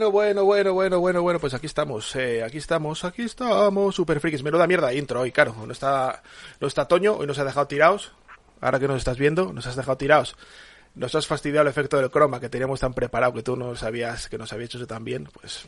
[0.00, 4.18] Bueno, bueno, bueno, bueno, bueno, bueno, pues aquí estamos, eh, aquí estamos, aquí estamos, super
[4.18, 6.22] frikis, menuda mierda intro hoy, claro, no está,
[6.58, 8.10] no está Toño, hoy nos ha dejado tirados,
[8.62, 10.36] ahora que nos estás viendo, nos has dejado tirados,
[10.94, 14.30] nos has fastidiado el efecto del croma que teníamos tan preparado que tú no sabías
[14.30, 15.66] que nos había hecho eso tan bien, pues,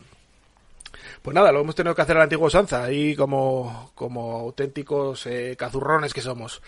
[1.21, 5.27] pues nada, lo hemos tenido que hacer a la antigua usanza, ahí como, como auténticos
[5.27, 6.63] eh, cazurrones que somos.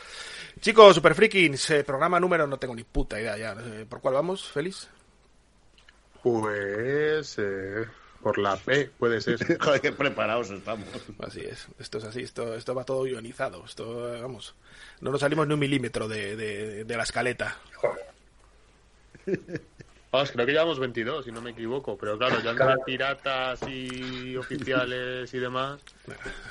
[0.60, 4.12] Chicos, super frikins, eh, programa número, no tengo ni puta idea ya, eh, ¿por cuál
[4.12, 4.90] vamos, Félix?
[6.24, 7.84] Pues eh,
[8.22, 9.36] por la P, puede ser.
[9.60, 10.88] Joder, qué preparados estamos.
[11.18, 14.54] Así es, esto es así, esto, esto va todo ionizado, esto, vamos,
[15.02, 17.58] no nos salimos ni un milímetro de, de, de la escaleta.
[20.14, 24.34] Vamos, creo que llevamos 22, si no me equivoco, pero claro, ya entre piratas y
[24.36, 25.80] oficiales y demás,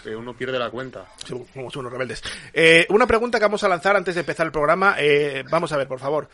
[0.06, 1.06] eh, uno pierde la cuenta.
[1.26, 2.22] Somos unos rebeldes.
[2.54, 5.78] Eh, una pregunta que vamos a lanzar antes de empezar el programa, eh, vamos a
[5.78, 6.28] ver, por favor.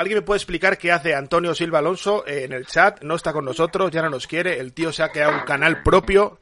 [0.00, 3.02] ¿Alguien me puede explicar qué hace Antonio Silva Alonso eh, en el chat?
[3.02, 4.58] No está con nosotros, ya no nos quiere.
[4.58, 6.40] El tío se ha creado un canal propio.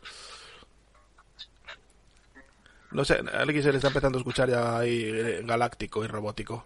[2.92, 6.64] No sé, alguien se le está empezando a escuchar ya ahí eh, galáctico y robótico.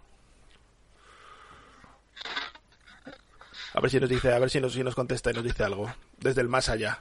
[3.72, 5.64] A ver si nos dice, a ver si nos, si nos contesta y nos dice
[5.64, 5.90] algo.
[6.18, 7.00] Desde el más allá.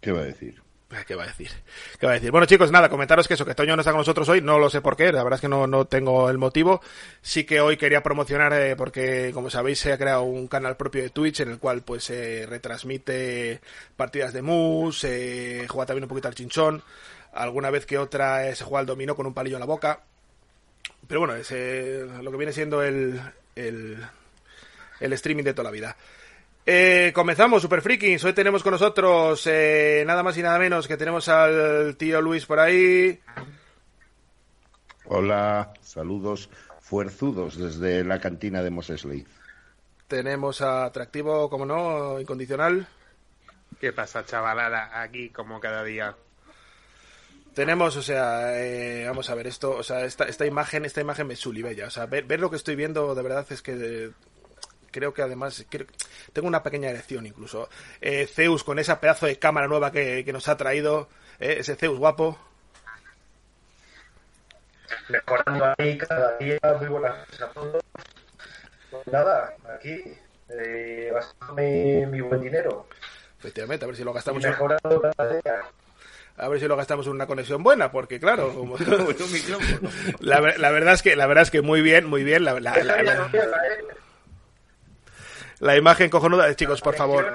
[0.00, 0.62] ¿Qué va a decir?
[1.06, 1.50] ¿Qué va a decir?
[1.98, 2.30] ¿Qué va a decir?
[2.30, 4.68] Bueno, chicos, nada, comentaros que eso, que Toño no está con nosotros hoy, no lo
[4.68, 6.82] sé por qué, la verdad es que no, no tengo el motivo.
[7.22, 11.02] Sí que hoy quería promocionar, eh, porque como sabéis, se ha creado un canal propio
[11.02, 13.60] de Twitch en el cual pues se retransmite
[13.96, 16.82] partidas de mus, eh, juega también un poquito al chinchón,
[17.32, 20.02] alguna vez que otra eh, se juega al dominó con un palillo en la boca.
[21.06, 23.20] Pero bueno, es eh, lo que viene siendo el,
[23.56, 23.98] el,
[25.00, 25.96] el streaming de toda la vida.
[26.64, 28.22] Eh, comenzamos, Super Freakings.
[28.24, 32.46] Hoy tenemos con nosotros eh, nada más y nada menos que tenemos al tío Luis
[32.46, 33.20] por ahí.
[35.06, 36.48] Hola, saludos
[36.80, 39.26] fuerzudos desde la cantina de Mosesley.
[40.06, 42.86] Tenemos a Atractivo, como no, incondicional.
[43.80, 45.00] ¿Qué pasa, chavalada?
[45.00, 46.14] Aquí como cada día.
[47.54, 51.26] Tenemos, o sea, eh, vamos a ver esto, o sea, esta, esta imagen, esta imagen
[51.26, 51.88] me sulibella.
[51.88, 54.10] O sea, ver, ver lo que estoy viendo de verdad es que eh,
[54.92, 55.86] creo que además creo,
[56.32, 57.68] tengo una pequeña erección incluso.
[58.00, 61.08] Eh, Zeus con esa pedazo de cámara nueva que, que nos ha traído,
[61.40, 62.38] eh, ese Zeus guapo.
[65.08, 67.82] Mejorando ahí cada día, muy buenas noches a todos.
[68.90, 70.02] Pues nada, aquí,
[70.50, 72.86] eh, gastándome mi buen dinero.
[73.38, 75.62] Efectivamente, a ver si lo gastamos Y mejorando cada día.
[76.36, 78.76] a ver si lo gastamos en una conexión buena, porque claro, como-
[80.20, 82.76] la, la verdad es que la verdad es que muy bien, muy bien la, la-
[82.84, 83.30] la-
[85.62, 87.32] la- imagen cojonuda, Eh, chicos, por favor.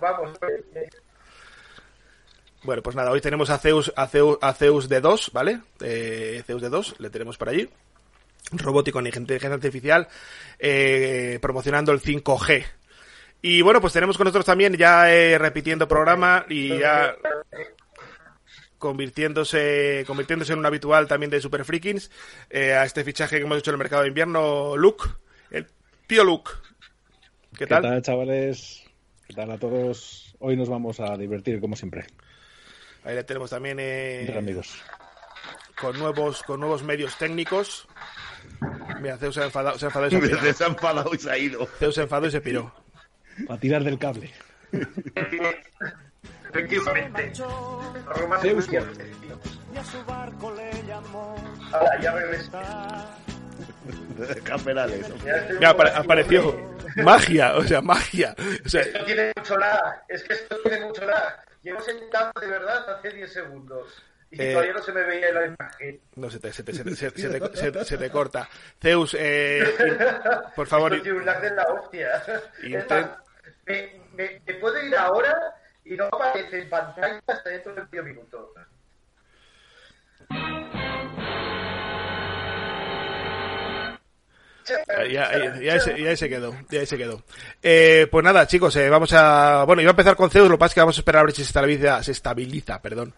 [0.00, 0.38] Vamos,
[2.64, 5.60] Bueno, pues nada, hoy tenemos a Zeus, a Zeus, a Zeus de 2, ¿vale?
[5.80, 7.68] Eh, Zeus de 2, le tenemos por allí.
[8.52, 10.06] Robótico con inteligencia artificial,
[10.58, 12.64] eh, promocionando el 5G.
[13.40, 17.16] Y bueno, pues tenemos con nosotros también ya eh, repitiendo programa y ya
[18.78, 22.10] convirtiéndose, convirtiéndose en un habitual también de Super Freakings,
[22.50, 25.04] eh, a este fichaje que hemos hecho en el mercado de invierno, Luke,
[25.50, 25.66] el,
[26.06, 26.50] Tío Luke.
[27.62, 27.82] ¿Qué ¿Qué tal?
[27.82, 28.82] tal, chavales?
[29.24, 30.34] ¿Qué tal a todos?
[30.40, 32.04] Hoy nos vamos a divertir, como siempre,
[33.04, 34.82] Ahí le tenemos también eh, amigos.
[35.80, 37.86] con nuevos con nuevos medios técnicos.
[39.00, 40.52] Mira, Zeus se ha enfadado, se ha enfadado y se ha pirado.
[40.54, 41.66] Se ha enfadado y se ha ido.
[41.78, 42.74] Zeus se enfadó y se piró.
[43.48, 44.32] A tirar del cable.
[46.48, 47.32] Efectivamente.
[48.40, 48.98] Zeus, Zeus.
[51.72, 52.50] Ahora, ya regresé.
[54.44, 55.06] Camerales.
[55.60, 56.54] Ya apareció
[56.96, 58.34] magia, o sea, magia.
[58.64, 60.02] O sea, Esto tiene mucho lag.
[60.08, 61.44] Es que esto tiene mucho lag.
[61.62, 64.02] Llevo sentado de verdad hace 10 segundos.
[64.30, 66.00] Y Eh, todavía no se me veía la imagen.
[66.16, 66.96] no se te, se te, se te,
[67.84, 68.48] se te- corta.
[68.80, 69.62] Zeus, eh,
[70.56, 72.22] por favor, Esto tiene un lag de la hostia.
[72.62, 73.16] Intent-
[73.66, 75.36] me, me, me puedo ir ahora
[75.84, 78.54] y no aparece en pantalla hasta dentro de medio minuto.
[85.10, 85.80] Ya, ya,
[86.16, 87.22] se quedó, ya se quedó.
[87.62, 89.64] Eh, pues nada, chicos, eh, vamos a...
[89.64, 91.24] Bueno, iba a empezar con Zeus, lo que pasa es que vamos a esperar a
[91.24, 93.14] ver si se estabiliza, se estabiliza perdón,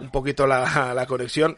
[0.00, 1.56] un poquito la, la conexión.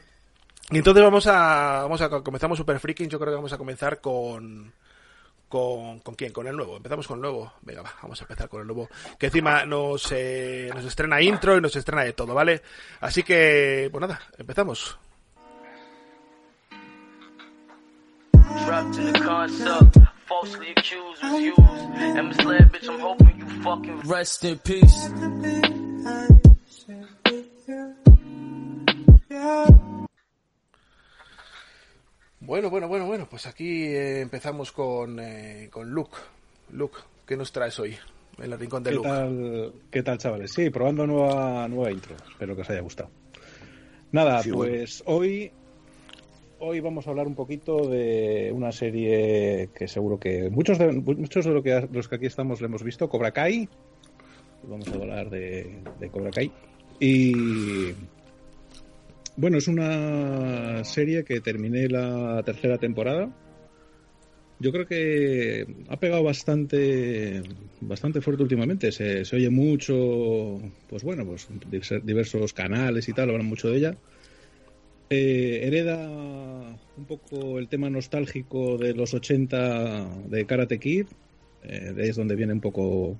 [0.70, 1.82] Y entonces vamos a...
[1.82, 4.72] Vamos a comenzamos Super Freaking, yo creo que vamos a comenzar con...
[5.48, 6.32] Con, ¿Con quién?
[6.32, 6.76] Con el nuevo.
[6.78, 7.52] Empezamos con el nuevo.
[7.62, 8.88] Venga, va, vamos a empezar con el nuevo.
[9.16, 12.60] Que encima nos, eh, nos estrena intro y nos estrena de todo, ¿vale?
[13.00, 14.98] Así que, pues nada, empezamos.
[18.67, 22.88] Trapped in the concept, falsely accused, was used, and misled, bitch.
[22.88, 25.08] I'm hoping you fucking rest in peace.
[32.41, 36.17] Bueno, bueno, bueno, bueno, pues aquí eh, empezamos con, eh, con Luke.
[36.73, 37.96] Luke, ¿qué nos traes hoy
[38.38, 39.08] en el rincón de ¿Qué Luke?
[39.08, 40.52] tal, ¿Qué tal, chavales?
[40.52, 42.14] Sí, probando nueva, nueva intro.
[42.31, 43.11] Espero que os haya gustado.
[44.12, 45.50] Nada, Sí, pues hoy,
[46.58, 50.92] hoy vamos a hablar un poquito de una serie que seguro que muchos de,
[51.92, 53.68] los que aquí estamos le hemos visto, Cobra Kai.
[54.62, 56.50] Vamos a hablar de, Cobra Kai.
[57.00, 57.92] Y
[59.36, 63.30] bueno, es una serie que terminé la tercera temporada.
[64.60, 67.42] Yo creo que ha pegado bastante,
[67.80, 68.92] bastante fuerte últimamente.
[68.92, 71.48] Se, se oye mucho, pues bueno, pues
[72.04, 73.96] diversos canales y tal hablan mucho de ella.
[75.10, 76.08] Eh, hereda
[76.96, 81.06] un poco el tema nostálgico de los 80 de Karate Kid.
[81.62, 83.16] Eh, de ahí es donde viene un poco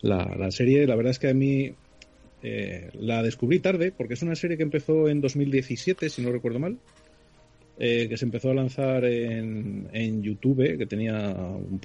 [0.00, 0.86] la, serie.
[0.86, 1.72] La verdad es que a mí
[2.42, 6.58] eh, la descubrí tarde, porque es una serie que empezó en 2017, si no recuerdo
[6.58, 6.78] mal
[7.82, 11.34] eh, que se empezó a lanzar en, en YouTube, que tenía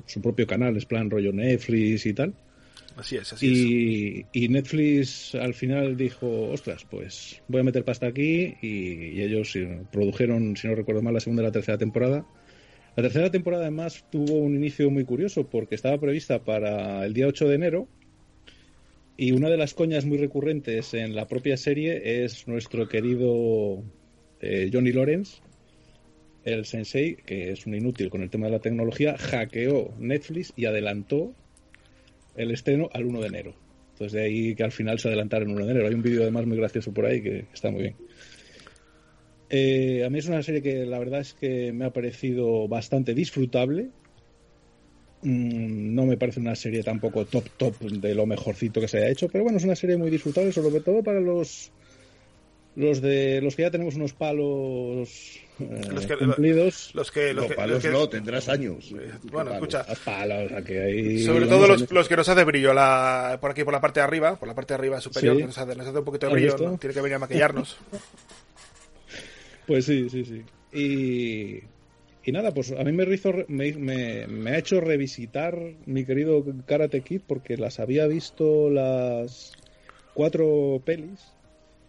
[0.05, 2.33] su propio canal, es plan rollo Netflix y tal.
[2.95, 3.57] Así es, así es.
[3.57, 9.21] Y, y Netflix al final dijo, ostras, pues voy a meter pasta aquí y, y
[9.21, 9.57] ellos
[9.91, 12.25] produjeron, si no recuerdo mal, la segunda y la tercera temporada.
[12.95, 17.27] La tercera temporada además tuvo un inicio muy curioso porque estaba prevista para el día
[17.27, 17.87] 8 de enero
[19.17, 23.83] y una de las coñas muy recurrentes en la propia serie es nuestro querido
[24.41, 25.41] eh, Johnny Lawrence,
[26.43, 30.65] el sensei, que es un inútil con el tema de la tecnología, hackeó Netflix y
[30.65, 31.33] adelantó
[32.35, 33.53] el estreno al 1 de enero.
[33.93, 35.87] Entonces de ahí que al final se adelantaron el 1 de enero.
[35.87, 37.95] Hay un vídeo además muy gracioso por ahí que está muy bien.
[39.49, 43.13] Eh, a mí es una serie que la verdad es que me ha parecido bastante
[43.13, 43.89] disfrutable.
[45.21, 49.09] Mm, No me parece una serie tampoco top top de lo mejorcito que se haya
[49.09, 51.71] hecho, pero bueno, es una serie muy disfrutable, sobre todo para los
[52.75, 56.91] los de los que ya tenemos unos palos Los que- cumplidos.
[56.93, 58.93] Los que, los No, que, palos los que- no, tendrás años.
[59.31, 63.51] bueno, escucha, palos, que hay- sobre todo los, los que nos hace brillo la, por
[63.51, 65.41] aquí, por la parte de arriba, por la parte de arriba superior, Sí.
[65.41, 66.71] que nos hace, nos hace un poquito de ¿Has brillo?
[66.71, 66.77] ¿no?
[66.77, 67.77] tiene que venir a maquillarnos.
[69.67, 70.43] Pues sí, sí, sí.
[70.71, 71.63] Y,
[72.23, 76.05] y nada, pues a mí me, hizo, re- me, me- me ha hecho revisitar mi
[76.05, 79.53] querido Karate Kid porque las había visto las
[80.13, 81.19] cuatro pelis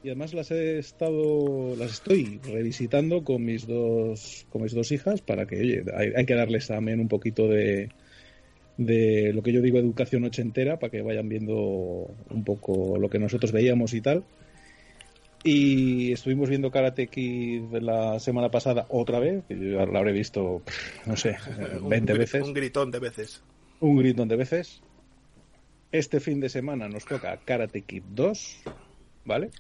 [0.07, 5.21] y además las he estado, las estoy revisitando con mis dos, con mis dos hijas
[5.21, 7.89] para que, oye, hay, hay que darles también un poquito de,
[8.77, 11.55] de lo que yo digo educación ochentera para que vayan viendo
[12.31, 14.23] un poco lo que nosotros veíamos y tal.
[15.43, 20.63] Y estuvimos viendo Karate Kid la semana pasada otra vez, que yo la habré visto,
[21.07, 23.43] no sé, eh, Un 20 gri- veces, Un gritón de veces.
[23.81, 24.83] un gritón de veces.
[25.91, 28.63] Este fin de semana nos toca Karate Kid 2,
[29.25, 29.51] ¿vale?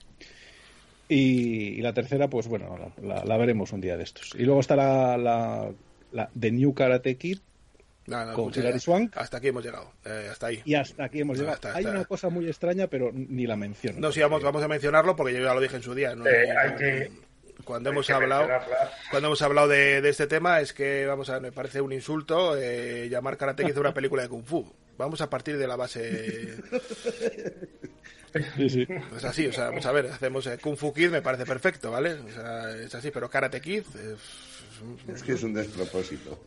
[1.08, 4.34] Y, y la tercera, pues bueno, la, la- la veremos un día de estos.
[4.36, 5.70] Y luego está la, la,
[6.12, 7.38] la The New Karate Kid,
[8.06, 8.78] No, no, Con Hilary.
[8.80, 9.16] Swank.
[9.16, 10.62] Hasta aquí hemos llegado, eh, hasta ahí.
[10.64, 11.68] y hasta aquí hemos No, llegado.
[11.74, 13.98] Hay una cosa muy extraña, pero ni la menciono.
[14.00, 16.14] No, sí, vamos, vamos a mencionarlo porque yo ya lo dije en su día.
[16.14, 16.26] ¿no?
[16.26, 17.10] Eh, hay que
[17.64, 18.48] cuando Hay hemos que hablado
[19.10, 21.92] cuando hemos hablado de, de este tema es que vamos a ver, me parece un
[21.92, 24.70] insulto eh, llamar Karate Kid una película de kung fu.
[24.98, 26.54] Vamos a partir de la base
[28.56, 28.86] Sí, sí.
[29.16, 31.90] es así, o sea, vamos a ver, hacemos eh, Kung Fu Kid me parece perfecto,
[31.90, 32.14] ¿vale?
[32.14, 36.38] O sea, es así, pero Karate Kid es- Es que es un despropósito.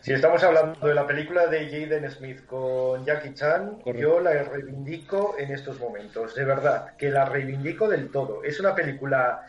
[0.00, 4.00] Si estamos hablando de la película de Jaden Smith con Jackie Chan, Correcto.
[4.00, 8.42] yo la reivindico en estos momentos, de verdad, que la reivindico del todo.
[8.42, 9.42] Es una película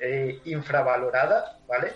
[0.00, 1.92] eh, infravalorada, ¿vale?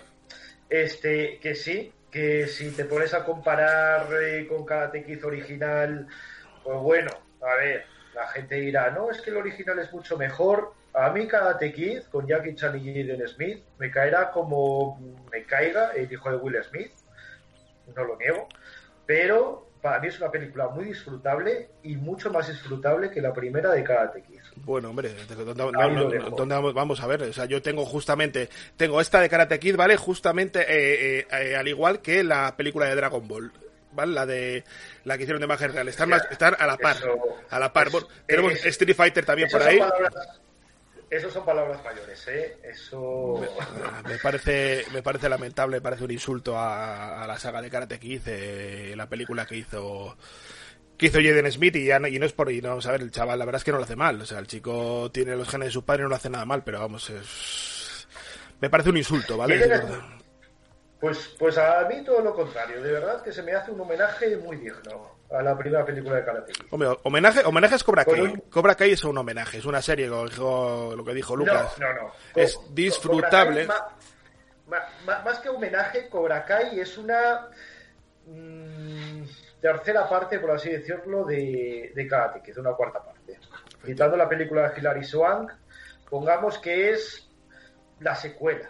[0.69, 6.07] Este, que sí, que si te pones a comparar eh, con Karate Kid original,
[6.63, 7.11] pues bueno,
[7.41, 7.85] a ver,
[8.21, 10.73] la gente dirá, no, es que el original es mucho mejor.
[10.93, 14.99] A mí Karate Kid con Jackie Chan y Jaden Smith me caerá como
[15.31, 16.91] me caiga el hijo de Will Smith
[17.95, 18.47] no lo niego,
[19.05, 23.71] pero para mí es una película muy disfrutable y mucho más disfrutable que la primera
[23.71, 24.39] de Karate Kid.
[24.57, 25.55] Bueno, hombre, ¿dónde,
[26.19, 27.23] no- dónde vamos a ver?
[27.23, 29.95] O sea, yo tengo justamente, tengo esta de Karate Kid, ¿vale?
[29.95, 33.51] Justamente eh, eh, eh, al igual que la película de Dragon Ball,
[33.99, 34.13] ¿vale?
[34.13, 34.63] La de
[35.03, 35.87] la que hicieron de imagen real.
[35.87, 37.17] Están, más, están a la par, Eso-
[37.49, 37.87] a la par.
[37.87, 39.77] es- Bueno, tenemos es- Street Fighter también por ahí.
[39.79, 40.13] palabras-
[41.11, 42.57] Esos son palabras mayores, ¿eh?
[42.63, 43.41] Eso...
[44.07, 47.97] Me parece, me parece lamentable, me parece un insulto a, a la saga de Karate
[47.99, 50.15] Kid, eh, la película que hizo
[50.99, 52.91] que hizo Jaden Smith y, ya no, y no es por y no vamos a
[52.91, 55.09] ver el chaval la verdad es que no lo hace mal o sea el chico
[55.13, 58.05] tiene los genes de su padre y no lo hace nada mal pero vamos es
[58.59, 60.18] me parece un insulto vale Jaden.
[60.99, 64.35] Pues, pues a mí todo lo contrario, de verdad que se me hace un homenaje
[64.37, 66.51] muy digno a la primera película de Karate.
[66.71, 70.07] Hombre, homenaje homenaje es Cobra Kai un- Cobra Kai es un homenaje es una serie
[70.07, 72.11] lo, dijo- lo que dijo Lucas No, no, no.
[72.35, 73.87] es disfrutable Cobra
[74.67, 77.47] Kai, más que homenaje, Cobra Kai es una
[78.25, 79.23] mm,
[79.61, 83.39] tercera parte, por así decirlo, de, de Karate Kid, una cuarta parte.
[83.85, 85.51] Quitando la película de Hilary Swank,
[86.09, 87.29] pongamos que es
[87.99, 88.69] la secuela.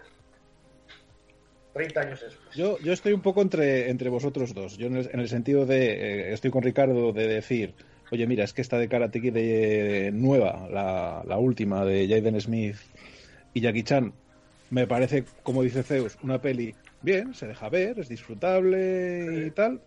[1.73, 2.55] 30 años después.
[2.55, 4.77] Yo, yo estoy un poco entre, entre vosotros dos.
[4.77, 5.91] Yo en el, en el sentido de.
[5.91, 7.73] eh, estoy con Ricardo de decir.
[8.11, 12.41] Oye, mira, es que esta de Karate Kid de, nueva, la, la última de Jaden
[12.41, 12.77] Smith
[13.53, 14.13] y Jackie Chan,
[14.71, 19.79] me parece, como dice Zeus, una peli bien, se deja ver, es disfrutable y tal.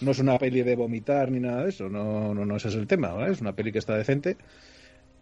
[0.00, 2.74] No es una peli de vomitar ni nada de eso, no, no, no ese es
[2.74, 3.32] el tema, ¿vale?
[3.32, 4.36] Es una peli que está decente.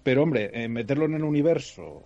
[0.04, 2.04] Pero, hombre, eh, meterlo en el universo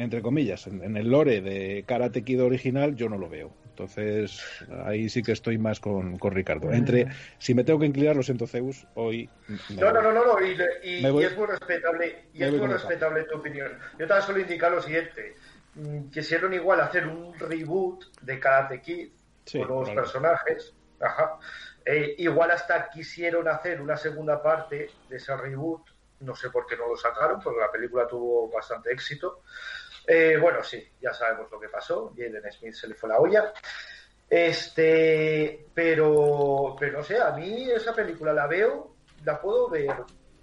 [0.00, 3.50] entre comillas, en, en el lore de Karate Kid original, yo no lo veo.
[3.66, 4.40] Entonces,
[4.84, 6.72] ahí sí que estoy más con, con Ricardo.
[6.72, 7.06] Entre,
[7.38, 9.28] si me tengo que inclinar, lo siento, Zeus, hoy.
[9.70, 12.46] No, no, no, no, no, y, y- Me voy- y es muy respetable, y me
[12.46, 13.72] es muy respetable tu opinión.
[13.98, 15.34] Yo tan solo indicar lo siguiente,
[15.74, 19.08] mm, quisieron igual hacer un reboot de Karate Kid
[19.44, 20.02] Sí, con nuevos claro.
[20.02, 21.38] personajes, ajá.
[21.84, 25.82] Eh, igual hasta quisieron hacer una segunda parte de ese reboot,
[26.24, 29.42] no sé por qué no lo sacaron, porque la película tuvo bastante éxito.
[30.06, 33.52] Eh, bueno, sí, ya sabemos lo que pasó, Jaden Smith se le fue la olla.
[34.28, 39.94] Este, pero, pero no sé, a mí esa película la veo, la puedo ver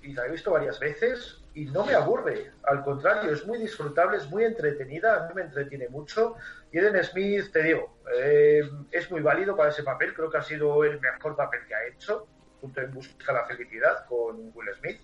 [0.01, 2.51] y la he visto varias veces y no me aburre.
[2.63, 6.35] Al contrario, es muy disfrutable, es muy entretenida, a mí me entretiene mucho.
[6.73, 8.61] Jaden Smith, te digo, eh,
[8.91, 11.85] es muy válido para ese papel, creo que ha sido el mejor papel que ha
[11.87, 12.27] hecho,
[12.61, 15.01] junto en Busca la Felicidad con Will Smith.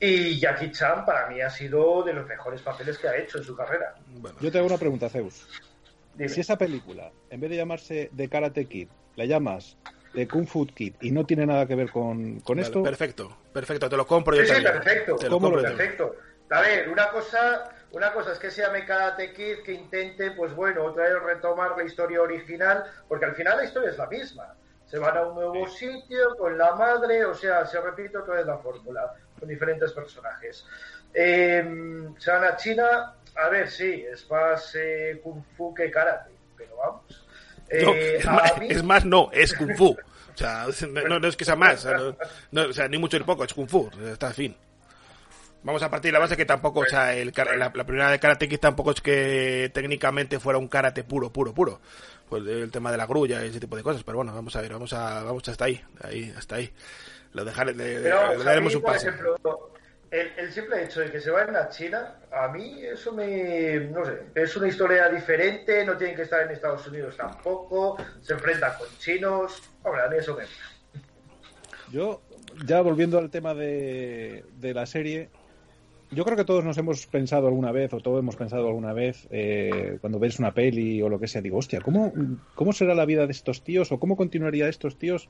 [0.00, 3.44] Y Jackie Chan para mí ha sido de los mejores papeles que ha hecho en
[3.44, 3.94] su carrera.
[4.08, 5.46] Bueno, Yo te hago una pregunta, Zeus.
[6.14, 6.28] Dime.
[6.28, 9.76] Si esa película, en vez de llamarse de Karate Kid, la llamas
[10.12, 13.36] de Kung Fu Kid y no tiene nada que ver con, con vale, esto, perfecto
[13.54, 15.16] perfecto te lo compro yo Sí, perfecto.
[15.16, 15.62] Te lo ¿Cómo compro.
[15.62, 16.16] Perfecto.
[16.50, 20.54] A ver, una cosa, una cosa es que se llame Karate Kid, que intente, pues
[20.54, 24.54] bueno, otra vez retomar la historia original, porque al final la historia es la misma.
[24.84, 28.46] Se van a un nuevo sitio con la madre, o sea, se repite otra vez
[28.46, 30.64] la fórmula, con diferentes personajes.
[31.12, 31.64] Eh,
[32.18, 36.76] se van a China, a ver, sí, es más eh, Kung Fu que Karate, pero
[36.76, 37.26] vamos.
[37.82, 39.96] No, Eh, es, más, mí- es más, no, es Kung Fu.
[39.96, 40.66] O sea,
[41.08, 41.84] no, no es que sea más.
[41.84, 42.16] O sea, no-
[42.50, 43.90] no, o sea, ni mucho ni poco, es Kung Fu.
[44.06, 44.56] Está fin.
[45.62, 48.18] Vamos a partir de la base que tampoco, o sea, el, la, la primera de
[48.20, 51.80] Karate Kid tampoco es que técnicamente fuera un karate puro, puro, puro.
[52.28, 54.02] Pues el tema de la grulla y ese tipo de cosas.
[54.04, 56.70] Pero bueno, vamos a ver, vamos a, vamos hasta ahí, ahí, hasta ahí.
[57.34, 59.08] Lo dejaré, le, Pero le daremos mí, un por pase.
[59.08, 59.70] ejemplo,
[60.10, 64.04] el, el simple hecho de que se vayan a China, a mí eso me, no
[64.04, 68.72] sé, es una historia diferente, no tienen que estar en Estados Unidos tampoco, se enfrentan
[68.78, 70.44] con chinos, hombre, a mí eso me...
[71.92, 72.22] Yo,
[72.66, 75.28] ya volviendo al tema de, de la serie,
[76.12, 79.26] yo creo que todos nos hemos pensado alguna vez, o todos hemos pensado alguna vez,
[79.30, 82.12] eh, cuando ves una peli o lo que sea, digo, hostia, ¿cómo,
[82.54, 85.28] ¿cómo será la vida de estos tíos o cómo continuaría estos tíos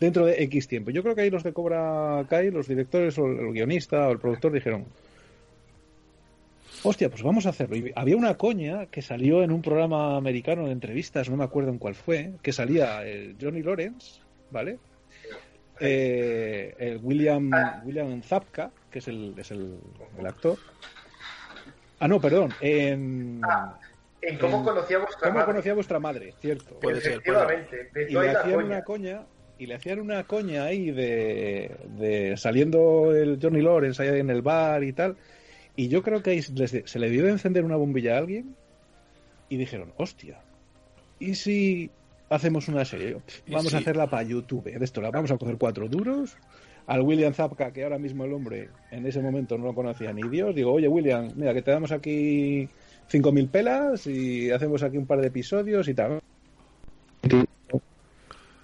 [0.00, 0.90] dentro de X tiempo?
[0.90, 4.18] Yo creo que ahí los de Cobra Kai, los directores o el guionista o el
[4.18, 4.84] productor dijeron,
[6.82, 7.76] hostia, pues vamos a hacerlo.
[7.76, 11.70] Y había una coña que salió en un programa americano de entrevistas, no me acuerdo
[11.70, 14.78] en cuál fue, que salía el Johnny Lawrence, ¿vale?
[15.80, 17.50] Eh, el William,
[17.84, 19.78] William Zapka, que es el, es el,
[20.18, 20.56] el actor.
[21.98, 22.50] Ah, no, perdón.
[22.60, 23.40] En,
[24.22, 25.46] En cómo en- conocía vuestra ¿Cómo madre.
[25.46, 26.34] conocía vuestra madre?
[26.40, 26.78] Cierto.
[26.78, 29.22] Puede ser, puede Efectivamente, y le hacían una coña
[29.58, 34.42] y le hacían una coña ahí de, de saliendo el Johnny Lawrence ahí en el
[34.42, 35.16] bar y tal
[35.76, 38.54] y yo creo que ahí les- se le dio de encender una bombilla a alguien
[39.48, 40.38] y dijeron hostia
[41.18, 41.90] y si
[42.28, 45.30] hacemos una serie Yo, "Pff, ¿Y vamos a hacerla para YouTube de esto la vamos
[45.30, 46.36] a coger cuatro duros
[46.86, 50.28] al William Zapka que ahora mismo el hombre en ese momento no lo conocía ni
[50.28, 52.68] Dios digo oye William mira que te damos aquí
[53.08, 56.20] 5.000 pelas y hacemos aquí un par de episodios y tal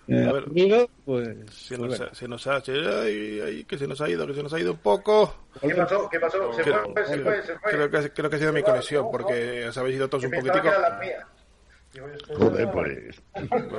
[0.08, 0.44] eh, A ver.
[0.44, 2.06] amigo, pues, Se pues nos, bueno.
[2.10, 4.58] ha, se nos ha, ay, ay, que se nos ha ido, que se nos ha
[4.60, 5.34] ido un poco.
[5.60, 6.08] ¿Qué pasó?
[6.10, 6.52] ¿Qué pasó?
[6.54, 7.70] Se Creo, fue, se fue, se fue.
[7.72, 10.34] creo que, creo que ha sido mi conexión, porque os habéis ido todos Que un
[10.44, 10.68] poquitico.
[12.36, 13.22] Joder, una- pues.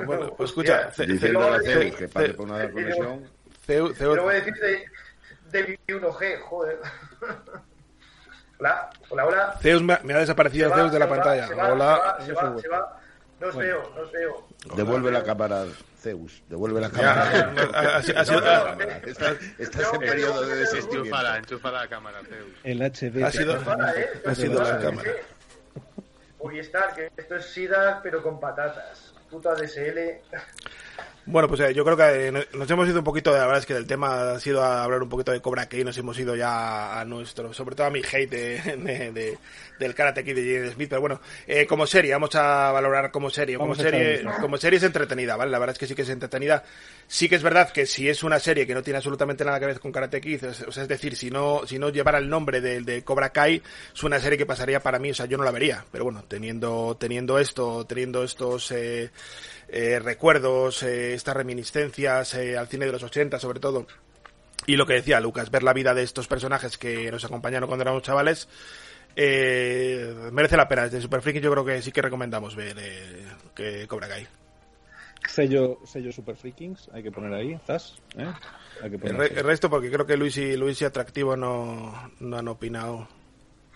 [0.06, 3.24] Bueno, pues escucha, Diciendo a la que pare Ce- por una conexión.
[3.66, 4.84] Ceu- Ceu- Pero voy a decir de,
[5.50, 6.78] de mi 1G, joder.
[8.60, 9.58] Hola, hola, hola.
[9.60, 11.48] Zeus me ha, me ha desaparecido Zeus de la pantalla.
[11.72, 12.16] Hola.
[12.24, 13.00] se va, se va, se va.
[13.44, 14.48] No os veo, no os veo.
[14.74, 15.66] Devuelve la cámara,
[16.00, 16.42] Zeus.
[16.48, 17.52] Devuelve la cámara.
[19.06, 20.98] Estás, en periodo de desistimiento.
[21.04, 22.54] Enchúfala, enchufa la cámara, Zeus.
[22.64, 23.22] El HD.
[23.22, 24.10] Ha sido- Para, ¿eh?
[24.24, 25.10] ha sido la Para, cámara.
[26.42, 29.12] Movistar, que esto es SIDA, pero con patatas.
[29.30, 30.22] Puta DSL.
[31.26, 33.58] Bueno, pues eh, yo creo que eh, no- nos hemos ido un poquito, la verdad
[33.60, 36.18] es que del tema ha sido a hablar un poquito de Cobra Kai, nos hemos
[36.18, 39.38] ido ya a nuestro, sobre todo a mi hate de, de- de-
[39.78, 43.30] del Karate Kid de Jaden Smith, pero bueno, eh, como serie, vamos a valorar como
[43.30, 45.50] serie, como serie, como serie es entretenida, ¿vale?
[45.50, 46.62] La verdad es que sí que es entretenida,
[47.08, 49.66] sí que es verdad que si es una serie que no tiene absolutamente nada que
[49.66, 52.60] ver con Karate Kid, o sea, es decir, si no, si no llevara el nombre
[52.60, 53.62] de, de Cobra Kai,
[53.94, 56.22] es una serie que pasaría para mí, o sea, yo no la vería, pero bueno,
[56.28, 59.10] teniendo, teniendo esto, teniendo estos, eh,
[59.76, 63.86] eh, recuerdos, eh, estas reminiscencias eh, al cine de los 80 sobre todo.
[64.66, 67.82] Y lo que decía Lucas, ver la vida de estos personajes que nos acompañaron cuando
[67.82, 68.48] éramos chavales,
[69.16, 70.84] eh, merece la pena.
[70.84, 74.26] Desde Super Freaky yo creo que sí que recomendamos ver eh, que Cobra Kai.
[75.28, 77.96] Sello, sello Super Freakings, hay que poner ahí, ¿estás?
[78.82, 82.10] Hay que El, re- el resto porque creo que Luis y, Luis y Atractivo no,
[82.20, 83.08] no han opinado.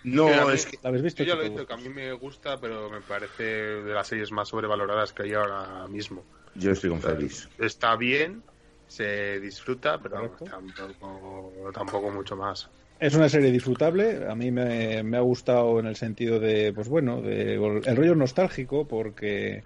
[0.04, 1.22] No, es que ¿Lo habéis visto?
[1.22, 4.06] Yo ya lo he dicho, que a mí me gusta, pero me parece de las
[4.06, 6.24] series más sobrevaloradas que hay ahora mismo.
[6.54, 7.48] yo estoy con Félix.
[7.58, 8.42] Está bien,
[8.86, 12.68] se disfruta, pero tampoco, tampoco mucho más.
[13.00, 16.88] Es una serie disfrutable, a mí me, me ha gustado en el sentido de, pues
[16.88, 19.62] bueno, de, el rollo nostálgico, porque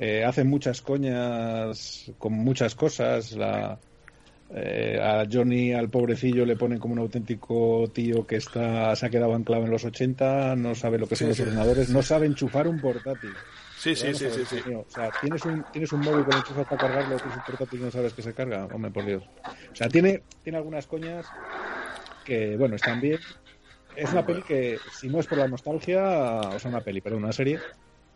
[0.00, 3.32] eh, hace muchas coñas con muchas cosas.
[3.32, 3.78] La,
[4.56, 9.10] eh, a Johnny, al pobrecillo, le ponen como un auténtico tío que está se ha
[9.10, 11.42] quedado anclado en los 80, no sabe lo que son Sí, los sí.
[11.42, 13.32] ordenadores, no sabe enchufar un portátil.
[13.76, 14.72] Sí, sí, sí, sí, sí.
[14.72, 17.82] O sea, ¿tienes un, tienes un móvil con enchufas para cargarlo, tienes un portátil y
[17.82, 18.66] no sabes que se carga.
[18.72, 19.22] Hombre, por Dios.
[19.72, 21.26] O sea, tiene, tiene algunas coñas
[22.24, 23.18] que, bueno, están bien.
[23.96, 26.02] Es una peli que, si no es por la nostalgia,
[26.40, 27.58] o sea, una peli, perdón, una serie,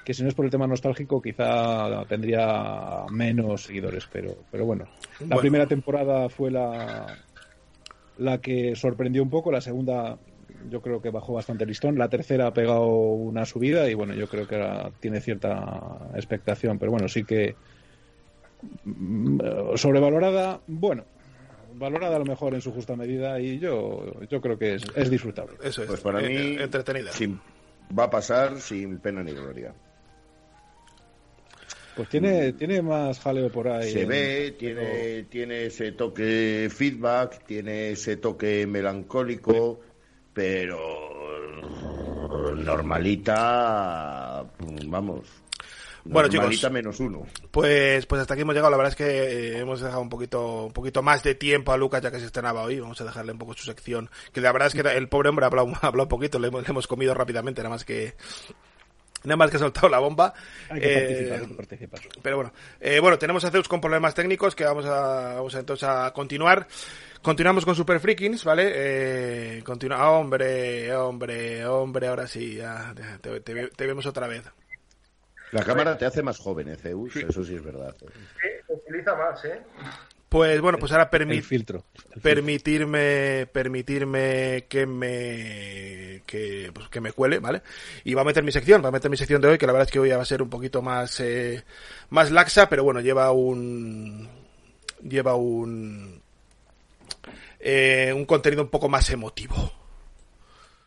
[0.09, 4.87] que si no es por el tema nostálgico, quizá tendría menos seguidores, pero, pero bueno.
[5.21, 5.41] La Bueno.
[5.43, 7.15] primera temporada fue la,
[8.17, 10.19] la que sorprendió un poco, la segunda
[10.71, 14.15] yo creo que bajó bastante el listón, la tercera ha pegado una subida y bueno,
[14.15, 17.55] yo creo que ahora tiene cierta expectación, pero bueno, sí que
[18.85, 19.39] mm,
[19.77, 21.05] sobrevalorada, bueno,
[21.75, 25.11] valorada a lo mejor en su justa medida y yo, yo creo que es, es
[25.11, 25.53] disfrutable.
[25.63, 25.89] Eso es.
[25.89, 27.13] Pues para eh, mí, entretenida.
[27.13, 27.39] sin-
[27.99, 29.75] va a pasar sin pena ni gloria.
[31.99, 33.91] Pues tiene, tiene más jaleo por ahí.
[33.91, 39.81] Se en- ve, tiene, tiene ese toque feedback, tiene ese toque melancólico,
[40.33, 40.79] pero
[42.55, 44.47] normalita,
[44.87, 45.27] vamos.
[46.05, 46.71] Bueno, normalita chicos.
[46.73, 47.27] menos uno.
[47.51, 48.71] Pues, pues hasta aquí hemos llegado.
[48.71, 51.77] La verdad es que eh, hemos dejado un poquito, un poquito más de tiempo a
[51.77, 52.79] Lucas ya que se estrenaba hoy.
[52.79, 54.09] Vamos a dejarle un poco su sección.
[54.33, 56.47] Que la verdad es que el pobre hombre ha hablado, ha hablado un poquito, le
[56.47, 58.15] hemos, le hemos comido rápidamente, nada más que,
[59.25, 60.33] nada más que ha soltado la bomba.
[60.71, 62.01] Hay que Eh, participar, hay que participar.
[62.23, 65.59] pero bueno, eh, bueno, tenemos a Zeus con problemas técnicos que vamos a, vamos a
[65.61, 66.67] entonces a continuar.
[67.23, 68.71] Continuamos con Super Freakings, ¿vale?
[68.75, 74.45] Eh, continua, ah, hombre, hombre, hombre, ahora sí, ya, te, te- te vemos otra vez.
[75.51, 77.17] La cámara te hace más joven, ¿eh, Zeus?
[77.17, 77.95] Eso sí es verdad.
[78.01, 78.07] Sí,
[78.67, 79.61] se utiliza más, ¿eh?
[80.29, 81.85] Pues bueno, pues ahora El permit, filtro.
[81.95, 82.23] el filtro.
[82.23, 87.63] permitirme permitirme que me que, pues, que me cuele vale
[88.05, 89.73] y va a meter mi sección va a meter mi sección de hoy que la
[89.73, 91.65] verdad es que hoy va a ser un poquito más eh,
[92.11, 94.29] más laxa pero bueno lleva un
[95.03, 96.21] lleva un
[97.61, 99.73] eh, un contenido un poco más emotivo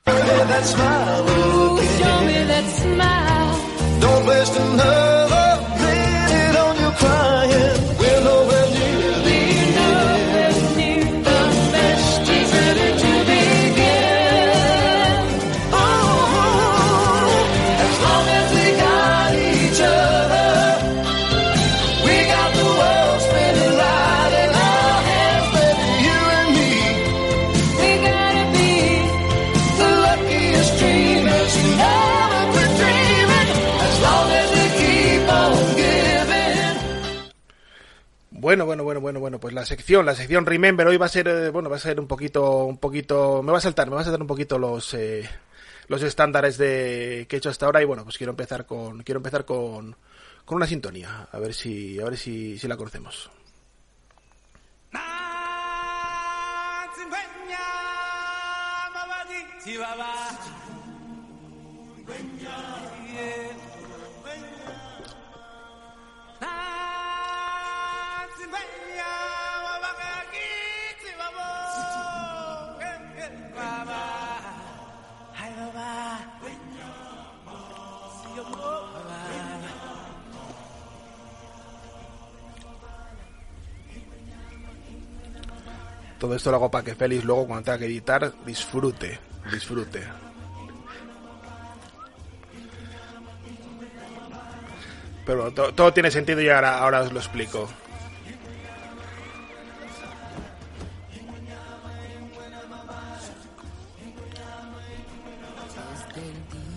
[0.06, 2.00] that smile again.
[2.00, 4.00] Show me that smile.
[4.02, 5.11] Don't
[38.52, 41.26] Bueno, bueno, bueno, bueno, bueno, pues la sección, la sección Remember hoy va a ser,
[41.30, 44.02] eh, bueno, va a ser un poquito, un poquito, me va a saltar, me va
[44.02, 45.24] a saltar un poquito los, eh,
[45.88, 49.20] los estándares de que he hecho hasta ahora y bueno, pues quiero empezar con, quiero
[49.20, 49.96] empezar con,
[50.44, 53.32] con una sintonía, a ver si, a ver si, si la conocemos.
[86.22, 89.20] Todo esto lo hago para que Félix luego cuando tenga que editar disfrute,
[89.52, 90.04] disfrute.
[95.26, 97.68] Pero todo tiene sentido y ahora, ahora os lo explico.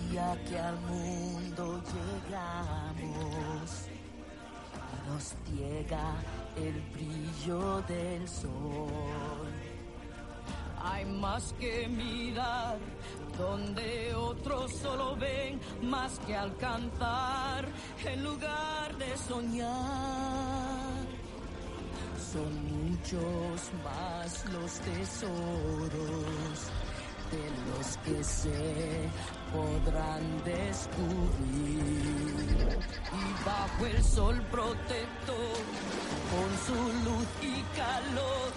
[0.09, 3.85] Día que al mundo llegamos,
[5.07, 6.15] nos ciega
[6.55, 9.04] el brillo del sol.
[10.85, 12.77] Hay más que mirar
[13.37, 17.65] donde otros solo ven, más que alcanzar
[18.05, 21.05] en lugar de soñar.
[22.31, 26.71] Son muchos más los tesoros
[27.31, 29.09] de los que se
[29.51, 31.95] podrán descubrir.
[33.11, 35.57] Y bajo el sol protector,
[36.31, 38.51] con su luz y calor,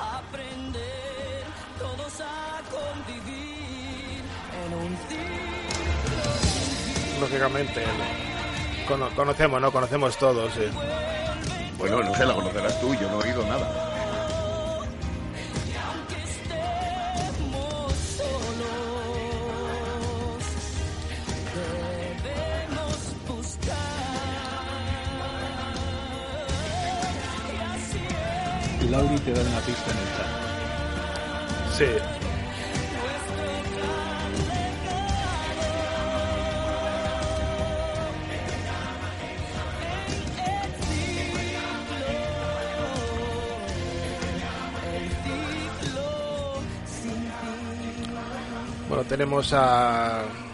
[0.00, 1.44] aprender
[1.78, 4.22] todos a convivir
[4.66, 7.20] en un ciclo.
[7.20, 7.82] Lógicamente,
[8.88, 9.70] cono- conocemos, ¿no?
[9.72, 10.56] Conocemos todos.
[10.58, 10.70] eh.
[11.78, 13.92] Bueno, no sé, la conocerás tú, yo no he oído nada.
[28.90, 30.26] Lauri te da una pista en el chat.
[31.76, 31.84] Sí.
[48.88, 50.45] Bueno, tenemos a...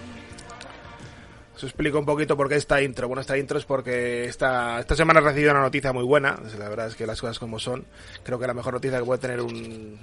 [1.62, 3.07] Os explico un poquito por qué esta intro.
[3.07, 6.37] Bueno, esta intro es porque esta, esta semana he recibido una noticia muy buena.
[6.59, 7.85] La verdad es que las cosas como son.
[8.25, 9.96] Creo que la mejor noticia que puede tener un,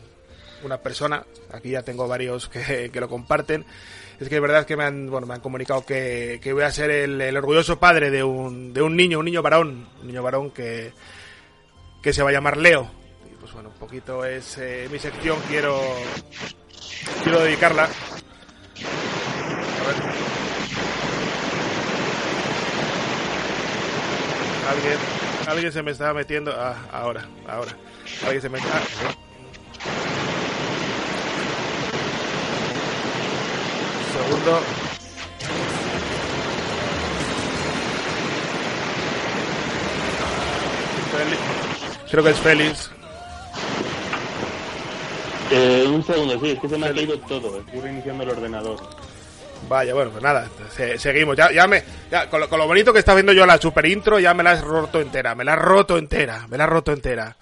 [0.63, 3.65] una persona, aquí ya tengo varios que, que lo comparten,
[4.21, 6.71] es que es verdad que me han, bueno, me han comunicado que, que voy a
[6.71, 10.51] ser el, orgulloso padre de un, de un niño, un niño varón, un niño varón
[10.51, 10.93] que,
[12.01, 12.89] que se va a llamar Leo.
[13.29, 15.77] Y pues bueno, un poquito es eh, mi sección, quiero,
[17.21, 17.83] quiero dedicarla.
[17.83, 20.28] A ver.
[24.69, 24.97] Alguien,
[25.47, 26.53] alguien se me estaba metiendo.
[26.55, 27.71] Ah, ahora, ahora.
[28.23, 28.59] Alguien se me.
[28.59, 28.81] ah.
[34.13, 34.61] Segundo.
[42.11, 42.91] Creo que es Félix.
[45.51, 47.59] Eh, un segundo, sí, es que se me ha caído todo.
[47.59, 48.98] Estoy reiniciando el ordenador.
[49.67, 51.35] Vaya, bueno, pues nada, se- seguimos.
[51.37, 53.85] Ya, ya me, ya, con, lo, con lo bonito que está viendo yo la super
[53.85, 56.69] intro, ya me la has roto entera, me la has roto entera, me la has
[56.69, 57.35] roto entera.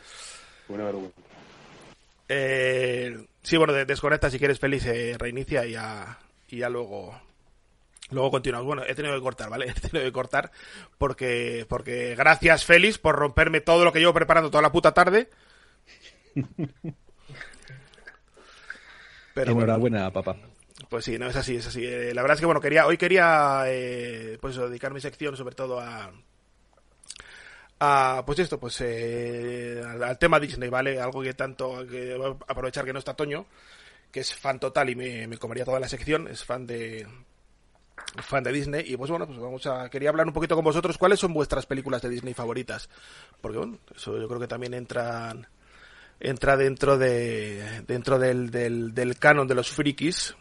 [0.68, 1.16] Una vergüenza.
[2.28, 6.18] Eh, sí, bueno, de- desconecta si quieres, Félix, eh, reinicia y ya,
[6.50, 7.18] y ya luego,
[8.10, 8.66] luego continuamos.
[8.68, 9.68] Bueno, he tenido que cortar, ¿vale?
[9.70, 10.52] He tenido que cortar
[10.98, 15.30] porque, porque gracias, Félix, por romperme todo lo que llevo preparando toda la puta tarde.
[19.34, 20.36] Pero bueno, Enhorabuena, papá.
[20.90, 21.86] Pues sí, no es así, es así.
[21.86, 25.56] Eh, la verdad es que bueno, quería, hoy quería eh, pues dedicar mi sección sobre
[25.56, 26.12] todo a,
[27.80, 31.00] a pues esto, pues eh, al, tema Disney, ¿vale?
[31.00, 33.46] Algo que tanto, que voy a aprovechar que no está Toño,
[34.12, 37.08] que es fan total y me, me comería toda la sección, es fan de
[38.22, 40.98] fan de Disney y pues bueno, pues vamos a quería hablar un poquito con vosotros
[40.98, 42.90] cuáles son vuestras películas de Disney favoritas,
[43.42, 45.48] porque bueno, eso yo creo que también entran
[46.20, 50.36] entra dentro de dentro del, del, del canon de los frikis.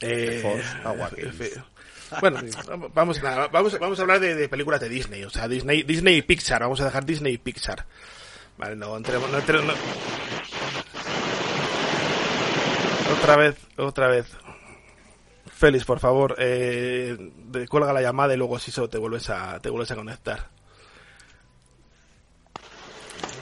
[0.00, 1.26] Eh, Force Awakens.
[1.28, 1.62] eh, fe-
[2.20, 2.40] bueno,
[2.94, 6.16] vamos, nada, vamos, vamos a hablar de, de películas de Disney, o sea, Disney, Disney
[6.18, 7.84] y Pixar, vamos a dejar Disney y Pixar.
[8.58, 9.74] Vale, no entremos, no entremos, no-
[13.18, 14.26] Otra vez, otra vez.
[15.52, 17.16] Félix, por favor, eh,
[17.68, 20.48] cuelga la llamada y luego si eso te vuelves a, te vuelves a conectar.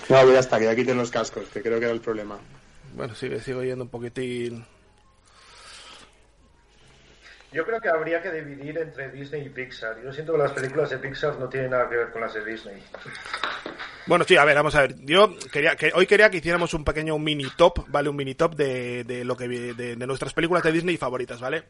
[0.08, 2.38] No, ya está, que ya quiten los cascos, que creo que era el problema.
[2.94, 4.64] Bueno, sigue, sigo yendo un poquitín.
[7.54, 10.02] Yo creo que habría que dividir entre Disney y Pixar.
[10.02, 12.44] Yo siento que las películas de Pixar no tienen nada que ver con las de
[12.44, 12.82] Disney.
[14.06, 14.96] Bueno, sí, a ver, vamos a ver.
[15.04, 18.08] Yo quería que hoy quería que hiciéramos un pequeño mini top, ¿vale?
[18.08, 21.62] Un mini top de, de lo que de, de nuestras películas de Disney favoritas, ¿vale?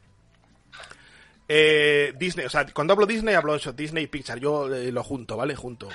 [1.47, 4.41] Eh, Disney, o sea, cuando hablo Disney hablo eso, Disney y Pixar.
[4.41, 5.55] Yo eh, lo junto, ¿vale?
[5.55, 5.91] Junto.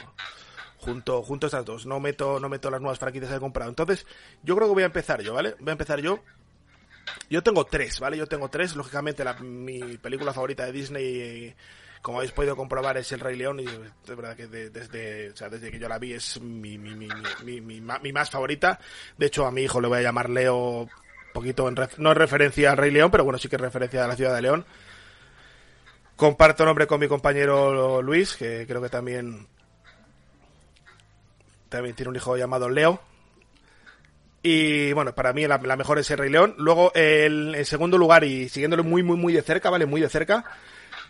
[0.78, 1.88] Junto, junto estas dos.
[1.88, 3.72] No meto, no meto las nuevas franquicias que he comprado.
[3.72, 4.06] Entonces,
[4.44, 5.56] yo creo que voy a empezar yo, ¿vale?
[5.60, 6.20] Voy a empezar yo.
[7.30, 8.18] Yo tengo tres, ¿vale?
[8.18, 8.76] Yo tengo tres.
[8.76, 11.56] Lógicamente, mi película favorita de Disney,
[12.02, 13.60] como habéis podido comprobar, es El Rey León.
[13.60, 17.62] Y de verdad que de- desde, desde que yo la vi es mi, mi, mi,
[17.62, 18.80] mi, más favorita.
[19.18, 20.88] De hecho, a mi hijo le voy a llamar Leo,
[21.34, 24.04] poquito en ref- no en referencia al Rey León, pero bueno, sí que en referencia
[24.04, 24.66] a la ciudad de León.
[26.16, 29.48] Comparto nombre con mi compañero Luis, que creo que también
[31.70, 33.00] también tiene un hijo llamado Leo.
[34.42, 36.56] Y bueno, para mí la, mejor es el Rey León.
[36.58, 39.86] Luego, el, en segundo lugar, y siguiéndolo muy, muy, muy de cerca, ¿vale?
[39.86, 40.46] Muy de cerca.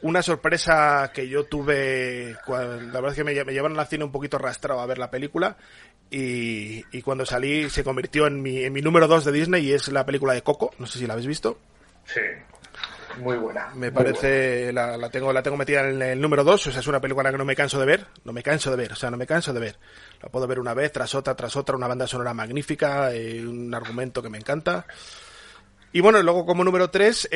[0.01, 4.11] Una sorpresa que yo tuve, la verdad es que me, me llevaron al cine un
[4.11, 5.57] poquito arrastrado a ver la película.
[6.09, 9.73] Y, y cuando salí se convirtió en mi, en mi número 2 de Disney y
[9.73, 10.71] es la película de Coco.
[10.79, 11.59] No sé si la habéis visto.
[12.05, 12.21] Sí,
[13.19, 13.67] muy buena.
[13.75, 16.79] Me muy parece, la, la tengo, la tengo metida en el número 2, o sea,
[16.79, 18.95] es una película que no me canso de ver, no me canso de ver, o
[18.95, 19.79] sea, no me canso de ver.
[20.21, 23.73] La puedo ver una vez, tras otra, tras otra, una banda sonora magnífica, eh, un
[23.73, 24.86] argumento que me encanta.
[25.91, 27.27] Y bueno, luego como número 3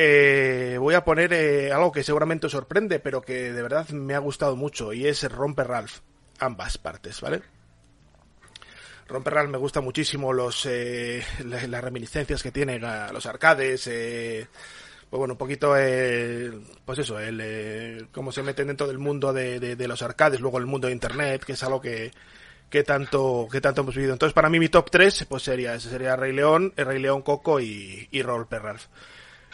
[0.78, 4.18] voy a poner eh, algo que seguramente os sorprende, pero que de verdad me ha
[4.20, 5.98] gustado mucho, y es Romper Ralph,
[6.38, 7.42] ambas partes, ¿vale?
[9.06, 13.86] Romper Ralph me gusta muchísimo los eh, la- las reminiscencias que tiene a los arcades,
[13.86, 14.46] eh,
[15.14, 16.50] pues bueno, un poquito, eh,
[16.84, 20.66] pues eso, el, eh, cómo se meten dentro del mundo de, los arcades, luego el
[20.66, 22.10] mundo de Internet, que es algo que,
[22.68, 24.12] que tanto que tanto hemos vivido.
[24.12, 27.22] Entonces, para mí mi top 3 pues sería ese sería Rey León, el Rey León
[27.22, 28.86] Coco y, y Romper Ralph.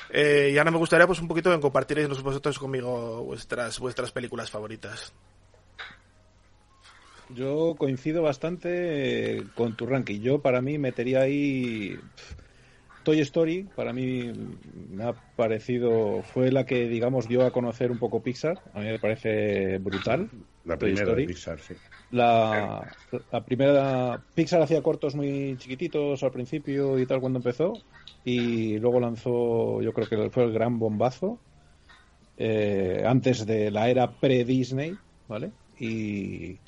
[0.09, 4.51] Eh, y ahora me gustaría pues un poquito en compartir vosotros conmigo vuestras vuestras películas
[4.51, 5.13] favoritas.
[7.29, 10.21] Yo coincido bastante eh, con tu ranking.
[10.23, 12.01] Yo para mí metería ahí
[13.11, 13.65] Toy Story.
[13.75, 14.33] Para mí
[14.73, 18.63] me ha parecido fue la que digamos dio a conocer un poco Pixar.
[18.73, 20.31] A mí me parece brutal.
[20.65, 21.23] La Toy primera Story.
[21.23, 21.75] de Pixar, sí.
[22.11, 22.97] La,
[23.31, 27.85] la primera Pixar hacía cortos muy chiquititos al principio y tal cuando empezó
[28.23, 31.43] y luego lanzó yo creo que fue el gran bombazo
[32.37, 35.53] eh, antes de la era pre-Disney, ¿vale?
[35.79, 36.63] Y,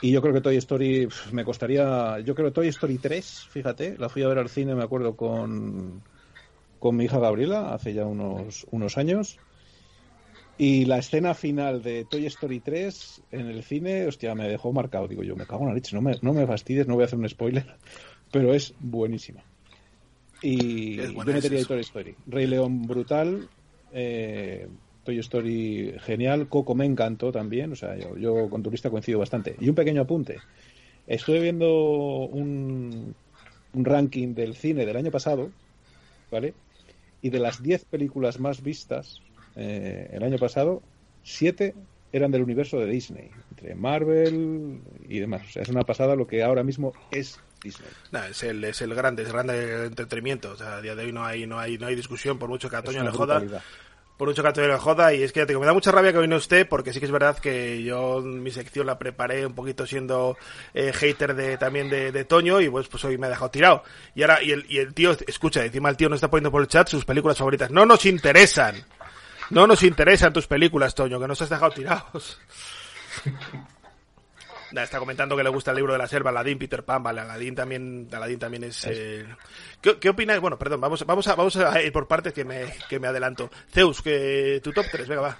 [0.00, 3.96] y yo creo que Toy Story me costaría, yo creo que Toy Story 3, fíjate,
[3.98, 6.02] la fui a ver al cine, me acuerdo con
[6.78, 9.40] con mi hija Gabriela hace ya unos unos años
[10.58, 15.06] y la escena final de Toy Story 3 en el cine, hostia, me dejó marcado.
[15.06, 17.06] Digo yo, me cago en la leche, no me, no me fastidies, no voy a
[17.06, 17.64] hacer un spoiler,
[18.32, 19.40] pero es buenísima.
[20.42, 21.68] Y yo metería es.
[21.68, 22.16] Toy Story.
[22.26, 23.48] Rey León brutal,
[23.92, 24.68] eh,
[25.08, 29.56] Toy Story genial, Coco me encantó también, o sea, yo, yo con turista coincido bastante.
[29.58, 30.36] Y un pequeño apunte.
[31.06, 33.14] Estuve viendo un,
[33.72, 35.50] un ranking del cine del año pasado,
[36.30, 36.52] ¿vale?
[37.22, 39.22] Y de las 10 películas más vistas
[39.56, 40.82] eh, el año pasado,
[41.22, 41.74] 7
[42.12, 45.40] eran del universo de Disney, entre Marvel y demás.
[45.48, 47.88] O sea, es una pasada lo que ahora mismo es Disney.
[48.30, 51.12] Es el es el grande, es el grande entretenimiento, o sea, a día de hoy
[51.12, 53.38] no hay no hay no hay discusión por mucho que a Toño le joda.
[53.38, 53.62] brutalidad.
[54.18, 55.92] Por mucho que te le joda y es que ya te digo, me da mucha
[55.92, 58.98] rabia que hoy no esté porque sí que es verdad que yo mi sección la
[58.98, 60.36] preparé un poquito siendo
[60.74, 63.84] eh, hater de también de, de Toño y pues pues hoy me ha dejado tirado.
[64.16, 66.62] Y ahora y el, y el tío escucha encima el tío no está poniendo por
[66.62, 67.70] el chat sus películas favoritas.
[67.70, 68.84] No nos interesan.
[69.50, 72.38] No nos interesan tus películas Toño que nos has dejado tirados
[74.74, 77.54] está comentando que le gusta el libro de la selva, Aladdin, Peter Pan, vale, Aladdin
[77.54, 78.84] también, Aladdin también es...
[78.86, 79.26] eh,
[79.80, 80.40] ¿Qué, qué opinas?
[80.40, 83.50] Bueno, perdón, vamos, vamos, a, vamos a ir por partes que me, que me adelanto.
[83.72, 85.38] Zeus, que tu top 3, venga, va.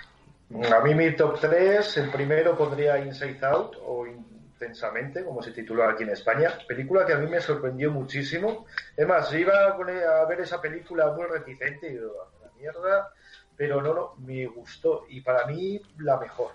[0.76, 4.26] A mí mi top 3, el primero pondría Inside Out o In-
[4.60, 6.52] Intensamente, como se tituló aquí en España.
[6.66, 8.66] Película que a mí me sorprendió muchísimo.
[8.96, 12.10] Es más, iba con- a ver esa película muy reticente y digo,
[12.42, 13.12] "A la mierda,
[13.56, 16.54] pero no, no, me gustó y para mí la mejor.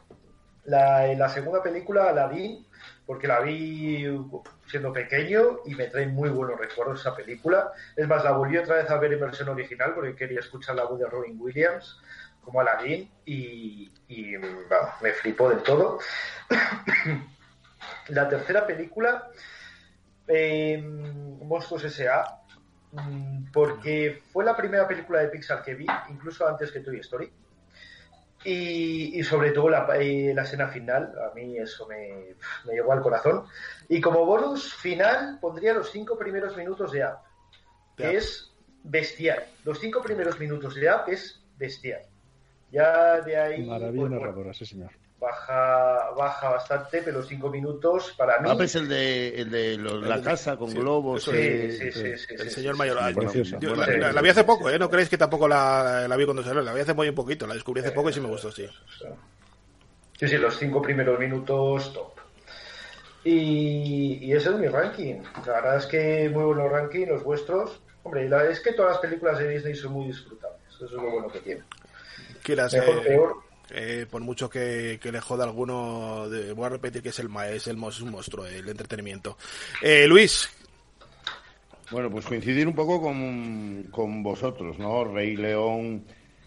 [0.65, 2.65] La, la segunda película, Aladdin,
[3.05, 4.07] porque la vi
[4.67, 7.71] siendo pequeño y me trae muy buenos recuerdos esa película.
[7.95, 10.85] Es más, la volví otra vez a ver en versión original porque quería escuchar la
[10.85, 11.99] voz de Robin Williams
[12.43, 13.91] como Aladdin y,
[15.01, 15.99] me flipó del todo.
[18.09, 19.29] la tercera película,
[20.27, 22.41] eh, Monstruos S.A.,
[22.91, 27.31] mm, porque fue la primera película de Pixar que vi, incluso antes que Toy Story.
[28.45, 33.01] Y, y sobre todo la, la escena final, a mí eso me, me llegó al
[33.01, 33.45] corazón.
[33.87, 37.19] Y como bonus final pondría los cinco primeros minutos de Up,
[37.95, 38.51] que es
[38.83, 39.43] bestial.
[39.63, 42.01] Los cinco primeros minutos de Up es bestial.
[42.71, 44.91] Ya de ahí Maravilla pues, bueno, narradora, sí, señor.
[45.23, 48.49] Baja, baja bastante, pero los cinco minutos para mí...
[48.51, 51.27] Ah, pues el de, el de lo- la casa con globos.
[51.33, 53.59] eh, sí, sí, sí, sí, El sí, señor sí, mayor.
[53.59, 54.77] yo la, vi hace poco, ¿eh?
[54.77, 56.61] No creéis que tampoco la, la vi cuando salió.
[56.61, 57.47] La vi hace muy poquito.
[57.47, 58.67] La descubrí hace poco y sí me gustó, sí.
[60.19, 62.13] Sí, sí, los cinco primeros minutos top.
[63.23, 65.21] Y, y ese es mi ranking.
[65.45, 67.81] La verdad es que muy buenos ranking, los vuestros.
[68.03, 70.59] Hombre, la, es que todas las películas de Disney son muy disfrutables.
[70.75, 71.63] Eso es lo bueno que tiene.
[72.73, 73.35] Mejor, eh, peor.
[73.71, 77.29] Eh, por mucho que, que le joda alguno, de- voy a repetir que es el
[77.51, 79.37] es el mos- un monstruo, el entretenimiento.
[79.81, 80.49] Eh, Luis,
[81.91, 85.03] Bueno, pues coincidir un poco con, con vosotros, ¿no?
[85.05, 86.03] Rey León,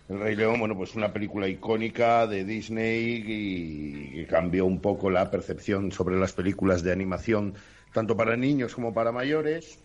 [0.09, 5.11] El Rey León, bueno, pues una película icónica de Disney y que cambió un poco
[5.11, 7.55] la percepción sobre las películas de animación,
[7.93, 9.79] tanto para niños como para mayores.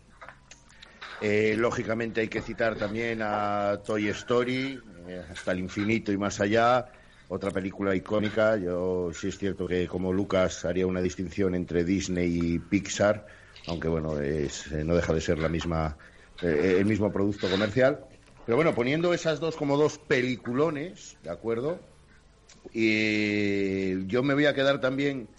[1.21, 6.39] Eh, lógicamente hay que citar también a Toy Story, eh, hasta el infinito y más
[6.39, 6.87] allá,
[7.31, 8.57] otra película icónica.
[8.57, 13.25] Yo sí es cierto que como Lucas haría una distinción entre Disney y Pixar,
[13.67, 15.97] aunque bueno, es, eh, no deja de ser la misma,
[16.41, 18.03] eh, el mismo producto comercial.
[18.45, 21.79] Pero bueno, poniendo esas dos como dos peliculones, ¿de acuerdo?
[22.73, 25.29] Y yo me voy a quedar también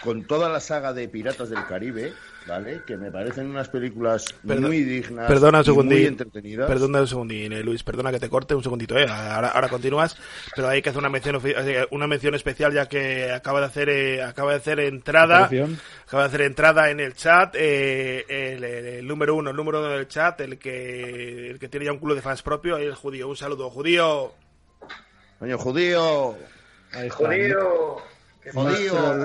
[0.00, 2.12] con toda la saga de Piratas del Caribe,
[2.46, 2.82] ¿vale?
[2.86, 6.06] Que me parecen unas películas muy dignas perdona un y muy segundín.
[6.06, 6.68] entretenidas.
[6.68, 9.06] Perdona un segundín, eh, Luis, perdona que te corte un segundito, eh.
[9.08, 10.16] Ahora, ahora continúas,
[10.54, 11.40] pero hay que hacer una mención
[11.90, 15.44] una mención especial ya que acaba de hacer eh, acaba de hacer entrada
[16.06, 19.80] acaba de hacer entrada en el chat eh, el, el- el número uno, el número
[19.80, 22.94] uno del chat, el que el que tiene ya un club de fans propio, el
[22.94, 23.28] judío.
[23.28, 24.32] Un saludo, judío.
[25.38, 26.36] Coño, judío,
[26.92, 27.16] Ahí está.
[27.26, 27.96] Judío,
[28.52, 28.94] Judío,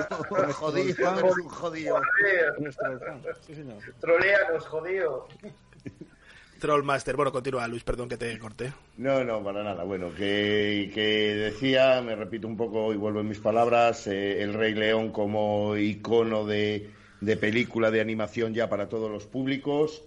[2.58, 3.22] nuestro- fan.
[3.46, 3.76] Sí, señor.
[4.00, 5.28] Troleanos, jodido.
[6.60, 7.14] Trollmaster.
[7.16, 8.72] Bueno, continúa, Luis, perdón que te corté.
[8.96, 9.84] No, no, para nada.
[9.84, 14.54] Bueno, que, que decía, me repito un poco y vuelvo en mis palabras, eh, El
[14.54, 20.02] Rey León como icono de, de película de animación ya para todos los públicos.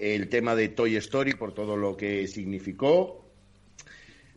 [0.00, 3.23] El tema de Toy Story por todo lo que significó.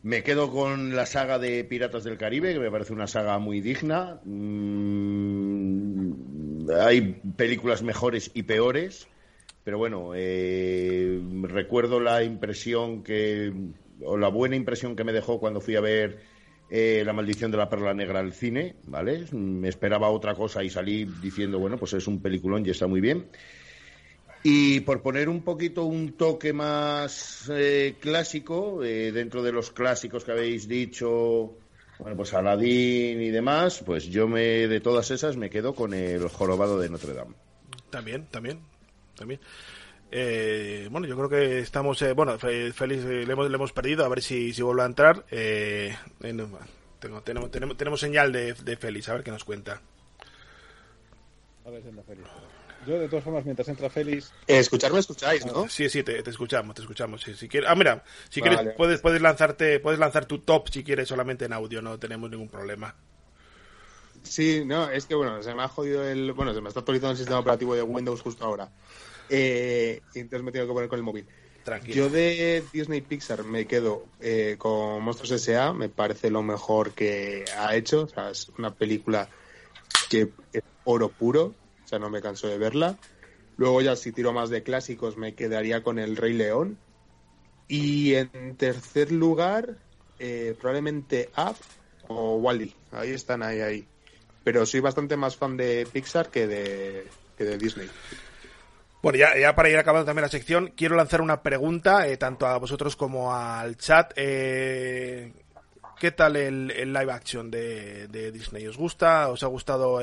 [0.08, 3.60] Me quedo con la saga de Piratas del Caribe, que me parece una saga muy
[3.60, 4.22] digna.
[4.24, 6.14] Mm,
[6.80, 9.10] hay películas mejores y peores,
[9.66, 13.52] pero bueno, eh, recuerdo la impresión que,
[14.02, 16.20] o la buena impresión que me dejó cuando fui a ver
[16.70, 19.26] eh, La Maldición de la Perla Negra al cine, ¿vale?
[19.34, 23.02] Me esperaba otra cosa y salí diciendo, bueno, pues es un peliculón y está muy
[23.02, 23.28] bien.
[24.44, 30.24] Y por poner un poquito un toque más eh, clásico, eh, dentro de los clásicos
[30.24, 31.58] que habéis dicho,
[32.00, 36.28] bueno, pues Aladdin y demás, pues yo me de todas esas me quedo con el
[36.30, 37.36] jorobado de Notre Dame.
[37.90, 38.60] También, también,
[39.16, 39.40] también.
[40.12, 44.06] Eh, bueno, yo creo que estamos, eh, bueno, Félix eh, le, hemos, le hemos perdido,
[44.06, 45.26] a ver si, si vuelve a entrar.
[45.30, 46.48] Eh, no,
[47.02, 49.82] tengo- tenemos, tenemos, tenemos señal de, de Félix, a ver qué nos cuenta.
[51.66, 52.30] A ver si anda Félix.
[52.88, 55.68] Yo, de todas formas, mientras entra Félix, Eh, escucharme escucháis, ¿no?
[55.68, 57.22] Sí, sí, te, te escuchamos, te escuchamos.
[57.22, 58.56] sí, si quieres, ah, mira, si Vale.
[58.56, 62.30] quieres puedes, puedes lanzarte, puedes lanzar tu top si quieres solamente en audio, no tenemos
[62.30, 62.96] ningún problema.
[64.24, 66.34] Sí, no, es que bueno, se me ha jodido el.
[66.34, 68.70] Bueno, se me está actualizando el sistema operativo de Windows justo ahora.
[69.30, 71.26] Eh, y entonces me tengo que poner con el móvil.
[71.64, 71.96] Tranquilo.
[71.96, 75.74] Yo de Disney Pixar me quedo eh, con Monstruos S.A.
[75.74, 78.04] Me parece lo mejor que ha hecho.
[78.04, 79.30] O sea, es una película
[80.10, 81.54] que es oro puro.
[81.88, 82.98] O sea, no me canso de verla.
[83.56, 86.78] Luego ya si tiro más de clásicos me quedaría con El Rey León.
[87.70, 89.78] Y en tercer lugar,
[90.20, 91.56] eh, probablemente Up
[92.10, 92.76] o Wally.
[92.92, 93.88] Ahí están, ahí, ahí.
[94.44, 97.08] Pero soy bastante más fan de Pixar que de,
[97.38, 97.90] que de Disney.
[99.02, 102.48] Bueno, ya, ya para ir acabando también la sección, quiero lanzar una pregunta eh, tanto
[102.48, 104.12] a vosotros como al chat.
[104.18, 105.32] Eh,
[105.98, 108.68] ¿Qué tal el, live action de, Disney?
[108.68, 109.30] ¿Os gusta?
[109.30, 110.02] ¿Os ha gustado?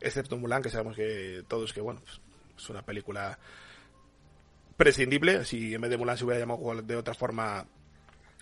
[0.00, 2.20] Excepto Mulan, que sabemos que todos que, bueno, pues,
[2.56, 3.38] es una película
[4.76, 5.44] prescindible.
[5.44, 7.66] Si en vez de Mulan se hubiera llamado de otra forma,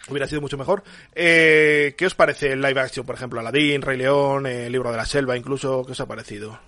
[0.09, 0.85] hubiera sido mucho mejor.
[1.15, 4.91] Eh, ¿Qué os parece el live action, por ejemplo, Aladdin, Rey León, eh, el libro
[4.91, 5.85] de la selva, incluso?
[5.85, 6.59] ¿Qué os ha parecido?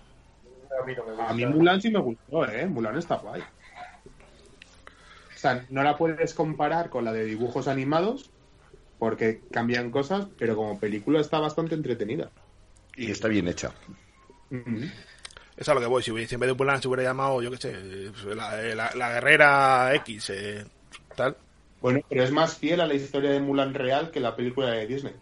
[0.81, 1.29] A mí no me gusta.
[1.29, 2.67] A mí Mulan sí me gustó, ¿eh?
[2.67, 3.43] Mulan está guay.
[3.43, 8.31] O sea, no la puedes comparar con la de dibujos animados
[8.99, 12.31] porque cambian cosas, pero como película está bastante entretenida.
[12.97, 13.73] Y está bien hecha.
[15.57, 16.03] Es a lo que voy.
[16.03, 18.63] Si, si en vez de Mulan se hubiera llamado, yo qué sé, eh, pues, la,
[18.63, 20.65] eh, la- la guerrera X, eh,
[21.17, 21.37] tal.
[21.81, 24.87] Bueno, pero es más fiel a la historia de Mulan real que la película de
[24.87, 25.15] Disney.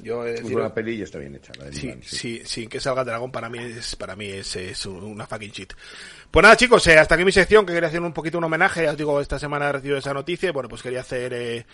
[0.00, 1.52] Yo he Es una peli y está bien hecha.
[1.58, 2.16] La de Sí, Mulan, sí.
[2.16, 5.52] sí, sin que salga el dragón para mí es para mí es, es una fucking
[5.52, 5.72] shit.
[6.30, 8.82] Pues nada, chicos, eh, hasta aquí mi sección que quería hacer un poquito un homenaje.
[8.82, 10.48] Ya os digo, esta semana he recibido esa noticia.
[10.48, 11.66] y, Bueno, pues quería hacer eh,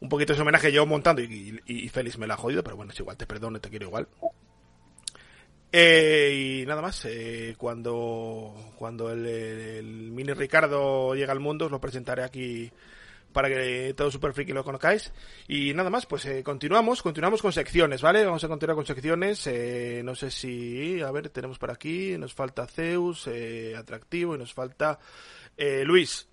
[0.00, 2.92] un poquito ese homenaje yo montando y, y, Félix me la ha jodido, pero bueno,
[2.92, 4.08] es igual, te perdono, te quiero igual.
[5.72, 11.70] Eh, y nada más, eh, cuando, cuando el, el mini Ricardo llega al mundo os
[11.70, 12.70] lo presentaré aquí
[13.36, 15.12] para que todo Super Friki lo conozcáis.
[15.46, 18.24] Y nada más, pues eh, continuamos, continuamos con secciones, ¿vale?
[18.24, 19.46] Vamos a continuar con secciones.
[19.46, 24.38] eh, no sé si, a ver, tenemos por aquí, nos falta Zeus, eh, atractivo, y
[24.38, 24.98] nos falta
[25.54, 26.26] eh, Luis.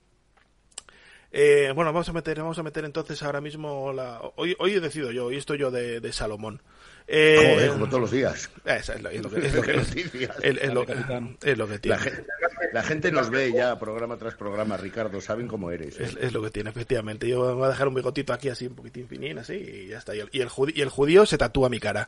[1.36, 4.22] Eh, bueno, vamos a meter, vamos a meter entonces ahora mismo la.
[4.36, 6.62] Hoy, hoy he decidido yo, hoy estoy yo de, de Salomón.
[7.08, 8.50] Eh, Joder, como todos los días.
[8.66, 11.98] esa es lo, es lo que, es lo es- lo tiene.
[11.98, 12.28] La, gen-
[12.72, 16.00] la gente nos ve ya programa tras programa, Ricardo, saben cómo eres.
[16.00, 16.04] ¿eh?
[16.04, 17.28] Es, es lo que tiene, efectivamente.
[17.28, 19.98] Yo me voy a dejar un bigotito aquí así, un poquitín finín, así, y ya
[19.98, 20.16] está.
[20.16, 22.08] Y el, y el, judi- y el judío se tatúa mi cara.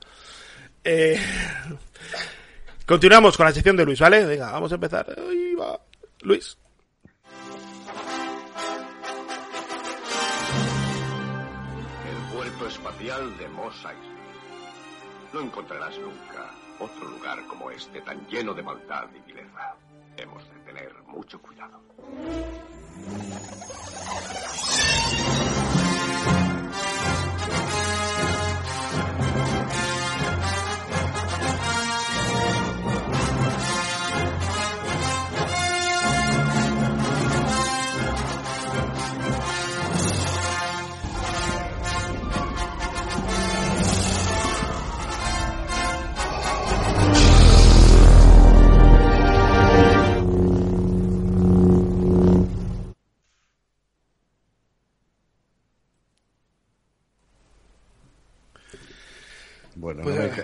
[0.84, 1.20] Eh,
[2.86, 4.24] continuamos con la sección de Luis, ¿vale?
[4.26, 5.14] Venga, vamos a empezar.
[5.18, 5.80] Ahí va.
[6.22, 6.58] Luis.
[13.06, 14.00] De Mos Eisley.
[15.32, 16.50] No encontrarás nunca
[16.80, 19.76] otro lugar como este tan lleno de maldad y vileza.
[20.18, 21.80] Hemos de tener mucho cuidado.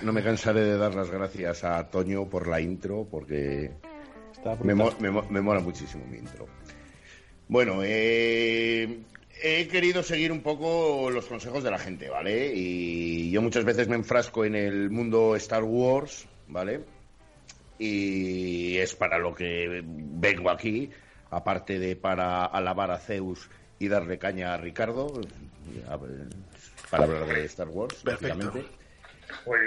[0.04, 3.72] No, me, cansaré de dar las gracias a Toño por la intro, porque
[4.34, 6.48] Está me, me me mola muchísimo mi intro.
[7.48, 9.02] Bueno, eh,
[9.44, 12.54] he querido seguir un poco los consejos de la gente, ¿vale?
[12.54, 16.82] Y yo muchas veces me enfrasco en el mundo Star Wars, ¿vale?
[17.78, 20.92] Y es para lo que vengo aquí,
[21.30, 23.50] aparte de para alabar a Zeus
[23.80, 25.12] y darle caña a Ricardo,
[26.90, 28.38] para hablar de Star Wars, Perfecto.
[28.38, 28.81] básicamente.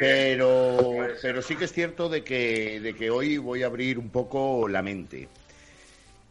[0.01, 3.99] Pero, Pues- pero sí que es cierto de que, de que hoy voy a abrir
[3.99, 5.29] un poco la mente.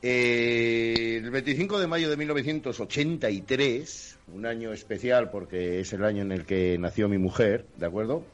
[0.01, 6.31] Eh, el 25 de mayo de 1983, un año especial porque es el año en
[6.33, 8.25] el que nació mi mujer, ¿de acuerdo?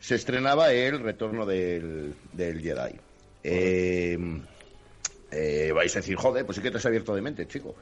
[0.00, 2.96] Se estrenaba el Retorno del, del Jedi.
[3.44, 4.18] Eh,
[5.30, 7.76] eh, vais a decir, joder, pues sí que te has abierto de mente, chico.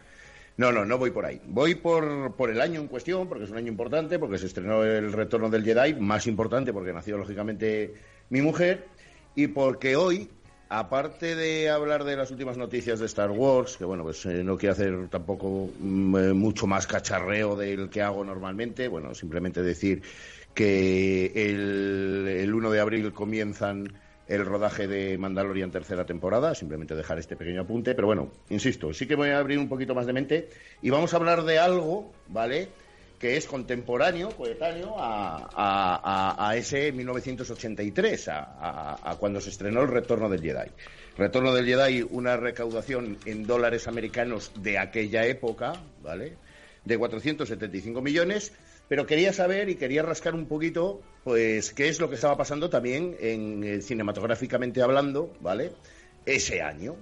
[0.57, 1.41] No, no, no voy por ahí.
[1.47, 4.85] Voy por, por el año en cuestión, porque es un año importante, porque se estrenó
[4.85, 7.95] el Retorno del Jedi, más importante porque nació lógicamente
[8.29, 8.87] mi mujer,
[9.35, 10.29] y porque hoy,
[10.69, 14.59] aparte de hablar de las últimas noticias de Star Wars, que bueno, pues eh, no
[14.59, 20.03] quiero hacer tampoco mm, eh, mucho más cacharreo del que hago normalmente, bueno, simplemente decir
[20.55, 23.89] que el, el 1 de abril comienzan
[24.27, 29.07] el rodaje de Mandalorian tercera temporada, simplemente dejar este pequeño apunte, pero bueno, insisto, sí
[29.07, 30.49] que voy a abrir un poquito más de mente
[30.81, 32.69] y vamos a hablar de algo, ¿vale?
[33.19, 39.83] Que es contemporáneo, coetáneo a, a- a- ese 1983, a, a- a cuando se estrenó
[39.83, 40.71] el Retorno del Jedi.
[41.17, 46.39] Retorno del Jedi, una recaudación en dólares americanos de aquella época, ¿vale?
[46.85, 48.53] De 475 millones,
[48.89, 52.69] pero quería saber y quería rascar un poquito, pues, qué es lo que estaba pasando
[52.69, 55.73] también en, eh, cinematográficamente hablando, ¿vale?
[56.27, 56.97] Ese año.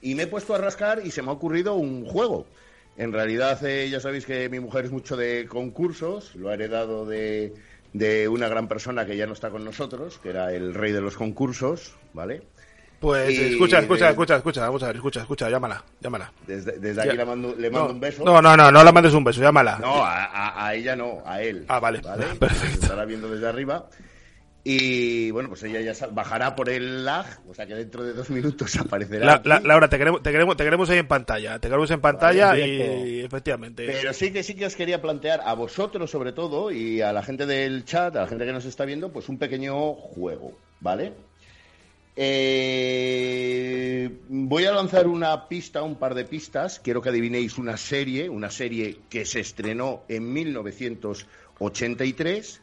[0.00, 2.46] Y me he puesto a rascar y se me ha ocurrido un juego.
[2.96, 7.06] En realidad, eh, ya sabéis que mi mujer es mucho de concursos, lo ha heredado
[7.06, 7.54] de,
[7.92, 11.00] de una gran persona que ya no está con nosotros, que era el rey de
[11.00, 12.42] los concursos, ¿vale?
[13.04, 16.32] Pues Y escucha, escucha, de- escucha, escucha, vamos a ver, escucha, escucha, llámala, llámala.
[16.46, 18.24] Desde, desde aquí le mando, le mando no, un beso.
[18.24, 19.78] No, no, no, no le mandes un beso, llámala.
[19.78, 21.66] No, a, ella no, a él.
[21.68, 22.00] Ah, vale,
[22.38, 22.48] perfecto.
[22.66, 23.86] Se estará viendo desde arriba.
[24.66, 28.30] Y bueno, pues ella ya bajará por el lag, o sea que dentro de dos
[28.30, 29.26] minutos aparecerá.
[29.26, 31.58] La- la- Laura, te queremos, te, queremos, te queremos ahí en pantalla.
[31.58, 33.26] Te queremos en pantalla Vale, y directo.
[33.26, 33.84] efectivamente.
[33.86, 37.22] Pero sí que sí que os quería plantear a vosotros sobre todo y a la
[37.22, 41.12] gente del chat, a la gente que nos está viendo, pues un pequeño juego, ¿vale?
[42.16, 46.78] Eh, voy a lanzar una pista, un par de pistas.
[46.78, 52.60] Quiero que adivinéis una serie, una serie que se estrenó en 1983,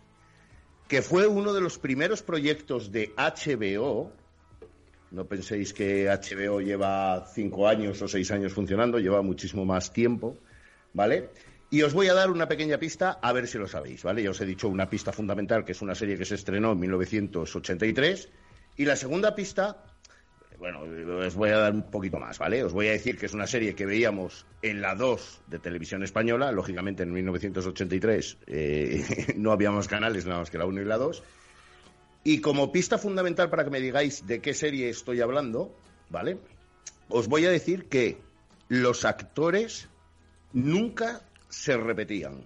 [0.88, 4.14] que fue uno de los primeros proyectos de HBO.
[5.12, 10.38] No penséis que HBO lleva cinco años o seis años funcionando, lleva muchísimo más tiempo,
[10.94, 11.28] ¿vale?
[11.70, 14.24] Y os voy a dar una pequeña pista a ver si lo sabéis, ¿vale?
[14.24, 16.80] Ya os he dicho una pista fundamental, que es una serie que se estrenó en
[16.80, 18.30] 1983.
[18.78, 19.84] Y la segunda pista,
[20.62, 20.82] bueno,
[21.26, 22.64] os voy a dar un poquito más, ¿vale?
[22.64, 26.04] Os voy a decir que es una serie que veíamos en la 2 de televisión
[26.04, 30.86] española, lógicamente en 1983 eh, no había más canales nada más que la 1 y
[30.86, 31.24] la 2.
[32.24, 35.76] Y como pista fundamental para que me digáis de qué serie estoy hablando,
[36.10, 36.38] ¿vale?
[37.10, 38.20] Os voy a decir que
[38.70, 39.90] los actores
[40.54, 42.44] nunca se repetían.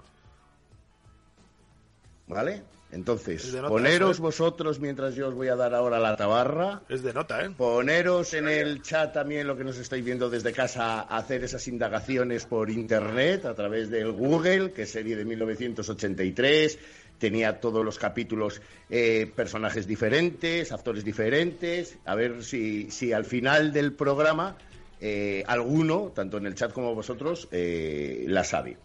[2.27, 2.63] ¿Vale?
[2.95, 4.21] Entonces, nota poneros ¿eh?
[4.21, 6.81] vosotros mientras yo os voy a dar ahora la tabarra.
[6.87, 7.49] Es de nota, ¿eh?
[7.49, 12.45] Poneros en el chat también lo que nos estáis viendo desde casa, hacer esas indagaciones
[12.45, 16.79] por internet a través del Google, que es serie de 1983,
[17.17, 23.73] tenía todos los capítulos eh, personajes diferentes, actores diferentes, a ver si, si al final
[23.73, 24.55] del programa
[25.01, 28.77] eh, alguno, tanto en el chat como vosotros, la sabe.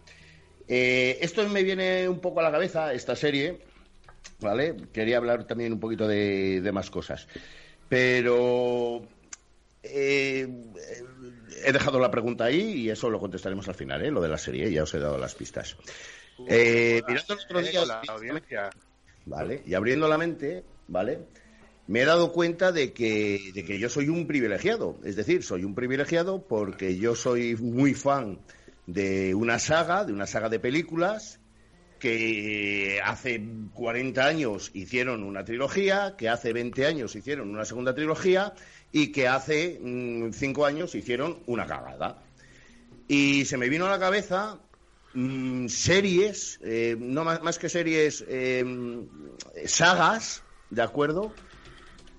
[0.67, 3.70] Esto me viene un poco a la cabeza, esta serie,
[4.41, 4.75] ¿vale?
[4.91, 7.27] Quería hablar también un poquito de, de más cosas.
[7.87, 9.01] Pero
[9.83, 10.47] eh,
[11.63, 14.11] he dejado la pregunta ahí y eso lo contestaremos al final, ¿eh?
[14.11, 15.77] Lo de la serie, ya os he dado las pistas.
[16.47, 18.69] Eh, mirando el otro día, la audiencia.
[19.25, 19.63] ¿vale?
[19.65, 21.19] Y abriendo la mente, ¿vale?
[21.87, 24.97] Me he dado cuenta de que, de que yo soy un privilegiado.
[25.03, 28.39] Es decir, soy un privilegiado porque yo soy muy fan
[28.87, 31.40] de una saga, de una saga de películas
[32.01, 33.39] que hace
[33.75, 38.55] 40 años hicieron una trilogía, que hace 20 años hicieron una segunda trilogía
[38.91, 39.79] y que hace
[40.33, 42.23] 5 años hicieron una cagada.
[43.07, 44.59] Y se me vino a la cabeza
[45.13, 48.65] mm, series, eh, no más, que series, eh,
[49.67, 50.41] sagas,
[50.71, 51.31] ¿de acuerdo?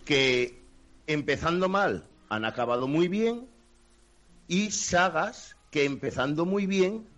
[0.05, 0.63] Que
[1.09, 3.49] empezando mal han acabado muy bien
[4.47, 7.09] y sagas que empezando muy bien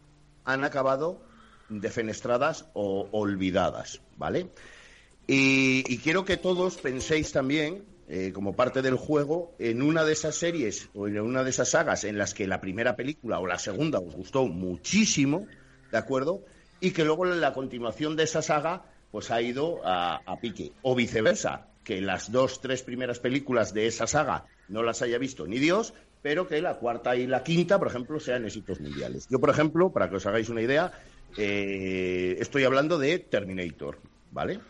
[0.47, 1.24] han acabado
[1.69, 4.49] defenestradas o olvidadas, ¿vale?
[5.27, 10.35] Y, quiero que todos penséis también, eh, como parte del juego, en una de esas
[10.35, 13.59] series o en una de esas sagas en las que la primera película o la
[13.59, 15.47] segunda os gustó muchísimo,
[15.91, 16.45] ¿de acuerdo?
[16.81, 20.73] Y que luego la continuación de esa saga pues ha ido a, a pique.
[20.83, 25.47] O viceversa, que las dos, tres primeras películas de esa saga no las haya visto
[25.47, 25.95] ni Dios,
[26.25, 29.29] pero que la cuarta y la quinta, por ejemplo, sean éxitos mundiales.
[29.29, 30.91] Yo, por ejemplo, para que os hagáis una idea,
[31.37, 33.99] eh, estoy hablando de Terminator,
[34.31, 34.61] ¿vale?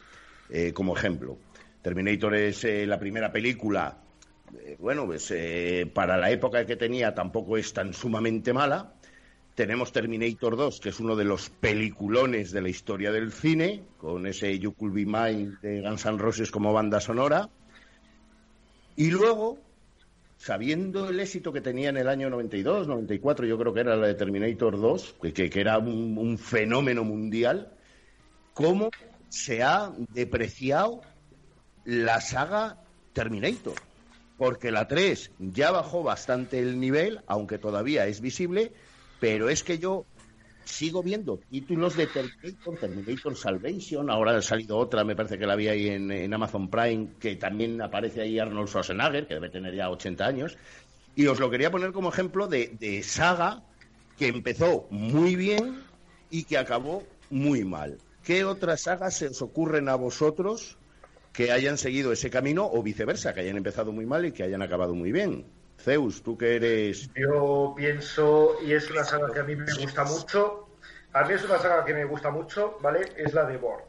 [0.50, 1.38] Eh, como ejemplo.
[1.82, 3.98] Terminator es eh, la primera película,
[4.78, 5.34] bueno, pues
[5.92, 8.94] para la época que tenía tampoco es tan sumamente mala.
[9.54, 14.26] Tenemos Terminator 2, que es uno de los peliculones de la historia del cine, con
[14.26, 17.48] ese You Could Be Mine de Guns N' Roses como banda sonora.
[18.96, 19.58] Y luego,
[20.44, 24.08] sabiendo el éxito que tenía en el año 92, 94, yo creo que era la
[24.08, 27.72] de Terminator 2, que, era un, un fenómeno mundial,
[28.52, 28.90] cómo
[29.30, 31.00] se ha depreciado
[31.86, 32.76] la saga
[33.14, 33.72] Terminator.
[34.36, 38.72] Porque la 3 ya bajó bastante el nivel, aunque todavía es visible,
[39.20, 40.04] pero es que yo
[40.64, 45.56] sigo viendo títulos de Terminator, Terminator Salvation, ahora ha salido otra, me parece que la
[45.56, 49.90] vi ahí en, Amazon Prime, que también aparece ahí Arnold Schwarzenegger, que debe tener ya
[49.90, 50.58] 80 años,
[51.14, 53.62] y os lo quería poner como ejemplo de saga
[54.16, 55.82] que empezó muy bien
[56.30, 57.98] y que acabó muy mal.
[58.24, 60.78] ¿Qué otras sagas se os ocurren a vosotros
[61.32, 64.62] que hayan seguido ese camino o viceversa, que hayan empezado muy mal y que hayan
[64.62, 65.44] acabado muy bien?
[65.84, 70.04] Zeus, tú que eres Yo pienso, y es una saga que a mí me gusta
[70.04, 70.68] mucho,
[71.12, 73.12] a mí es una saga que me gusta mucho, ¿vale?
[73.16, 73.84] Es la de Born.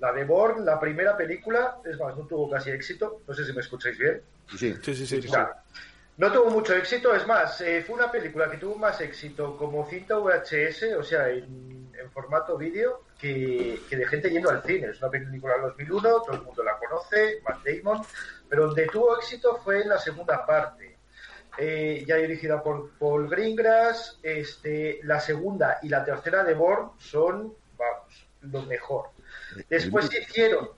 [0.00, 3.52] La de Born, la primera película, es más, no tuvo casi éxito, no sé si
[3.52, 4.20] me escucháis bien.
[4.56, 5.06] Sí, sí, sí.
[5.06, 5.62] sí, O sea,
[6.16, 9.88] no tuvo mucho éxito, es más, eh, fue una película que tuvo más éxito como
[9.88, 14.88] cinta VHS, o sea, en, en formato vídeo, que, que de gente yendo al cine.
[14.88, 18.02] Es una película del 2001, todo el mundo la conoce, Matt Damon,
[18.48, 20.95] pero donde tuvo éxito fue en la segunda parte.
[21.58, 27.54] Eh, ya dirigida por Paul Greengrass, este, la segunda y la tercera de Bourne son,
[27.78, 29.10] vamos, lo mejor.
[29.68, 30.68] Después hicieron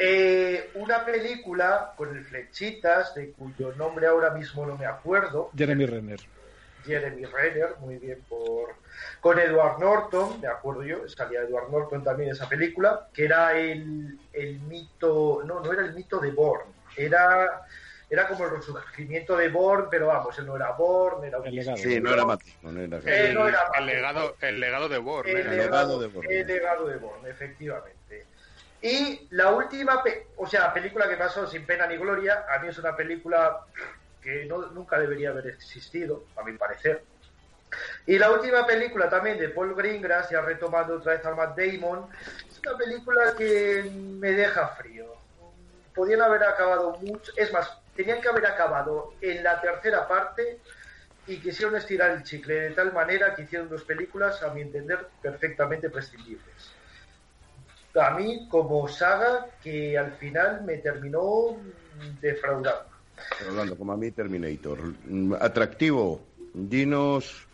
[0.00, 5.86] Eh, una película con el Flechitas, de cuyo nombre ahora mismo no me acuerdo, Jeremy
[5.86, 6.20] Renner.
[6.84, 8.76] Jeremy Renner, muy bien por...
[9.20, 13.58] Con Edward Norton, me acuerdo yo, salía Edward Norton también en esa película, que era
[13.58, 17.66] el, el mito, no, no era el mito de Bourne, era,
[18.10, 22.00] era como el resurgimiento de Bourne, pero vamos, él no era Bourne, era un Sí,
[22.00, 22.56] no era Matrix.
[22.62, 25.28] No era Eh, no era El legado, el legado de Born.
[25.28, 26.34] el legado, de Bourne.
[26.40, 28.24] el legado de Bourne, efectivamente.
[28.80, 32.68] Y la última, pe- o sea, película que pasó sin pena ni gloria, a mí
[32.68, 33.60] es una película
[34.22, 37.02] que no- nunca debería haber existido, a mi parecer.
[38.06, 42.08] Y la última película también de Paul Greengrass, ya retomando otra vez a Matt Damon,
[42.48, 45.12] es una película que me deja frío.
[45.94, 50.60] Podían haber acabado mucho, es más, tenían que haber acabado en la tercera parte
[51.26, 55.08] y quisieron estirar el chicle de tal manera que hicieron dos películas, a mi entender,
[55.20, 56.70] perfectamente prescindibles.
[58.00, 61.56] A mí, como saga, que al final me terminó
[62.20, 62.84] defraudando.
[63.44, 64.78] Hablando como a mí, Terminator.
[65.40, 66.20] Atractivo.
[66.54, 67.48] Dinos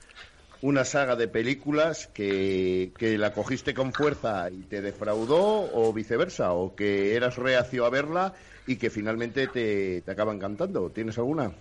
[0.60, 6.52] una saga de películas que, que la cogiste con fuerza y te defraudó o viceversa,
[6.52, 8.34] o que eras reacio a verla
[8.66, 10.90] y que finalmente te, te acaba encantando.
[10.90, 11.52] ¿Tienes alguna?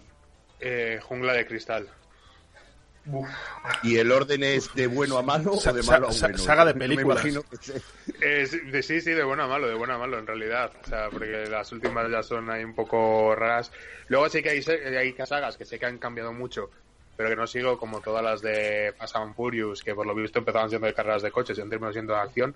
[0.59, 1.89] Eh, jungla de cristal.
[3.83, 6.37] ¿Y el orden es de bueno a malo Sa- o de malo a bueno?
[6.37, 7.25] saga de Me películas.
[7.25, 7.73] imagino que sí.
[8.21, 10.71] Eh, sí, de, sí, sí, de bueno a malo, de bueno a malo en realidad.
[10.81, 13.73] O sea, porque las últimas ya son ahí un poco raras.
[14.07, 16.69] Luego sí que hay, se- hay sagas que sé que han cambiado mucho,
[17.17, 20.39] pero que no sigo como todas las de Fast and Furious, que por lo visto
[20.39, 22.55] empezaban siendo de carreras de coches y han terminado siendo de acción.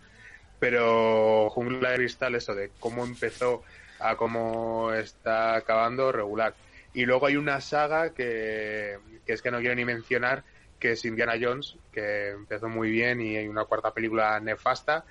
[0.59, 3.63] Pero Jungla de Cristal, eso de cómo empezó
[3.99, 6.55] a cómo está acabando, regular.
[6.93, 10.43] Y luego hay una saga que, que es que no quiero ni mencionar,
[10.79, 15.05] que es Indiana Jones, que empezó muy bien y hay una cuarta película nefasta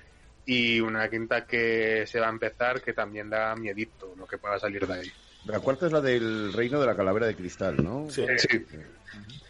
[0.45, 4.57] y una quinta que se va a empezar que también da miedito lo que pueda
[4.59, 5.11] salir de ahí.
[5.45, 8.09] La cuarta es la del reino de la calavera de cristal, ¿no?
[8.09, 8.25] Sí.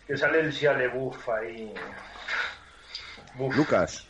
[0.08, 1.74] Que sale el Shia ahí.
[3.36, 3.56] Buf.
[3.56, 4.07] Lucas.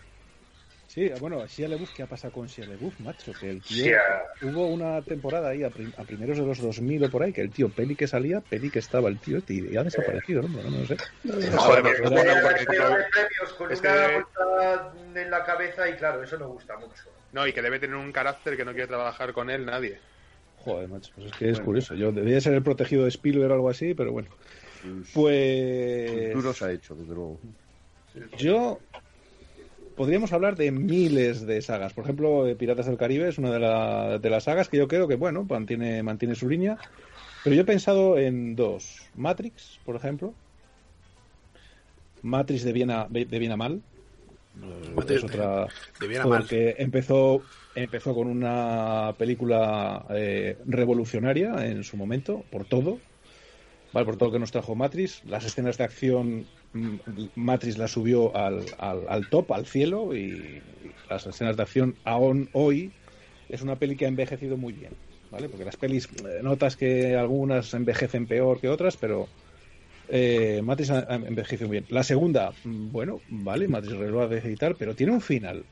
[0.98, 3.32] Sí, bueno, Shia LaBeouf, ¿qué ha pasado con Shia LaBeouf, macho?
[3.40, 3.84] Que el tío...
[3.86, 4.02] Shia.
[4.42, 7.42] Hubo una temporada ahí a, prim- a primeros de los 2000 o por ahí, que
[7.42, 10.48] el tío, peli que salía, peli que estaba el tío, y ya ha desaparecido, ¿no?
[10.48, 10.98] No, no sé.
[11.24, 16.50] Joder, bueno, premios con es una que- bolsa en la cabeza y claro, eso no
[16.50, 17.12] gusta mucho.
[17.32, 20.00] No, y que debe tener un carácter que no quiere trabajar con él nadie.
[20.56, 21.94] Joder, macho, pues es que es curioso.
[21.94, 24.30] Yo debía ser el protegido de Spielberg o algo así, pero bueno.
[25.14, 26.34] Pues...
[26.34, 27.40] Duros ha hecho, desde luego.
[28.40, 28.80] Yo
[29.98, 31.92] podríamos hablar de miles de sagas.
[31.94, 34.88] Por ejemplo, eh, Piratas del Caribe es una de, la- de las sagas que yo
[34.88, 36.78] creo que, bueno, mantiene, mantiene su línea.
[37.44, 39.02] Pero yo he pensado en dos.
[39.16, 40.34] Matrix, por ejemplo.
[42.22, 43.82] Matrix de bien a, de bien a mal.
[44.62, 45.68] Eh, Matrix es otra...
[46.00, 46.40] de bien a mal.
[46.42, 47.42] Porque empezó,
[47.76, 53.00] empezó con una película eh, revolucionaria en su momento, por todo.
[53.94, 54.06] ¿vale?
[54.06, 55.24] Por todo lo que nos trajo Matrix.
[55.26, 56.46] Las escenas de acción,
[57.36, 60.62] Matrix las subió al, al, al top, al cielo, y
[61.10, 62.92] las escenas de acción aún hoy
[63.50, 64.92] es una peli que ha envejecido muy bien.
[65.32, 65.50] ¿vale?
[65.50, 69.28] Porque las pelis, eh, notas que algunas envejecen peor que otras, pero
[70.10, 71.86] eh, Matrix ha, envejecido muy bien.
[71.90, 75.64] La segunda, mm, bueno, vale, Matrix Reloaded y tal, pero tiene un final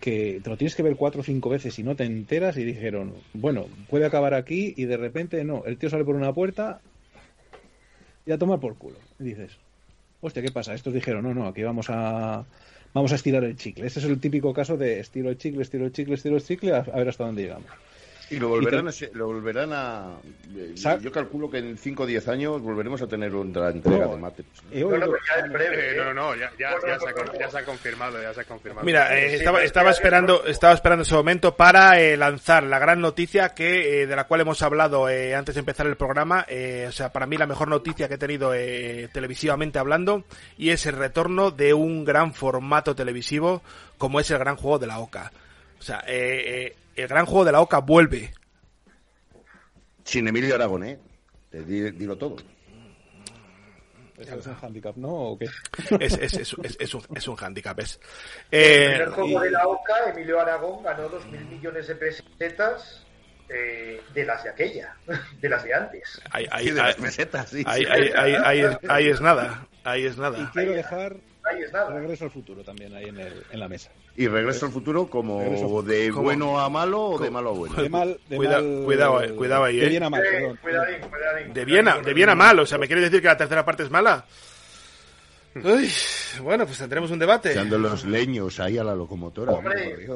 [0.00, 2.64] que te lo tienes que ver cuatro o cinco veces y no te enteras y
[2.64, 6.80] dijeron, bueno, puede acabar aquí y de repente no, el tío sale por una puerta
[8.24, 8.96] y a tomar por culo.
[9.18, 9.58] Dices,
[10.22, 10.74] hostia, ¿qué pasa?
[10.74, 12.46] Estos dijeron, no, no, aquí vamos a
[12.94, 13.86] vamos a estirar el chicle.
[13.86, 16.72] Este es el típico caso de estiro el chicle, estiro el chicle, estiro el chicle,
[16.72, 17.70] a, a ver hasta dónde llegamos.
[18.32, 20.16] Y lo volverán, Y a, lo volverán a...
[20.56, 24.12] eh, Yo calculo que en 5 o 10 años volveremos a tener otra entrega No,
[24.14, 24.48] de Matrix.
[24.72, 25.96] No, ya es breve.
[25.96, 28.22] No, no, no, ya, ya, Bueno, ya, se ha, bueno, con- ya se ha confirmado,
[28.22, 28.84] ya se ha confirmado.
[28.84, 33.50] Mira, eh, estaba, estaba esperando, estaba esperando ese momento para eh, lanzar la gran noticia
[33.50, 36.44] que eh, de la cual hemos hablado eh, antes de empezar el programa.
[36.48, 40.24] eh, o sea, para mí la mejor noticia que he tenido eh, televisivamente hablando
[40.56, 43.62] y es el retorno de un gran formato televisivo
[43.98, 45.32] como es el gran juego de la Oca.
[45.78, 48.32] O sea, eh, eh, el gran juego de la Oca vuelve.
[50.04, 50.98] Sin Emilio Aragón, ¿eh?
[51.50, 52.36] Te di- digo todo.
[54.18, 55.08] ¿Eso es un handicap, ¿no?
[55.08, 55.46] ¿O qué?
[55.98, 57.78] Es, es, es, es, es un, es un handicap.
[57.80, 57.98] Es.
[58.50, 63.04] El Eh, primer juego de la OCA, Emilio Aragón ganó 2.000 millones de pesetas
[63.48, 64.94] eh, de las de aquella,
[65.40, 66.20] de las de antes.
[66.30, 67.62] ahí, ahí, Sí, de ahí, las pesetas, sí.
[67.66, 69.66] ahí, ahí, ahí- ahí es, ahí es nada.
[69.84, 70.50] Ahí es Y nada.
[70.52, 71.90] quiero dejar Ahí es nada.
[71.90, 73.90] Regreso al futuro también ahí en, el- en la mesa.
[74.14, 76.22] Y Regreso al Futuro como Regreso de ¿Cómo?
[76.24, 77.74] bueno a malo o de malo a bueno.
[77.82, 79.88] De mal, de Cuida- mal- cuidado, eh, cuidado ahí, De eh.
[79.88, 80.58] bien a mal, Eh, perdón.
[80.62, 81.54] cuidadín, cuidadín.
[81.54, 82.58] De bien a, de bien a mal.
[82.60, 84.24] O sea, ¿me quieres decir que la tercera parte es mala?
[85.54, 85.86] Uy,
[86.40, 87.50] bueno, pues tendremos un debate.
[87.50, 89.52] Echando los leños ahí a la locomotora.
[89.52, 90.06] Hombre,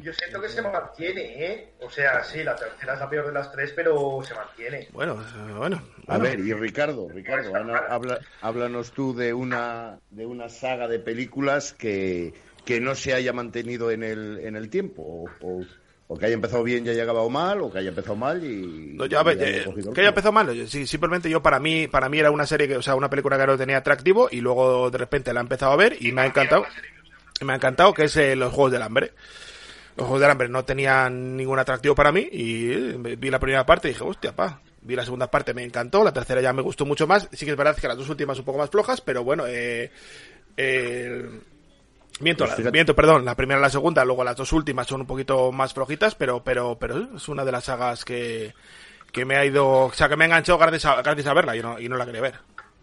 [0.00, 1.68] yo siento que se mantiene, ¿eh?
[1.80, 4.88] O sea, sí, la tercera es la peor de las tres, pero se mantiene.
[4.92, 5.80] Bueno, eh, bueno.
[6.08, 6.24] A bueno.
[6.24, 11.72] ver, y Ricardo, Ricardo, Ana, habla- háblanos tú de una, de una saga de películas
[11.72, 12.34] que,
[12.64, 15.64] que no se haya mantenido en el, en el tiempo, o, o-
[16.08, 18.92] o que haya empezado bien y haya acabado mal, o que haya empezado mal y...
[18.96, 20.52] No, yo, a ver, y haya eh, que haya empezado mal.
[20.52, 23.08] yo- sí, simplemente yo para mí, para mí era una serie que, o sea, una
[23.08, 26.12] película que no tenía atractivo y luego de repente la he empezado a ver y
[26.12, 26.66] me ha encantado.
[27.40, 29.12] Y me ha encantado que es eh, los Juegos del Hambre.
[29.96, 33.64] Los Juegos del Hambre no tenían ningún atractivo para mí y eh, vi la primera
[33.64, 34.60] parte y dije, hostia, pa.
[34.82, 37.26] Vi la segunda parte, me encantó, la tercera ya me gustó mucho más.
[37.32, 39.90] Sí que es verdad que las dos últimas un poco más flojas, pero bueno, eh,
[40.56, 41.30] eh,
[42.20, 45.00] Miento, Pues la- miento, perdón, la primera y la segunda, luego las dos últimas son
[45.00, 48.52] un poquito más flojitas, pero, pero, pero es una de las sagas que,
[49.12, 51.56] que me ha ido, o sea, que me ha enganchado gracias a, gracias a verla
[51.56, 52.34] y no, y no la quería ver.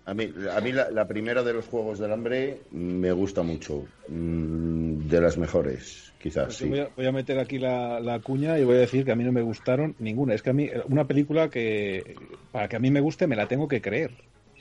[0.05, 3.84] A mí, a mí la, la primera de los Juegos del Hambre me gusta mucho,
[4.07, 6.67] mm, de las mejores, quizás, Pues sí.
[6.67, 9.15] voy, a, voy a meter aquí la, la cuña y voy a decir que a
[9.15, 10.34] mí no me gustaron ninguna.
[10.34, 12.17] Es que a mí, una película que
[12.51, 14.11] para que a mí me guste me la tengo que creer.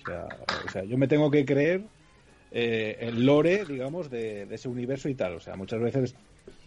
[0.01, 0.25] O sea,
[0.65, 1.83] o sea, yo me tengo que creer
[2.51, 5.35] eh, el lore, digamos, de, ese universo y tal.
[5.37, 6.17] O sea, muchas veces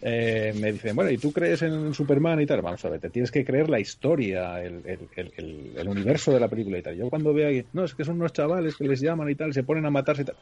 [0.00, 2.62] eh, me dicen, bueno, ¿y tú crees en Superman y tal?
[2.62, 6.40] Vamos a ver, te tienes que creer la historia, el, el- el- el- universo de
[6.40, 6.96] la película y tal.
[6.96, 9.52] Yo cuando veo ahí, no, es que son unos chavales que les llaman y tal,
[9.52, 10.38] se ponen a matarse y tal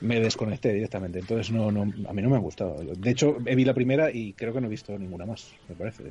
[0.00, 1.18] me desconecté directamente.
[1.18, 2.76] Entonces no, no, a mí no me ha gustado.
[2.96, 5.76] De hecho, he vi la primera y creo que no he visto ninguna más, me
[5.76, 6.02] parece.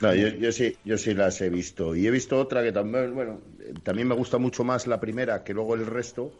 [0.00, 1.94] No, yo, yo sí, yo sí las he visto.
[1.94, 3.42] Y he visto otra que también, bueno,
[3.82, 6.36] también me gusta mucho más la primera que luego el resto,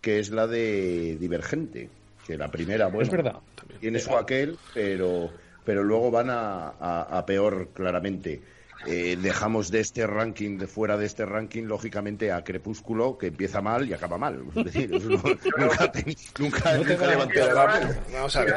[0.00, 1.88] que es la de Divergente.
[2.26, 3.36] Que la primera, bueno, es verdad.
[3.80, 5.30] tiene su aquel, pero,
[5.64, 8.40] pero luego van a, a- a peor claramente.
[8.86, 13.60] Eh, dejamos de este ranking, de fuera de este ranking, lógicamente, a Crepúsculo, que empieza
[13.60, 14.42] mal y acaba mal.
[14.56, 15.22] Es decir, no-
[15.58, 17.90] nunca, te- nunca, No nunca levanté la mano.
[18.10, 18.54] Vamos a ver,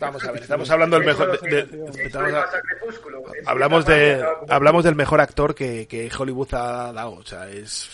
[0.00, 2.30] vamos, a ver, estamos hablando del mejor, de- de- estamos.
[2.32, 7.90] Es hablamos de, hablamos del mejor actor que, que Hollywood ha dado, o sea, es,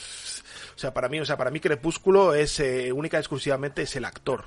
[0.82, 4.04] sea, para mí, o sea, para mí Crepúsculo es eh, única y exclusivamente es el
[4.04, 4.44] actor,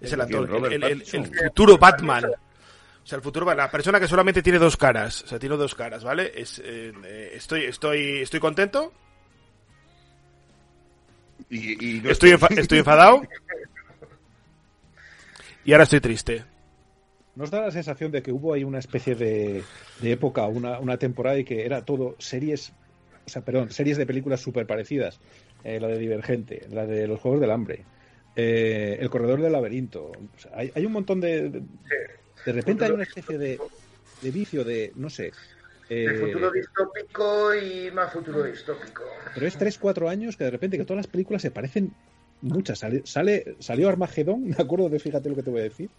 [0.00, 1.24] es el actor, el, el- el Pattinson.
[1.34, 2.24] futuro Batman.
[2.26, 5.74] O sea, el futuro, la persona que solamente tiene dos caras, o sea, tiene dos
[5.74, 6.32] caras, ¿vale?
[6.34, 8.92] Es, eh, eh, estoy, estoy, estoy contento,
[11.50, 13.22] Y, y no estoy, enfa- estoy enfadado
[15.64, 16.44] y ahora estoy triste.
[17.34, 19.62] ¿Nos da la sensación de que hubo ahí una especie de,
[20.00, 22.72] de época, una, una temporada y que era todo series,
[23.26, 25.18] o sea, perdón, series de películas súper parecidas?
[25.64, 27.86] Eh, la de Divergente, la de Los Juegos del Hambre,
[28.36, 30.04] eh, El Corredor del Laberinto.
[30.04, 31.48] O sea, hay, hay un montón de...
[31.50, 31.62] De,
[32.44, 33.60] de repente hay una especie de,
[34.20, 35.32] de vicio de, no sé...
[35.88, 39.02] De eh, futuro distópico y más futuro distópico.
[39.34, 41.90] Pero es 3-4 años que de repente que todas las películas se parecen
[42.40, 42.78] muchas.
[42.78, 45.90] Sale, sale- salió Armagedón, me acuerdo de, fíjate lo que te voy a decir.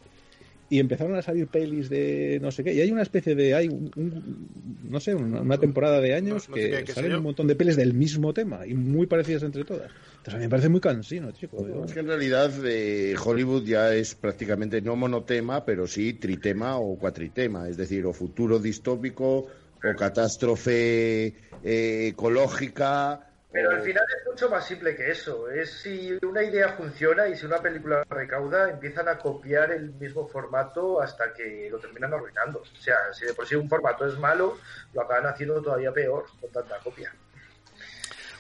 [0.67, 2.73] Y empezaron a salir pelis de no sé qué.
[2.73, 4.47] Y hay una especie de, hay un, un-
[4.89, 7.55] no sé, una, una temporada de años No- no sé que salen un montón de
[7.55, 9.91] pelis del mismo tema y muy parecidas entre todas.
[10.17, 11.67] Entonces a mí me parece muy cansino, chico.
[11.67, 16.79] Yo- Es que en realidad eh, Hollywood ya es prácticamente no monotema, pero sí tritema
[16.79, 23.34] o cuatritema, es decir, o futuro distópico, o catástrofe eh, ecológica.
[23.55, 25.49] Pero al final es mucho más simple que eso.
[25.49, 30.27] Es si una idea funciona y si una película recauda, empiezan a copiar el mismo
[30.27, 32.59] formato hasta que lo terminan arruinando.
[32.59, 34.57] O sea, si de por sí un formato es malo,
[34.91, 37.13] lo acaban haciendo todavía peor con tanta copia.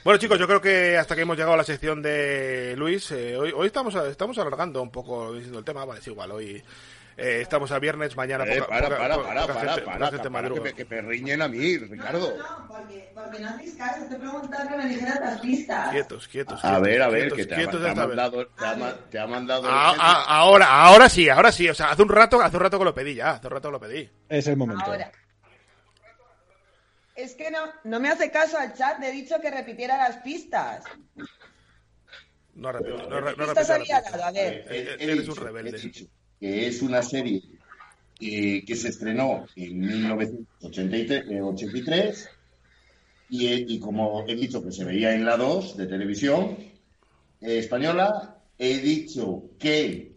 [0.03, 3.37] Bueno chicos, yo creo que hasta que hemos llegado a la sección de Luis, eh,
[3.37, 6.61] hoy, hoy estamos, estamos alargando un poco diciendo el tema, vale, es igual, hoy
[7.17, 10.11] eh, estamos a viernes, mañana Eh, poca, para, poca- para, poca para, gente- para, para,
[10.11, 12.37] gente para, que me, que me riñen a mí, Ricardo.
[12.37, 14.05] No, porque, porque no hacéis caso.
[14.07, 15.89] Te he preguntado que me dijeras las pistas.
[15.91, 16.63] Quietos, quietos.
[16.65, 19.19] A ver, a ver, quietos, que te ha, te ha mandado, te ha, ma- te
[19.19, 21.69] ha mandado Ah, ah, ahora, ahora sí, ahora sí.
[21.69, 23.69] O sea, hace un rato, hace un rato que lo pedí ya, hace un rato
[23.69, 24.09] que lo pedí.
[24.29, 24.83] Es el momento.
[24.85, 25.11] Ahora.
[27.15, 28.99] Es que no, no me hace caso al chat.
[28.99, 30.83] Le he dicho que repitiera las pistas.
[32.55, 34.23] No repito, no, re- ¿Qué no pistas repito, había dado?
[34.25, 34.65] A ver.
[34.69, 35.91] He Eres dicho- un rebelde.
[36.39, 37.41] Que es una serie
[38.19, 42.29] eh, que se estrenó en 1983
[43.29, 46.57] y, he- y como he dicho que se veía en la 2 de televisión
[47.41, 50.13] eh, española, he dicho que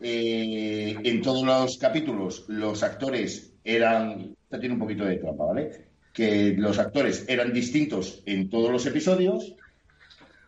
[0.00, 5.86] eh, en todos los capítulos los actores eran, esto tiene un poquito de trampa, ¿vale?
[6.12, 9.54] Que los actores eran distintos en todos los episodios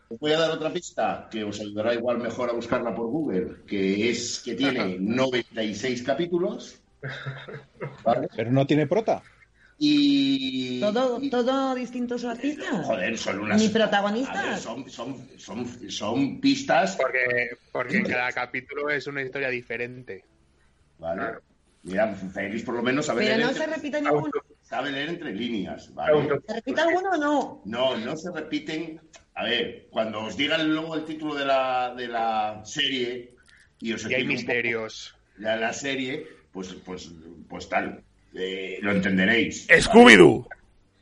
[0.09, 3.63] os voy a dar otra pista que os ayudará igual mejor a buscarla por Google,
[3.67, 6.79] que es que tiene 96 capítulos.
[8.03, 8.27] ¿vale?
[8.35, 9.21] Pero no tiene prota.
[9.77, 12.85] Y ¿Todo, todo distintos artistas?
[12.85, 13.59] Joder, son unas.
[13.59, 14.61] Ni ver, protagonistas.
[14.61, 16.95] son, son, son, son pistas.
[16.95, 20.23] Porque, porque cada capítulo es una historia diferente.
[20.97, 21.39] Vale.
[21.83, 24.31] Mira, Félix por lo menos sabe Pero leer, no entre, se repite ninguno.
[24.61, 25.93] sabe leer entre líneas.
[25.93, 26.41] ¿vale?
[26.47, 27.61] ¿Se repite alguno o no?
[27.65, 29.01] No, no se repiten.
[29.35, 33.35] A ver, cuando os digan luego el título de la, de la serie
[33.79, 35.15] y os Y hay explique un poco misterios.
[35.37, 37.11] la, la serie, pues, pues,
[37.49, 39.67] pues tal, eh, lo entenderéis.
[39.69, 40.47] Scooby-Doo.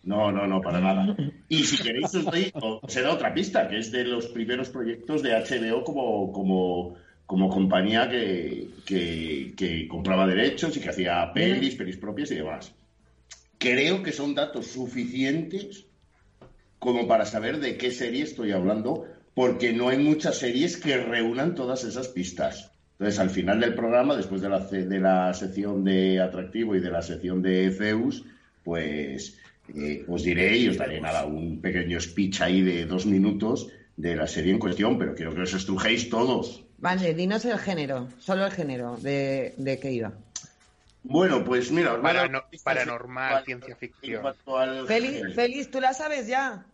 [0.04, 1.16] No, no, no, para nada.
[1.48, 4.70] Y si queréis os doy, os he dado otra pista, que es de los primeros
[4.70, 11.32] proyectos de HBO como, como, como compañía que, que, que compraba derechos y que hacía
[11.34, 12.74] pelis, pelis propias y demás.
[13.58, 15.86] Creo que son datos suficientes
[16.84, 21.56] como para saber de qué serie estoy hablando, porque no hay muchas series que reúnan
[21.56, 22.72] todas esas pistas.
[23.00, 26.92] Entonces, al final del programa, después de la, de la sección de atractivo y de
[26.92, 28.24] la sección de Zeus,
[28.64, 29.40] pues
[29.76, 34.16] eh, os diré y os daré nada, un pequeño speech ahí de dos minutos de
[34.16, 36.64] la serie en cuestión, pero quiero que os estrujéis todos.
[36.78, 40.14] Vale, dinos el género, solo el género de, de qué iba.
[41.06, 44.24] Bueno, pues mira, Parano- paranormal, en ciencia en ficción.
[44.88, 45.34] Félix, género.
[45.34, 46.66] Félix, ¿tú la sabes ya?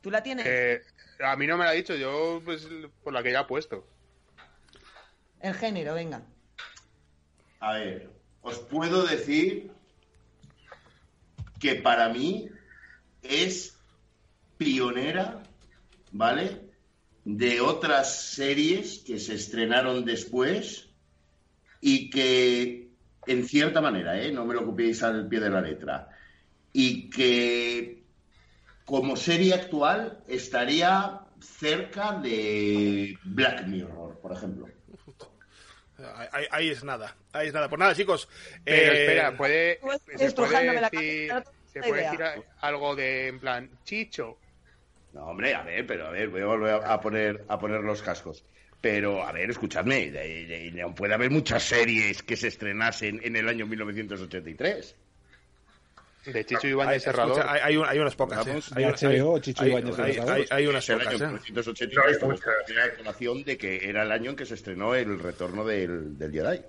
[0.00, 0.44] ¿Tú la tienes?
[0.44, 0.82] Que
[1.24, 2.66] a mí no me lo ha dicho, yo pues
[3.02, 3.86] por la que ya he puesto.
[5.40, 6.22] El género, venga.
[7.60, 8.10] A ver,
[8.42, 9.70] os puedo decir
[11.58, 12.48] que para mí
[13.22, 13.76] es
[14.56, 15.42] pionera,
[16.12, 16.60] ¿vale?
[17.24, 20.88] De otras series que se estrenaron después
[21.80, 22.90] y que,
[23.26, 24.32] en cierta manera, ¿eh?
[24.32, 26.08] No me lo copiéis al pie de la letra.
[26.72, 27.97] Y que,
[28.88, 34.66] como serie actual, estaría cerca de Black Mirror, por ejemplo.
[36.52, 37.14] Ahí, es nada.
[37.32, 37.68] Ahí es nada.
[37.68, 38.28] Pues nada, chicos.
[38.64, 39.78] Pero eh, espera, puede,
[40.16, 41.32] se puede la decir,
[41.70, 42.08] se puede
[42.60, 44.38] algo de en plan Chicho.
[45.12, 47.80] No, hombre, a ver, pero a ver, voy a volver a- a poner, a poner
[47.82, 48.42] los cascos.
[48.80, 53.36] Pero, a ver, escuchadme, de- de- de- puede haber muchas series que se estrenasen en
[53.36, 54.96] el año 1983.
[56.32, 57.44] De Chicho de hay, Serrador.
[57.48, 58.46] hay, hay hay unas pocas.
[58.46, 58.60] ¿eh?
[58.74, 60.34] Hay, de HBO, hay- Chicho hay- Ibáñez de hay- Serrador.
[60.34, 61.14] hay- hay unas Es el pocas.
[61.14, 61.40] año ¿eh?
[61.44, 64.94] 1983, No hay pues, tenía la de que era el año en que se estrenó
[64.94, 66.60] el retorno del, del Jedi.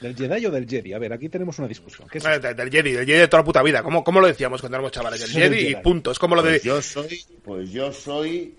[0.00, 0.92] ¿Del Jedi o del Jedi?
[0.92, 2.06] A ver, aquí tenemos una discusión.
[2.08, 3.82] ¿Qué es Vale, del, del Jedi, del Jedi de toda la puta vida.
[3.82, 5.20] ¿Cómo, cómo lo decíamos cuando éramos chavales?
[5.20, 5.82] Del Del Jedi y Jedi.
[5.82, 6.10] punto.
[6.12, 6.50] Es como lo de.
[6.52, 8.54] Pues yo soy, pues yo soy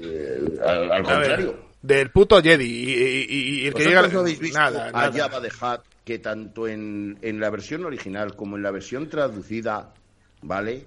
[0.00, 1.64] eh, al, al a ver, contrario.
[1.82, 2.64] del puto Jedi.
[2.64, 4.08] Y, y- y- y el que ¿Vosotros llega.
[4.14, 5.12] no habéis visto nada, a nada.
[5.12, 9.92] Jabba the Hutt que tanto en, en la versión original como en la versión traducida,
[10.40, 10.86] ¿vale?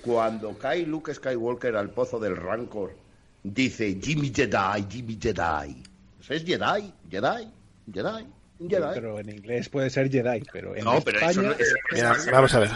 [0.00, 2.94] Cuando cae Luke Skywalker al pozo del Rancor,
[3.42, 5.82] dice Jimmy Jedi, Jimmy Jedi.
[6.20, 7.50] Es Jedi, Jedi,
[7.92, 8.26] Jedi,
[8.68, 8.86] Jedi.
[8.94, 11.32] Pero en inglés puede ser Jedi, pero en No, pero España...
[11.32, 12.70] eso no es- Mira, vamos a ver.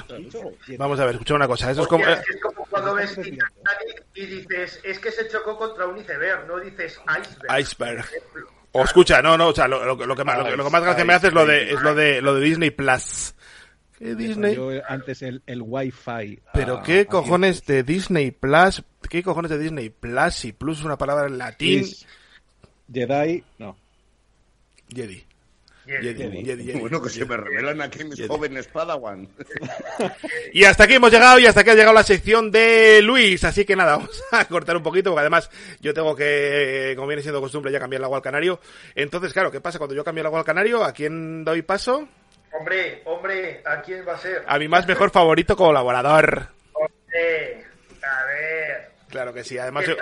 [0.76, 1.70] Vamos a ver, escucha una cosa.
[1.70, 2.04] Eso es como.
[2.08, 2.18] Es
[2.70, 7.60] cuando ves Titanic y dices, es que se chocó contra un iceberg, no dices iceberg.
[7.60, 8.04] Iceberg.
[8.76, 10.70] O escucha, no, no, o sea, lo, lo- lo que, más, lo, que- lo que
[10.70, 13.34] más gracia me hace es lo de, es lo de, lo de Disney Plus.
[13.98, 14.56] ¿Qué Disney?
[14.56, 16.40] Yo antes el, el Wi-Fi.
[16.52, 20.84] Pero ah, qué cojones de Disney Plus, qué cojones de Disney Plus y Plus es
[20.84, 21.84] una palabra en latín.
[22.92, 23.76] Jedi, no.
[24.92, 25.24] Jedi.
[25.84, 26.14] Jedi.
[26.14, 26.80] Jedi, Jedi, Jedi.
[26.80, 28.28] Bueno, que se me revelan aquí mis Jedi.
[28.28, 29.28] jóvenes Padawan.
[30.52, 33.44] Y hasta aquí hemos llegado y hasta aquí ha llegado la sección de Luis.
[33.44, 37.22] Así que nada, vamos a cortar un poquito porque además yo tengo que, como viene
[37.22, 38.60] siendo costumbre, ya cambiar el agua al canario.
[38.94, 40.84] Entonces, claro, ¿qué pasa cuando yo cambio el agua al canario?
[40.84, 42.08] ¿A quién doy paso?
[42.52, 44.44] Hombre, hombre, ¿a quién va a ser?
[44.46, 46.48] A mi más mejor favorito colaborador.
[46.72, 47.63] Hombre.
[49.14, 49.56] Claro que sí.
[49.56, 49.92] Además, ¿Qué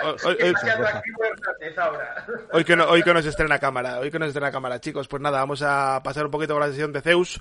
[2.51, 5.21] hoy, que no, hoy que nos estrena cámara, hoy que nos estrena cámara, chicos, pues
[5.21, 7.39] nada, vamos a pasar un poquito con la sesión de Zeus.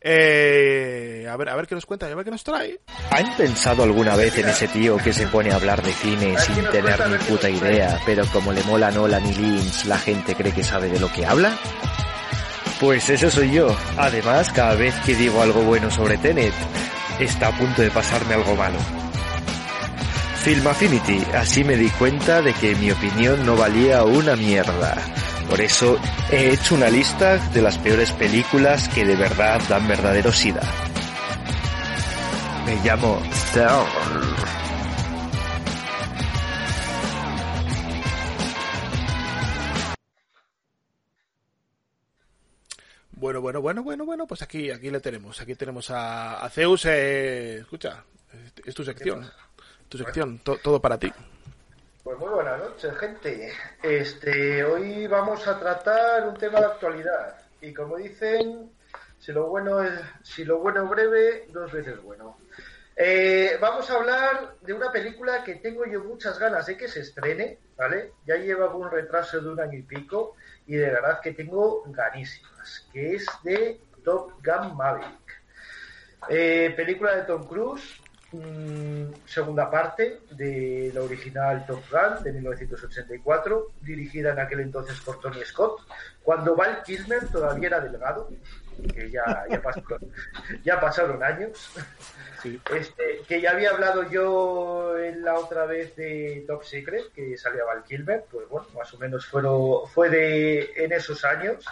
[0.00, 2.80] Eh, a ver, a ver qué nos cuenta, a ver qué nos trae.
[3.12, 6.64] ¿Han pensado alguna vez en ese tío que se pone a hablar de cine sin
[6.70, 10.64] tener ni puta idea, pero como le mola Nolan y Lynch, la gente cree que
[10.64, 11.56] sabe de lo que habla?
[12.80, 13.68] Pues ese soy yo.
[13.96, 16.54] Además, cada vez que digo algo bueno sobre Tenet,
[17.20, 19.01] está a punto de pasarme algo malo.
[20.44, 24.96] Film Affinity, así me di cuenta de que mi opinión no valía una mierda.
[25.48, 25.98] Por eso
[26.32, 30.62] he hecho una lista de las peores películas que de verdad dan verdadero sida.
[32.66, 33.22] Me llamo
[33.54, 33.86] Thor.
[43.12, 46.86] Bueno, bueno, bueno, bueno, bueno, pues aquí, aquí le tenemos, aquí tenemos a, Zeus.
[46.86, 49.30] Eh, escucha, es- es tu sección,
[49.92, 51.12] tu sección, to- todo para ti.
[52.02, 53.52] Pues muy buenas noches, gente.
[53.82, 57.36] Este, hoy vamos a tratar un tema de actualidad.
[57.60, 58.70] Y como dicen,
[59.20, 62.38] Si lo bueno es, si lo bueno breve, dos veces bueno.
[62.96, 67.00] Eh, vamos a hablar de una película que tengo yo muchas ganas de que se
[67.00, 68.14] estrene, ¿vale?
[68.26, 70.34] Ya lleva un retraso de un año y pico
[70.66, 75.42] y de verdad que tengo ganísimas, que es de Top Gun Maverick.
[76.28, 78.01] Eh, película de Tom Cruise,
[78.32, 85.20] mm, segunda parte de la original Top Gun de 1984, dirigida en aquel entonces por
[85.20, 85.80] Tony Scott,
[86.22, 88.30] cuando Val Kilmer todavía era delgado,
[88.94, 89.82] que ya, ya, pasó-
[90.64, 91.70] ya pasaron años.
[92.74, 97.64] Este, que ya había hablado yo en la otra vez de Top Secret, que salía
[97.64, 101.64] Val Kilmer, pues bueno, más o menos fueron, fue de en esos años.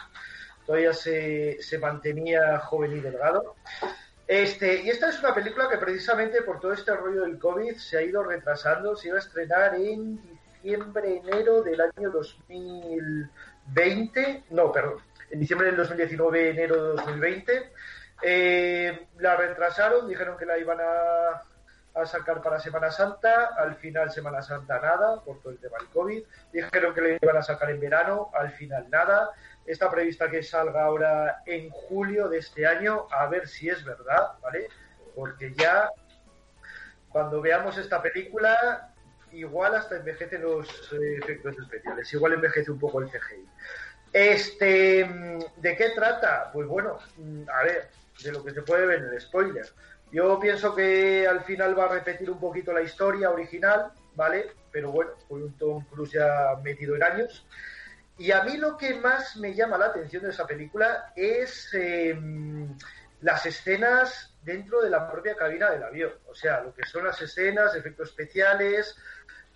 [0.66, 3.56] Todavía se, se mantenía joven y delgado.
[4.30, 7.98] Este, y esta es una película que precisamente por todo este rollo del COVID se
[7.98, 10.20] ha ido retrasando, se iba a estrenar en
[10.62, 14.98] diciembre, enero del año 2020, no, perdón,
[15.30, 17.72] en diciembre del 2019, enero de 2020.
[18.22, 21.42] Eh, la retrasaron, dijeron que la iban a,
[22.00, 25.88] a sacar para Semana Santa, al final Semana Santa nada, por todo el tema del
[25.88, 26.22] COVID.
[26.52, 29.30] Dijeron que la iban a sacar en verano, al final nada.
[29.66, 34.32] Está prevista que salga ahora en julio de este año, a ver si es verdad,
[34.42, 34.68] ¿vale?
[35.14, 35.90] Porque ya
[37.08, 38.92] cuando veamos esta película,
[39.32, 43.48] igual hasta envejecen los eh, efectos especiales, igual envejece un poco el CGI.
[44.12, 46.50] Este, mm, ¿de qué trata?
[46.52, 47.90] Pues bueno, mm, a ver,
[48.22, 49.66] de lo que se puede ver en el spoiler.
[50.12, 54.52] Yo pienso que al final va a repetir un poquito la historia original, ¿vale?
[54.72, 57.46] Pero bueno, con un Tom Cruise ya metido en años.
[58.20, 62.14] Y a mí lo que más me llama la atención de esa película es eh,
[63.22, 66.12] las escenas dentro de la propia cabina del avión.
[66.28, 68.94] O sea, lo que son las escenas, efectos especiales,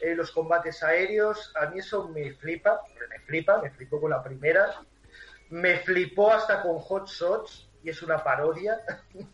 [0.01, 1.53] eh, los combates aéreos.
[1.57, 4.81] A mí eso me flipa, me flipa, me flipó con la primera.
[5.51, 8.81] Me flipó hasta con Hot Shots y es una parodia.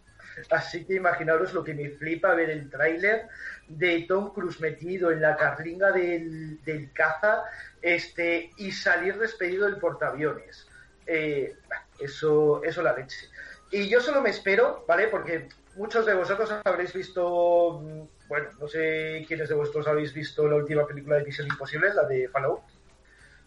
[0.50, 3.28] Así que imaginaros lo que me flipa ver el tráiler
[3.68, 7.44] de Tom Cruise metido en la carlinga del, del caza
[7.82, 10.66] este, y salir despedido del portaaviones.
[11.06, 11.56] Eh,
[11.98, 13.28] eso, eso la leche.
[13.70, 15.08] Y yo solo me espero, ¿vale?
[15.08, 20.46] Porque muchos de vosotros habréis visto, mm, bueno, no sé quiénes de vosotros habéis visto
[20.48, 22.62] la última película de Misión Imposible, la de Fallout.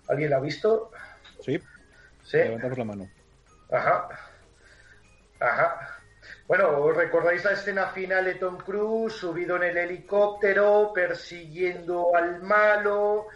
[0.08, 0.92] ¿Alguien la ha visto?
[1.42, 1.60] Sí.
[2.24, 2.38] Sí.
[2.38, 3.10] Levantamos la mano.
[3.72, 4.08] Ajá.
[5.40, 5.93] Ajá.
[6.46, 12.42] Bueno, ¿os recordáis la escena final de Tom Cruise subido en el helicóptero, persiguiendo al
[12.42, 13.28] malo?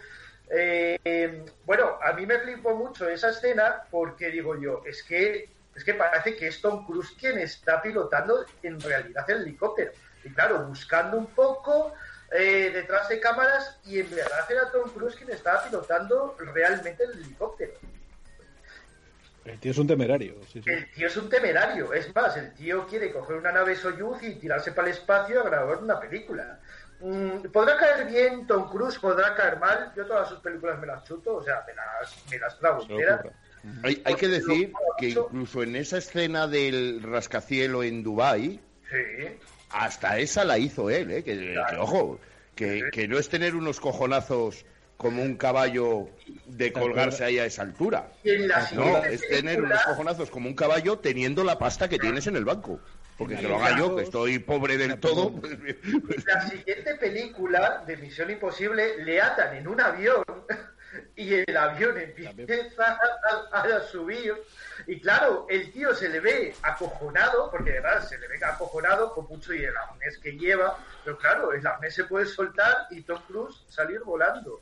[0.50, 5.84] Eh, bueno, a mí me flipó mucho esa escena porque digo yo, es que es
[5.84, 9.92] que parece que es Tom Cruise quien está pilotando en realidad el helicóptero.
[10.24, 11.94] Y claro, buscando un poco
[12.30, 17.12] eh, detrás de cámaras y en verdad era Tom Cruise quien estaba pilotando realmente el
[17.12, 17.72] helicóptero.
[19.48, 20.34] El tío es un temerario.
[20.52, 20.70] Sí, sí.
[20.70, 21.92] El tío es un temerario.
[21.92, 25.44] Es más, el tío quiere coger una nave Soyuz y tirarse para el espacio a
[25.44, 26.60] grabar una película.
[27.00, 29.92] Mm, podrá caer bien Tom Cruise, podrá caer mal.
[29.96, 32.86] Yo todas sus películas me las chuto, o sea, me las, me las trago.
[33.82, 39.36] Hay, hay que decir que incluso en esa escena del rascacielo en Dubai Sí.
[39.70, 41.22] hasta esa la hizo él, ¿eh?
[41.24, 41.36] que,
[41.68, 42.18] que, ojo,
[42.54, 44.64] que, que no es tener unos cojonazos
[44.98, 46.08] como un caballo
[46.44, 48.10] de colgarse ahí a esa altura.
[48.74, 52.44] No, es tener unos cojonazos como un caballo teniendo la pasta que tienes en el
[52.44, 52.80] banco.
[53.16, 55.32] Porque que lo haga yo, que estoy pobre del todo.
[55.44, 60.24] En la siguiente película de Misión Imposible le atan en un avión
[61.14, 62.98] y el avión empieza
[63.52, 64.34] a, a subir.
[64.88, 69.14] Y claro, el tío se le ve acojonado, porque de verdad se le ve acojonado
[69.14, 70.76] con mucho y el arnés que lleva.
[71.04, 74.60] Pero claro, el arnés se puede soltar y Tom Cruise salir volando.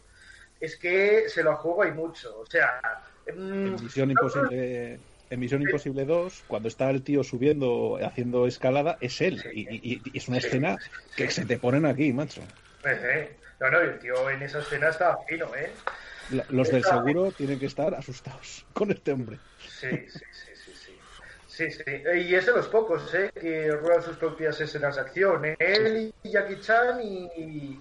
[0.60, 2.40] Es que se lo juega y mucho.
[2.40, 2.80] O sea,
[3.26, 5.00] mm, En Misión Imposible,
[5.30, 9.42] en Misión Imposible 2, cuando está el tío subiendo, haciendo escalada, es él.
[9.52, 10.78] Y, y- y es una escena
[11.14, 12.42] que se te ponen aquí, macho.
[12.84, 13.40] eh, eh.
[13.60, 15.72] no, no, el tío en esa escena está fino, ¿eh?
[16.28, 19.40] La- Los del seguro tienen que estar asustados con este hombre.
[19.58, 20.52] Sí, sí, sí,
[21.56, 21.82] sí, sí.
[21.86, 23.30] Eh, Y es de los pocos, ¿eh?
[23.40, 25.44] Que ruedan sus propias escenas de acción.
[25.44, 25.56] ¿eh?
[25.58, 27.24] Él y Jackie Chan y,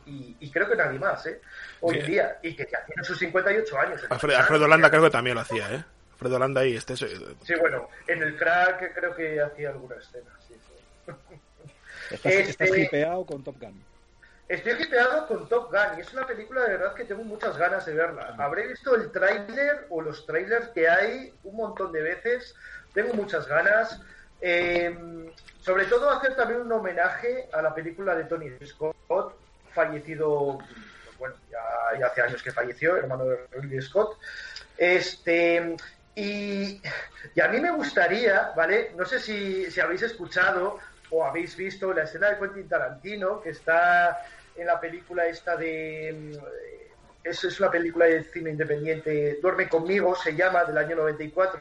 [0.05, 1.41] y- y creo que nadie más, ¿eh?
[1.81, 2.11] Hoy en Sí.
[2.13, 2.37] día.
[2.41, 4.01] Y que ya tiene sus 58 años.
[4.03, 4.67] el Alfredo, Alfredo.
[4.67, 5.83] Landa creo que también lo hacía, ¿eh?
[6.13, 6.93] Alfredo Landa y este...
[6.93, 6.99] es-
[7.43, 10.31] Sí, bueno, en el crack creo que hacía alguna escena.
[10.47, 11.13] Sí, sí.
[12.11, 13.83] Estás, Este- estás hipeado con Top Gun.
[14.47, 17.85] Estoy hipeado con Top Gun y es una película de verdad que tengo muchas ganas
[17.85, 18.35] de verla.
[18.37, 22.53] Habré visto el tráiler o los trailers que hay un montón de veces.
[22.93, 23.99] Tengo muchas ganas.
[24.41, 24.95] Eh,
[25.61, 28.95] sobre todo hacer también un homenaje a la película de Tony Scott,
[29.73, 30.59] fallecido,
[31.17, 34.19] bueno, ya, ya hace años que falleció, hermano de Ridley Scott.
[34.77, 35.75] Este,
[36.17, 36.81] Y,
[37.33, 38.93] y a mí me gustaría, ¿vale?
[38.95, 40.79] No sé si, si habéis escuchado
[41.11, 44.21] o habéis visto la escena de Quentin Tarantino, que está
[44.55, 46.13] en la película esta de...
[46.13, 51.59] mm, Es, es una película de cine independiente, Duerme conmigo, se llama, del año 94,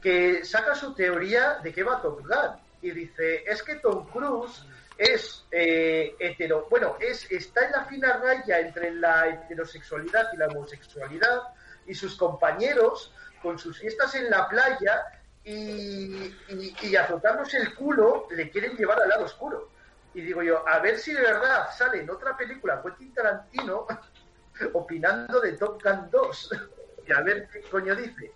[0.00, 2.56] que saca su teoría de qué va Top Gun.
[2.80, 4.64] Y dice, es que Tom Cruise
[4.96, 10.46] es eh, hetero, bueno, es, está en la fina raya entre la heterosexualidad y la
[10.46, 11.42] homosexualidad,
[11.86, 15.04] y sus compañeros, con sus fiestas en la playa
[15.44, 19.70] y, y, y azotándose el culo, le quieren llevar al lado oscuro.
[20.14, 23.86] Y digo yo, a ver si de verdad sale en otra película Quentin Tarantino
[24.72, 26.50] opinando de Top Gun 2.
[27.06, 28.32] y a ver qué coño dice.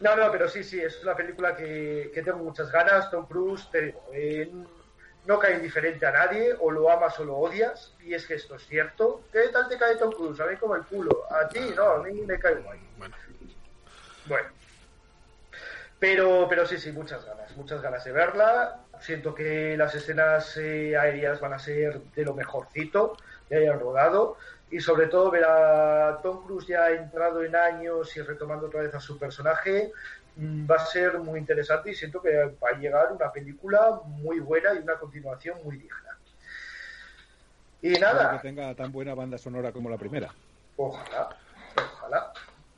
[0.00, 3.10] No, no, pero sí, sí, es una película que, que tengo muchas ganas.
[3.10, 4.52] Tom Cruise, te digo, eh,
[5.24, 8.56] no cae indiferente a nadie, o lo amas o lo odias, y es que esto
[8.56, 9.22] es cierto.
[9.32, 10.38] ¿Qué tal te cae Tom Cruise?
[10.40, 11.24] A mí como el culo.
[11.30, 12.78] A ti, no, a mí me cae guay.
[14.26, 14.48] Bueno.
[15.98, 18.80] Pero, pero sí, sí, muchas ganas, muchas ganas de verla.
[19.00, 23.16] Siento que las escenas eh, aéreas van a ser de lo mejorcito
[23.48, 24.36] que hayan rodado.
[24.70, 28.94] Y sobre todo ver a Tom Cruise ya entrado en años y retomando otra vez
[28.94, 29.92] a su personaje
[30.36, 34.40] mm, va a ser muy interesante y siento que va a llegar una película muy
[34.40, 36.18] buena y una continuación muy digna.
[37.80, 40.34] Y Espero nada, Que tenga tan buena banda sonora como la primera.
[40.76, 41.28] ojalá,
[41.76, 42.32] ojalá,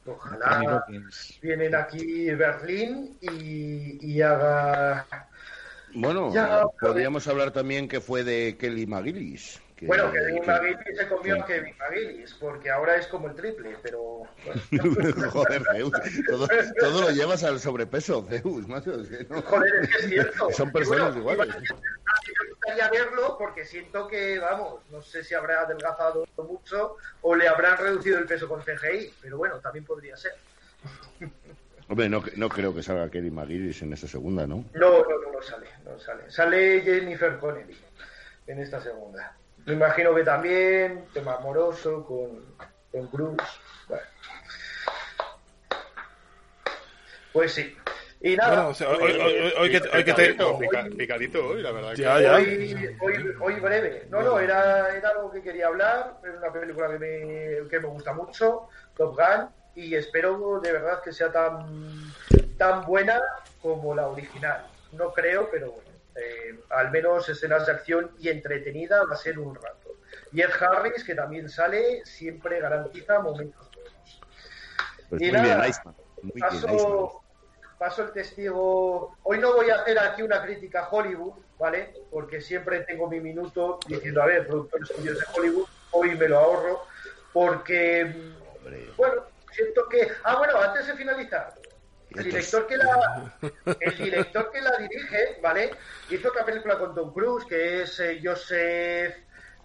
[0.09, 1.39] ojalá Hopkins.
[1.43, 5.07] vienen aquí Berlín y, y haga
[5.95, 9.61] Bueno, Ya, podríamos hablar también que fue de Kelly McGillis.
[9.79, 13.35] Que- Bueno, que Kevin McGillis se comió a Kevin McGillis, porque ahora es como el
[13.35, 14.23] triple, pero...
[15.31, 15.93] Joder, Zeus,
[16.27, 16.49] todo,
[16.81, 18.93] todo lo llevas al sobrepeso, Zeus, macho.
[19.29, 20.51] no- Joder, es que es cierto.
[20.53, 21.55] Son personas bueno, iguales.
[21.57, 27.47] Me gustaría verlo porque siento que, vamos, no sé si habrá adelgazado mucho o le
[27.49, 30.33] habrán reducido el peso con CGI, pero bueno, también podría ser.
[31.89, 34.65] Hombre, no, no creo que salga Kelly McGillis en esa segunda, ¿no?
[34.75, 36.31] No, no, no, no sale, no sale.
[36.31, 37.77] Sale Jennifer Connelly
[38.47, 39.35] en esta segunda.
[39.69, 42.43] Me imagino que también, tema amoroso con,
[42.91, 43.37] con Cruz.
[43.87, 44.03] Bueno.
[47.33, 47.77] Pues sí.
[48.21, 48.49] Y nada.
[48.55, 51.63] Bueno, o sea, hoy- hoy- hoy- hoy que- hoy que te- Picadito, pica- picadito hoy,
[51.63, 51.95] la verdad.
[51.95, 52.35] que- Ya, ya.
[52.35, 54.07] Hoy, hoy, hoy breve.
[54.11, 56.15] No, no, era, era algo que quería hablar.
[56.25, 61.01] Es una película que me, que me gusta mucho, Top Gun, y espero de verdad
[61.03, 62.13] que sea tan,
[62.57, 63.21] tan buena
[63.63, 64.67] como la original.
[64.93, 65.88] No creo, pero bueno,
[66.19, 69.97] eh, al menos escenas de acción y entretenida va a ser un rato.
[70.33, 74.21] Y Ed Harris, que también sale, siempre garantiza momentos buenos.
[75.09, 75.57] Pues Y muy nada.
[76.23, 77.09] Muy bien, Iceman.
[77.79, 79.17] paso, el testigo.
[79.23, 81.95] Hoy no voy a hacer aquí una crítica a Hollywood, ¿vale?
[82.11, 86.39] Porque siempre tengo mi minuto diciendo, a ver, productores estudios de Hollywood, hoy me lo
[86.39, 86.83] ahorro,
[87.33, 88.33] porque,
[88.97, 90.09] bueno, siento que.
[90.25, 91.55] Ah, bueno, antes de finalizar,
[92.17, 93.33] el director que la,
[93.81, 95.71] el director que la dirige, ¿vale?
[96.11, 99.15] Hizo otra película con Tom Cruise, que es eh, Joseph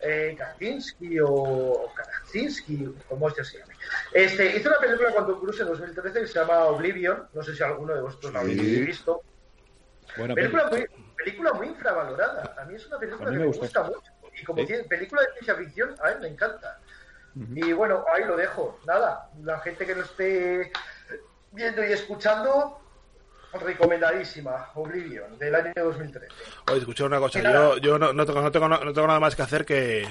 [0.02, 3.74] eh, Kaczynski o Kaczynski, como este se llame.
[4.12, 7.56] Este, hizo una película con Tom Cruise en 2013 que se llama Oblivion, no sé
[7.56, 9.22] si alguno de vosotros la habéis visto.
[10.18, 10.86] Buena Película muy,
[11.18, 12.56] película muy infravalorada.
[12.60, 14.12] A mí es una película que me gusta mucho.
[14.39, 16.80] Y como tiene película de ciencia ficción, a mí me encanta.
[17.36, 18.80] Y bueno, ahí lo dejo.
[18.86, 20.72] Nada, la gente que lo esté
[21.54, 22.80] viendo y escuchando,
[23.54, 24.72] recomendadísima.
[24.76, 26.28] Oblivion, del año 2013.
[26.70, 29.36] Oye, escucha una cosa, yo, yo no, no tengo, no, tengo, no tengo nada más
[29.36, 30.06] que hacer que...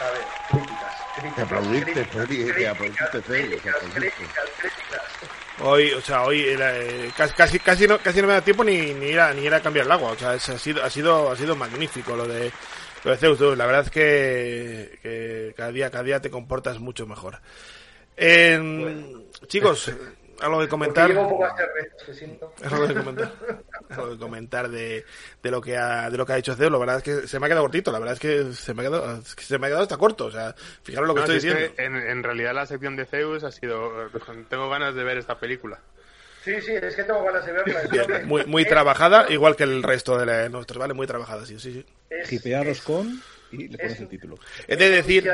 [0.00, 0.94] A ver, críticas.
[1.14, 2.76] críticas Que aplaudirte, críticas,
[3.26, 4.44] críticas, críticas.
[5.62, 8.64] Hoy, o sea, hoy era, eh, casi, casi, casi, no, casi no me da tiempo
[8.64, 10.12] ni, ni, ir a, ni ir a cambiar el agua.
[10.12, 12.50] O sea, es- ha, sido, ha, sido, ha sido magnífico lo de,
[13.04, 13.36] lo de Zeus.
[13.36, 13.54] tú.
[13.54, 17.40] La verdad es que, que cada, día, cada día te comportas mucho mejor.
[18.20, 19.16] Eh,
[19.46, 19.90] Chicos,
[20.40, 21.10] algo de comentar.
[21.10, 23.32] Algo de comentar,
[23.90, 25.04] algo de, comentar de,
[25.42, 26.70] de lo que ha, de lo que ha dicho Zeus.
[26.70, 27.90] La verdad es que se me ha quedado cortito.
[27.90, 29.96] La verdad es que se me ha quedado, es que se me ha quedado hasta
[29.96, 30.26] corto.
[30.26, 31.76] O sea, fijaros lo que No, estoy si es diciendo.
[31.76, 33.90] que en, en realidad la sección de Zeus ha sido...
[34.48, 35.78] Tengo ganas de ver esta película.
[36.44, 37.80] Sí, sí, es que tengo ganas de verla.
[37.90, 40.94] Bien, muy, muy trabajada, igual que el resto de, la, nosotros, ¿vale?
[40.94, 41.86] Muy trabajada, sí, sí, sí.
[42.08, 43.20] Es, con
[43.52, 44.38] y le pones es- el título.
[44.66, 45.30] He de decir,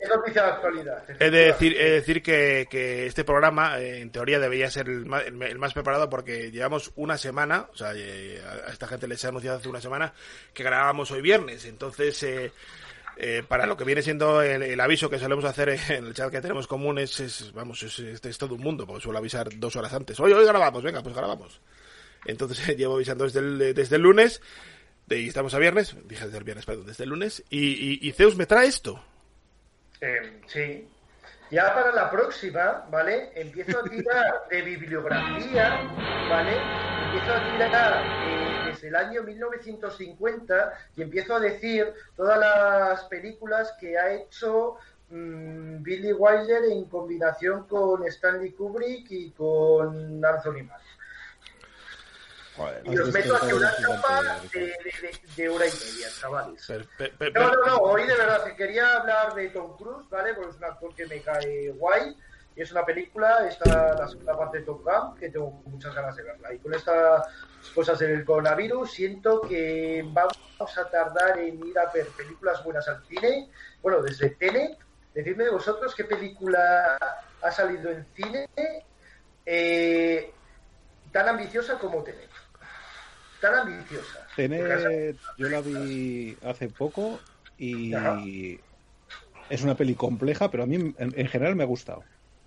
[0.00, 1.04] es noticia de actualidad.
[1.20, 4.88] he de decir, he de decir que, que este programa, eh, en teoría, debería ser
[4.88, 9.08] el más, el, más preparado porque llevamos una semana, o sea, eh, a esta gente
[9.08, 10.12] les he anunciado hace una semana
[10.52, 11.64] que grabábamos hoy viernes.
[11.64, 12.52] Entonces, eh,
[13.16, 16.30] eh, para lo que viene siendo el, el aviso que solemos hacer en el chat
[16.30, 19.48] que tenemos común es, es, vamos, es, es- es todo un mundo, porque suelo avisar
[19.56, 20.18] dos horas antes.
[20.20, 21.60] Hoy, hoy grabamos, venga, pues grabamos.
[22.26, 24.42] Entonces llevo avisando desde el, desde el lunes,
[25.06, 27.98] de- y estamos a viernes, dije desde el viernes, perdón, desde el lunes, y, y,
[28.02, 29.02] y Zeus me trae esto.
[30.04, 30.88] Eh, sí.
[31.50, 33.30] Ya para la próxima, ¿vale?
[33.34, 35.80] Empiezo a tirar de bibliografía,
[36.28, 36.52] ¿vale?
[37.06, 43.72] Empiezo a tirar eh, desde el año 1950 y empiezo a decir todas las películas
[43.80, 44.76] que ha hecho
[45.08, 50.80] mm, Billy Wilder en combinación con Stanley Kubrick y con Anthony Mann.
[52.84, 54.22] Y os meto aquí una capa
[54.52, 56.66] de, de- de- de hora y media, chavales.
[56.66, 60.08] Per- per- per- No, no, no, hoy de verdad que quería hablar de Tom Cruise,
[60.08, 60.34] ¿vale?
[60.34, 62.16] Porque es un actor que me cae guay.
[62.56, 66.14] Y es una película, esta la segunda parte de Top Gun, que tengo muchas ganas
[66.14, 66.52] de verla.
[66.54, 67.26] Y con estas
[67.74, 70.38] cosas del coronavirus, siento que vamos
[70.78, 73.50] a tardar en ir a ver películas buenas al cine.
[73.82, 74.78] Bueno, desde Tenet,
[75.12, 76.96] decidme vosotros qué película
[77.42, 78.48] ha salido en cine
[79.44, 80.32] eh,
[81.10, 82.30] tan ambiciosa como Tenet.
[83.44, 84.26] Tan ambiciosa.
[84.36, 87.20] Tenet, yo la vi hace poco
[87.58, 88.22] y Ajá.
[89.50, 92.02] es una peli compleja, pero a mí en, en general me ha gustado.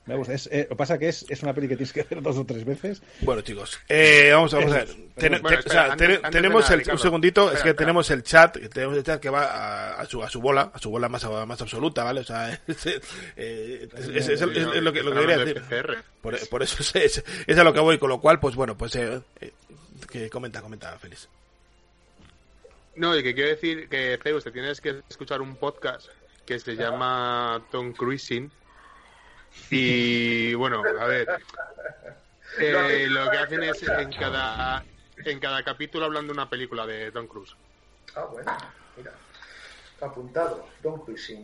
[0.08, 0.34] Me gusta.
[0.34, 2.22] Es, eh, lo que pasa es que es, es una peli que tienes que ver
[2.22, 3.02] dos o tres veces.
[3.22, 4.84] Bueno, chicos, eh, vamos, vamos a ver.
[4.86, 4.98] Eso.
[5.16, 7.46] Ten- Bueno, te- espera, o sea, antes- ten- antes de tenemos nada, el, un segundito,
[7.48, 7.76] es que espera.
[7.76, 10.72] tenemos el chat, que tenemos el chat que va a, a su, a su bola,
[10.74, 12.22] a su bola más, más absoluta, ¿vale?
[12.22, 12.86] O sea, es,
[13.36, 15.62] eh, es- es- es- es lo que, lo que quería decir.
[16.22, 18.78] Por, por eso es, es, es a lo que voy, con lo cual, pues bueno,
[18.78, 19.52] pues eh, eh,
[20.10, 21.30] que comenta, comenta, Félix.
[22.96, 26.08] No, y que quiero decir que, Zeus, te tienes que escuchar un podcast
[26.46, 28.52] que se llama Tom Cruising.
[29.70, 31.28] Y bueno, a ver.
[32.60, 34.84] eh, lo que hacen es en cada,
[35.18, 37.56] en cada capítulo hablando de una película de Tom Cruise.
[38.16, 38.58] Ah, bueno,
[38.96, 39.12] mira.
[40.00, 40.66] Apuntado.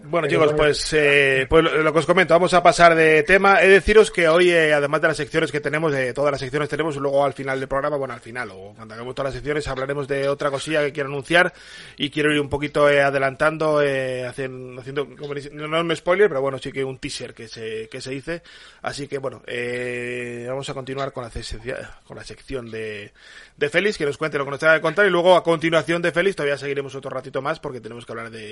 [0.05, 3.61] Bueno, Eh, chicos, pues, eh, pues lo, que os comento, vamos a pasar de tema.
[3.61, 6.39] He de deciros que hoy, eh, además de las secciones que tenemos, de todas las
[6.39, 9.33] secciones tenemos, luego al final del programa, bueno, al final, o cuando hagamos todas las
[9.33, 11.51] secciones, hablaremos de otra cosilla que quiero anunciar
[11.97, 14.81] y quiero ir un poquito eh, adelantando, eh, haciendo,
[15.17, 17.89] como dice- no, no es un spoiler, pero bueno, sí que un teaser que se,
[17.89, 18.43] que se dice.
[18.83, 21.61] Así que bueno, eh, vamos a continuar con la, sección-
[22.05, 23.13] con la sección de,
[23.57, 26.01] de Félix, que nos cuente lo que nos tenga que contar y luego a continuación
[26.03, 28.42] de Félix todavía seguiremos otro ratito más porque tenemos que hablar de,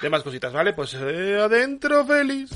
[0.00, 0.72] de más cositas, ¿vale?
[0.72, 2.50] Pues eh, adentro, Félix.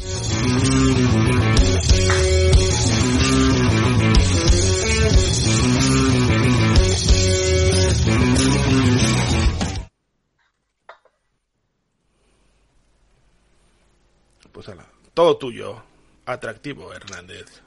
[14.52, 14.70] Pues
[15.12, 15.82] todo tuyo,
[16.24, 17.65] atractivo, Hernández.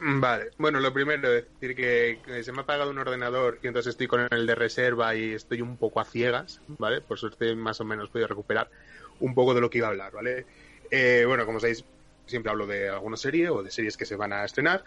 [0.00, 3.90] Vale, bueno, lo primero es decir que, se me ha apagado un ordenador y entonces
[3.90, 7.00] estoy con el de reserva y estoy un poco a ciegas, ¿vale?
[7.00, 8.70] Por suerte más o menos podido recuperar
[9.18, 10.46] un poco de lo que iba a hablar, ¿vale?
[10.90, 11.84] Eh, bueno, como sabéis,
[12.26, 14.84] siempre hablo de alguna serie o de series que se van a estrenar,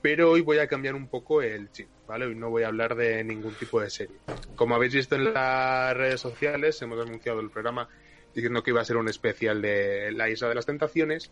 [0.00, 2.26] pero hoy voy a cambiar un poco el chip, ¿vale?
[2.26, 4.16] Hoy no voy a hablar de ningún tipo de serie.
[4.54, 7.88] Como habéis visto en las redes sociales, hemos anunciado el programa
[8.32, 11.30] diciendo que iba a ser un especial de La Isla de las Tentaciones,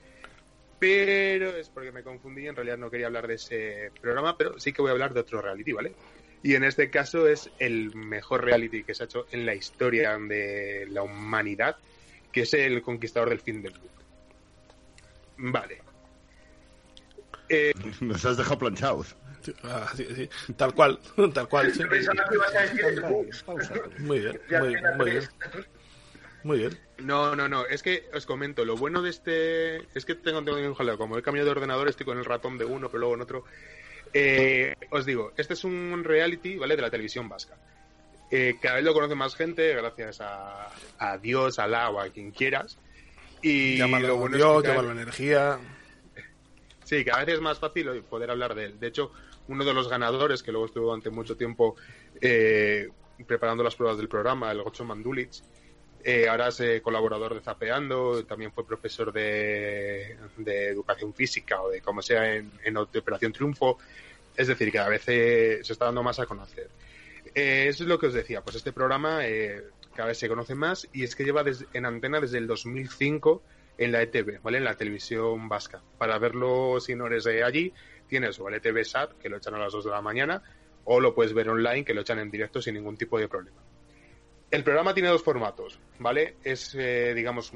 [0.81, 4.73] pero es porque me confundí, en realidad no quería hablar de ese programa, pero sí
[4.73, 5.93] que voy a hablar de otro reality, ¿vale?
[6.43, 10.19] Y en este caso es el mejor reality que se ha hecho en la historia
[10.19, 11.77] de la humanidad,
[12.32, 13.90] que es el Conquistador del Fin del Mundo.
[15.36, 15.82] Vale.
[17.51, 19.15] Eh, Nos has dejado planchados.
[19.65, 20.98] Ah, sí, sí, tal cual,
[21.35, 21.73] tal cual.
[21.74, 21.82] sí.
[21.85, 24.05] Pensaba que ibas a decir el.
[24.05, 24.40] Muy bien,
[24.97, 25.28] muy bien.
[26.43, 26.79] Muy bien.
[26.99, 27.67] No, no, no.
[27.67, 29.77] Es que os comento, lo bueno de este.
[29.95, 30.97] Es que tengo, tengo un jaleo.
[30.99, 33.45] Como he cambiado de ordenador, estoy con el ratón de uno, pero luego en otro.
[34.12, 36.77] Eh, os digo, este es un reality, ¿vale?
[36.77, 37.57] De la televisión vasca.
[38.31, 40.69] Eh, cada vez lo conoce más gente, gracias a,
[40.99, 42.79] a Dios, a la o a quien quieras.
[43.43, 45.59] Y Llámalo lo bueno Dios, es que cada- llámalo energía.
[46.85, 48.81] Sí, cada vez es más fácil poder hablar de él.
[48.81, 49.12] De hecho,
[49.47, 51.77] uno de los ganadores, que luego estuvo durante mucho tiempo
[52.21, 52.89] eh,
[53.29, 55.31] preparando las pruebas del programa, el Gocho Mandulic,
[56.02, 61.81] eh, ahora es eh, colaborador de Zapeando, también fue profesor de, educación física o de
[61.81, 63.78] como sea en, en Operación Triunfo.
[64.36, 66.70] Es decir, cada vez se está dando más a conocer.
[67.35, 69.20] Eh, eso es lo que os decía, pues este programa
[69.94, 73.43] cada vez se conoce más y es que lleva en antena desde el 2005
[73.77, 74.59] en la ETV, ¿vale?
[74.59, 75.82] En la televisión vasca.
[75.98, 77.72] Para verlo, si no eres de allí,
[78.06, 80.43] tienes o el ETV SAT, que lo echan a las 2 de la mañana,
[80.85, 83.60] o lo puedes ver online, que lo echan en directo sin ningún tipo de problema.
[84.51, 86.36] El programa tiene dos formatos, ¿vale?
[86.43, 87.52] Es, eh, digamos,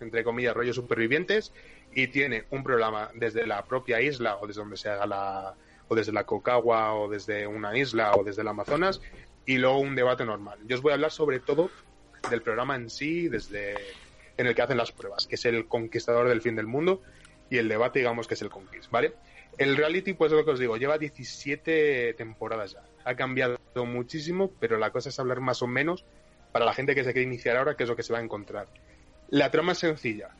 [0.00, 1.52] entre comillas, rollos supervivientes
[1.94, 5.54] y tiene un programa desde la propia isla o desde donde se haga la
[5.88, 9.02] o desde la Cocagua o desde una isla o desde el Amazonas
[9.44, 10.58] y luego un debate normal.
[10.66, 11.70] Yo os voy a hablar sobre todo
[12.30, 13.74] del programa en sí, desde
[14.38, 17.02] en el que hacen las pruebas, que es el conquistador del fin del mundo
[17.50, 19.12] y el debate, digamos, que es el conquist, ¿vale?
[19.58, 22.82] El reality, pues es lo que os digo, lleva 17 temporadas ya.
[23.04, 26.06] Ha cambiado muchísimo, pero la cosa es hablar más o menos
[26.52, 28.22] para la gente que se quiere iniciar ahora, qué es lo que se va a
[28.22, 28.68] encontrar.
[29.28, 30.30] La trama es sencilla.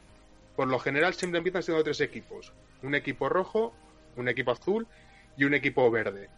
[0.55, 2.53] por lo general siempre empiezan siendo tres equipos.
[2.83, 3.75] Un equipo rojo,
[4.17, 4.87] un equipo azul
[5.39, 6.29] y un equipo verde.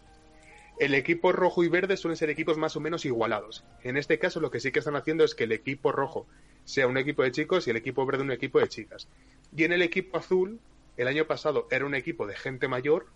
[0.78, 3.64] El equipo rojo y verde suelen ser equipos más o menos igualados.
[3.82, 6.26] En este caso lo que sí que están haciendo es que el equipo rojo
[6.64, 9.08] sea un equipo de chicos y el equipo verde un equipo de chicas.
[9.56, 10.60] Y en el equipo azul,
[10.96, 13.06] el año pasado era un equipo de gente mayor,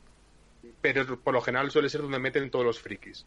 [0.80, 3.26] pero por lo general suele ser donde meten todos los frikis.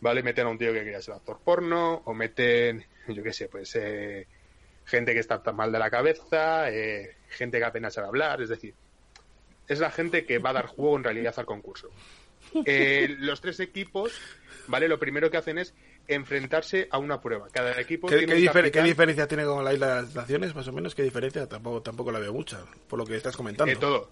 [0.00, 0.22] ¿Vale?
[0.22, 3.74] Meten a un tío que quería ser actor porno, o meten, yo qué sé, pues
[3.76, 4.26] eh,
[4.86, 8.48] gente que está tan mal de la cabeza, eh, gente que apenas sabe hablar, es
[8.48, 8.74] decir,
[9.68, 11.90] es la gente que va a dar juego en realidad al concurso.
[12.64, 14.18] Eh, los tres equipos,
[14.66, 14.88] ¿vale?
[14.88, 15.74] Lo primero que hacen es
[16.08, 17.48] enfrentarse a una prueba.
[17.52, 20.14] Cada equipo ¿Qué, tiene qué un difer- qué diferencia tiene con la isla de las
[20.14, 20.94] naciones, más o menos?
[20.94, 21.46] ¿Qué diferencia?
[21.46, 23.72] Tampoco, tampoco la veo mucha, por lo que estás comentando.
[23.72, 24.10] Eh, todo.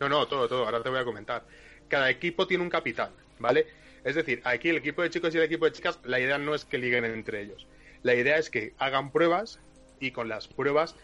[0.00, 0.64] No, no, todo, todo.
[0.64, 1.44] Ahora te voy a comentar.
[1.88, 3.66] Cada equipo tiene un capitán, ¿vale?
[4.04, 6.54] Es decir, aquí el equipo de chicos y el equipo de chicas, la idea no
[6.54, 7.66] es que liguen entre ellos.
[8.02, 9.60] La idea es que hagan pruebas
[9.98, 10.94] y con las pruebas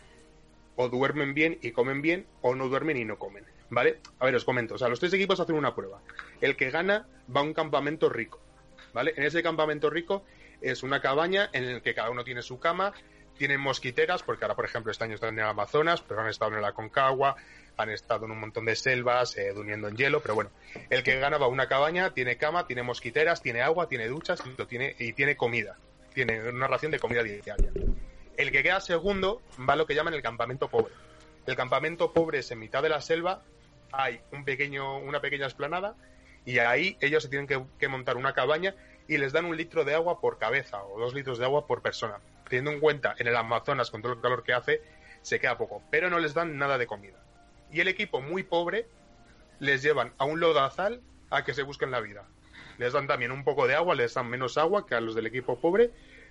[0.76, 3.98] o duermen bien y comen bien o no duermen y no comen, ¿vale?
[4.18, 4.74] A ver, os comento.
[4.74, 6.00] O sea, los tres equipos hacen una prueba.
[6.40, 8.40] El que gana va a un campamento rico,
[8.92, 9.14] ¿vale?
[9.16, 10.24] En ese campamento rico
[10.60, 12.92] es una cabaña en el que cada uno tiene su cama,
[13.40, 16.54] tienen mosquiteras, porque ahora, por ejemplo, este año están en el Amazonas, pero han estado
[16.56, 17.36] en la Concagua,
[17.78, 20.50] han estado en un montón de selvas, eh, durmiendo en hielo, pero bueno,
[20.90, 24.42] el que gana va a una cabaña, tiene cama, tiene mosquiteras, tiene agua, tiene duchas
[24.44, 25.78] y, tiene, y tiene comida.
[26.12, 27.56] Tiene una ración de comida diaria.
[28.36, 30.92] El que queda segundo va a lo que llaman el campamento pobre.
[31.46, 33.42] El campamento pobre es en mitad de la selva,
[33.90, 35.94] hay un pequeño, una pequeña esplanada
[36.44, 38.74] y ahí ellos se tienen que montar una cabaña
[39.10, 41.82] y les dan un litro de agua por cabeza o dos litros de agua por
[41.82, 42.20] persona.
[42.48, 44.82] Teniendo en cuenta en el Amazonas con todo el calor que hace,
[45.20, 47.20] se queda poco, pero no les dan nada de comida.
[47.72, 48.86] Y el equipo muy pobre
[49.58, 52.22] les llevan a un lodazal a que se busquen la vida.
[52.78, 55.26] Les dan también un poco de agua, les dan menos agua que a los del
[55.26, 55.90] equipo pobre,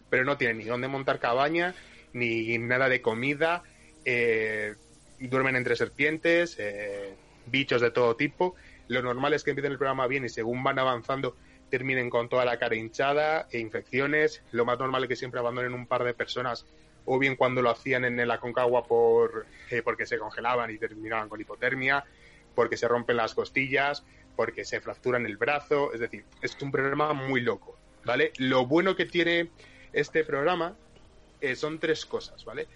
[0.09, 1.75] pero no tienen ni dónde montar cabaña,
[2.13, 3.61] ni nada de comida,
[4.05, 4.75] eh,
[5.19, 7.13] duermen entre serpientes, eh,
[7.45, 8.55] bichos de todo tipo.
[8.87, 11.35] Lo normal es que empiecen el programa bien y según van avanzando
[11.69, 14.43] terminen con toda la cara hinchada e infecciones.
[14.51, 16.65] Lo más normal es que siempre abandonen un par de personas
[17.05, 21.27] o bien cuando lo hacían en la Concagua por, eh, porque se congelaban y terminaban
[21.27, 22.03] con hipotermia,
[22.53, 24.03] porque se rompen las costillas,
[24.35, 28.31] porque se fracturan el brazo, es decir, es un programa muy loco, ¿vale?
[28.37, 29.49] Lo bueno que tiene
[29.91, 30.75] este programa
[31.41, 32.67] eh, son tres cosas, ¿vale?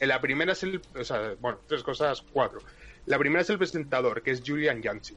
[0.00, 2.60] Eh, La primera es el, o sea, bueno, tres cosas, cuatro.
[3.06, 5.16] La primera es el presentador, que es Julian Yanchi.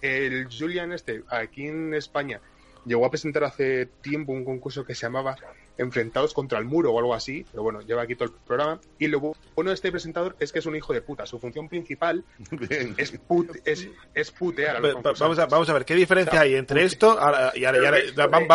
[0.00, 2.40] El Julian este, aquí en España,
[2.84, 5.36] llegó a presentar hace tiempo un concurso que se llamaba
[5.76, 8.80] Enfrentados contra el muro o algo así, pero bueno, lleva aquí todo el programa.
[8.98, 11.26] Y lo bueno de este presentador es que es un hijo de puta.
[11.26, 12.24] Su función principal
[12.96, 16.40] es, put- es, es putear a los va- Vamos a, vamos a ver, ¿qué diferencia
[16.42, 17.18] hay entre esto
[17.56, 17.80] y ahora,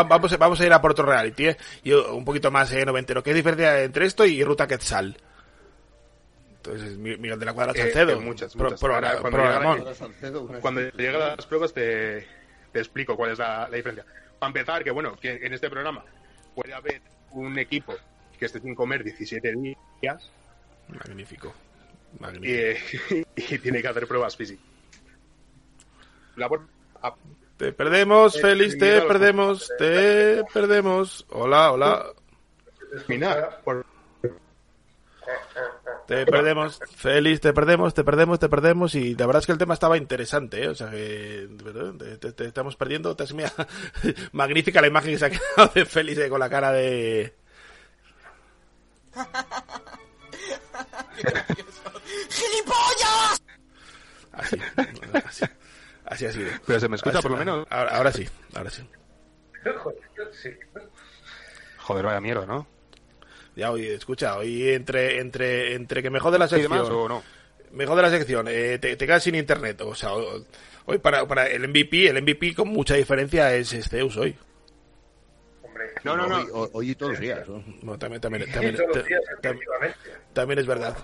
[0.07, 1.57] vamos, a- vamos a ir a por otro reality, ¿eh?
[1.83, 3.21] y un poquito más eh, noventero.
[3.21, 5.17] ¿Qué diferencia hay entre esto y Ruta Quetzal?
[6.55, 8.11] Entonces, Mi- Miguel de la Cuadra Eh, Salcedo.
[8.11, 10.81] eh, muchas, Pro- Ahora, cuando llegan- Cuando
[11.35, 12.27] las pruebas te,
[12.71, 14.05] te explico cuál es la, la diferencia.
[14.39, 16.03] Para empezar, que bueno, que en este programa
[16.55, 17.01] puede haber
[17.31, 17.95] un equipo
[18.37, 19.53] que esté sin comer 17
[20.01, 20.31] días
[20.87, 21.53] Magnífico.
[22.17, 23.15] y, Magnífico.
[23.35, 24.65] y tiene que hacer pruebas físicas.
[27.57, 31.25] Te perdemos, Eh, Félix, te perdemos, te perdemos.
[31.29, 32.05] Hola, hola.
[33.09, 33.85] Mira, por-
[36.09, 38.95] Te perdemos, Félix, te perdemos, te perdemos, te perdemos.
[38.95, 40.67] Y la verdad es que el tema estaba interesante, ¿eh?
[40.69, 41.47] O sea, que
[41.99, 43.15] te, te- te estamos perdiendo.
[43.15, 43.53] Te has- mira,
[44.31, 47.35] magnífica la imagen que se ha quedado de Félix eh, con la cara de.
[52.29, 53.41] ¡Gilipollas!
[54.33, 54.57] Así,
[55.25, 55.45] así,
[56.05, 56.49] así ha sido.
[56.65, 57.67] Pero se me escucha Así- por lo menos.
[57.69, 58.87] Ahora, ahora sí, ahora sí.
[59.77, 59.99] Joder,
[60.33, 60.49] sí.
[61.77, 62.67] Joder, vaya mierda, ¿no?
[63.59, 66.71] Ya, oye, escucha, hoy entre, entre, entre que me jode la ¿Y sección.
[66.71, 67.23] demás o no?
[67.71, 69.79] Me jode la sección, eh, te, te quedas sin internet.
[69.81, 70.09] O sea,
[70.85, 74.35] hoy para, para el MVP, el MVP con mucha diferencia es Zeus hoy.
[75.61, 76.37] Hombre, No, no, no.
[76.37, 77.47] Hoy, hoy- hoy y todos los días.
[77.47, 77.97] ¿no?
[77.99, 78.77] También, también, también,
[80.33, 80.97] también es verdad.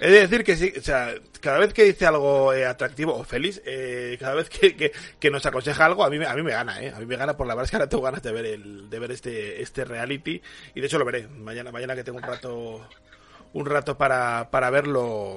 [0.00, 3.24] He de decir que sí, o sea, cada vez que dice algo eh, atractivo o
[3.24, 6.52] feliz, eh, cada vez que, que, que nos aconseja algo, a mí, a mí me
[6.52, 6.92] gana, eh.
[6.94, 8.88] A mí me gana por la verdad es que ahora tengo ganas de ver el,
[8.88, 10.40] de ver este, este reality
[10.74, 11.26] y de hecho lo veré.
[11.26, 12.88] Mañana, mañana que tengo un rato,
[13.52, 15.36] un rato para, para verlo,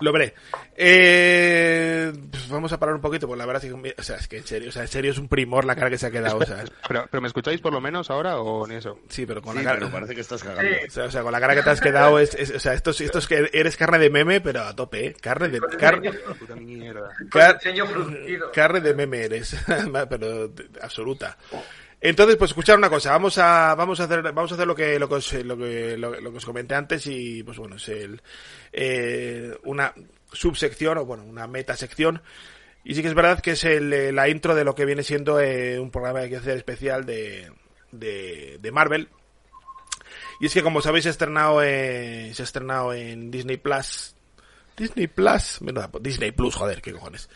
[0.00, 0.34] lo veré.
[0.76, 4.28] Eh, pues vamos a parar un poquito, porque la verdad es que, o sea, es
[4.28, 6.10] que en serio, o sea, en serio es un primor la cara que se ha
[6.10, 8.98] quedado, o sea, Pero, pero ¿me escucháis por lo menos ahora o ni eso?
[9.08, 10.70] sí, pero con Sí, la cara, pero parece que estás cagando.
[10.86, 12.74] o sea, o sea, con la cara que te has quedado, es, es- o sea,
[12.74, 15.16] esto, es- esto es que eres carne de meme, pero a tope, ¿eh?
[15.20, 16.00] Carne de, car-
[16.38, 17.10] Puta mierda.
[17.18, 18.52] Con car- el ceño fruncido.
[18.52, 19.56] carne de meme eres,
[20.08, 20.50] pero
[20.80, 21.36] absoluta.
[22.00, 24.98] Entonces, pues escuchar una cosa, vamos a, vamos a hacer, vamos a hacer lo que,
[25.00, 27.88] lo que os, lo que, lo, lo que os comenté antes y, pues bueno, es
[27.88, 28.22] el,
[28.72, 29.92] eh, una
[30.32, 32.22] subsección o bueno, una metasección.
[32.84, 35.02] Y sí que es verdad que es el, eh, la intro de lo que viene
[35.02, 37.50] siendo eh, un programa que hay que hacer especial de,
[37.90, 39.08] de, de Marvel.
[40.40, 44.14] Y es que como sabéis se ha estrenado, eh, se ha estrenado en Disney Plus.
[44.76, 47.28] Disney Plus, menuda- Disney Plus, joder, qué cojones.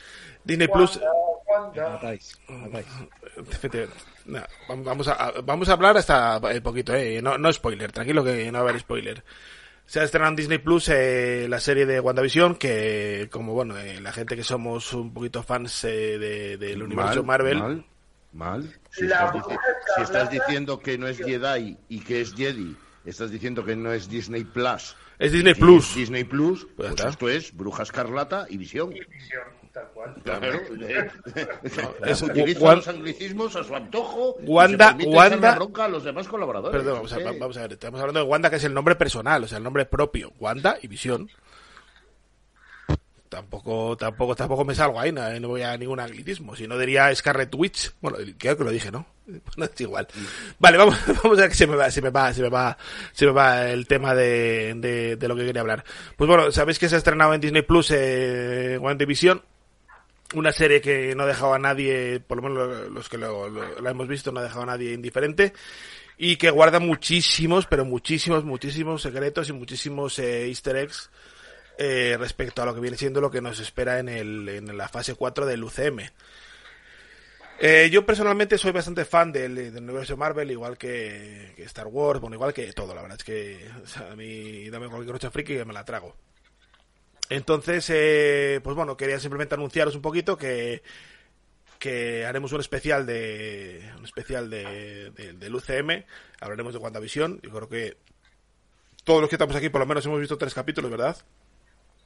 [0.45, 1.01] Disney Plus.
[1.77, 2.87] Matáis, matáis.
[3.51, 3.97] Efectivamente.
[4.27, 7.21] No, vam- vamos a, vamos a hablar hasta el poquito, eh.
[7.23, 9.23] No, no spoiler, tranquilo que no va a haber spoiler.
[9.85, 14.01] Se ha estrenado en Disney Plus eh, la serie de WandaVision, que como bueno, eh,
[14.01, 17.59] la gente que somos un poquito fans eh, de- del universo Mal, Marvel.
[17.59, 17.85] Mal,
[18.33, 18.81] mal.
[18.91, 19.59] Si, estás, dici-
[19.97, 23.93] si estás diciendo que no es Jedi y que es Jedi, estás diciendo que no
[23.93, 24.97] es Disney Plus.
[25.19, 25.89] Es Disney y Plus.
[25.91, 28.91] es Disney Plus, Pues pues esto es Bruja Escarlata y Visión.
[28.91, 29.43] Visión,
[29.73, 30.15] tal cual.
[30.23, 31.09] Claro, eh,
[32.05, 34.37] es- utiliza los anglicismos a su antojo.
[34.43, 36.77] y Wanda- se permite Wanda- bronca a los demás colaboradores.
[36.79, 39.45] Perdón, vamos a, vamos a ver, estamos hablando de Wanda, que es el nombre personal,
[39.45, 40.33] o sea, el nombre propio.
[40.39, 41.29] Wanda y Visión.
[43.29, 46.55] Tampoco, tampoco, tampoco me salgo ahí, no, no voy a ningún anglicismo.
[46.55, 47.93] Si no diría Scarlet Witch.
[48.03, 49.07] Bueno, creo que lo dije, ¿no?
[49.57, 50.07] No es igual.
[50.59, 52.77] Vale, vamos, vamos a ver que se me va, se me va, se me va,
[53.13, 55.83] se me va el tema de, de, de lo que quería hablar.
[56.17, 59.41] Pues bueno, sabéis que se ha estrenado en Disney Plus eh, WandaVision
[60.35, 63.91] una serie que no ha dejado a nadie, por lo menos los que lo, la
[63.91, 65.53] hemos visto, no ha dejado a nadie indiferente
[66.19, 71.11] y que guarda muchísimos, pero muchísimos, muchísimos secretos y muchísimos eh, easter eggs
[71.79, 74.89] eh, respecto a lo que viene siendo lo que nos espera en, el, en la
[74.89, 76.01] fase 4 del UCM.
[77.59, 82.35] Eh, yo personalmente soy bastante fan del, del universo Marvel, igual que, Star Wars, bueno,
[82.35, 83.69] igual que todo, la verdad es que
[84.11, 86.17] a mí dame cualquier cosa friki que me la trago.
[87.37, 90.83] Entonces, eh, pues bueno, quería simplemente anunciaros un poquito que,
[91.79, 96.05] que haremos un especial de un especial de, de- del UCM,
[96.41, 97.97] hablaremos de WandaVision, yo creo que
[99.05, 101.17] todos los que estamos aquí por lo menos hemos visto tres capítulos, ¿verdad?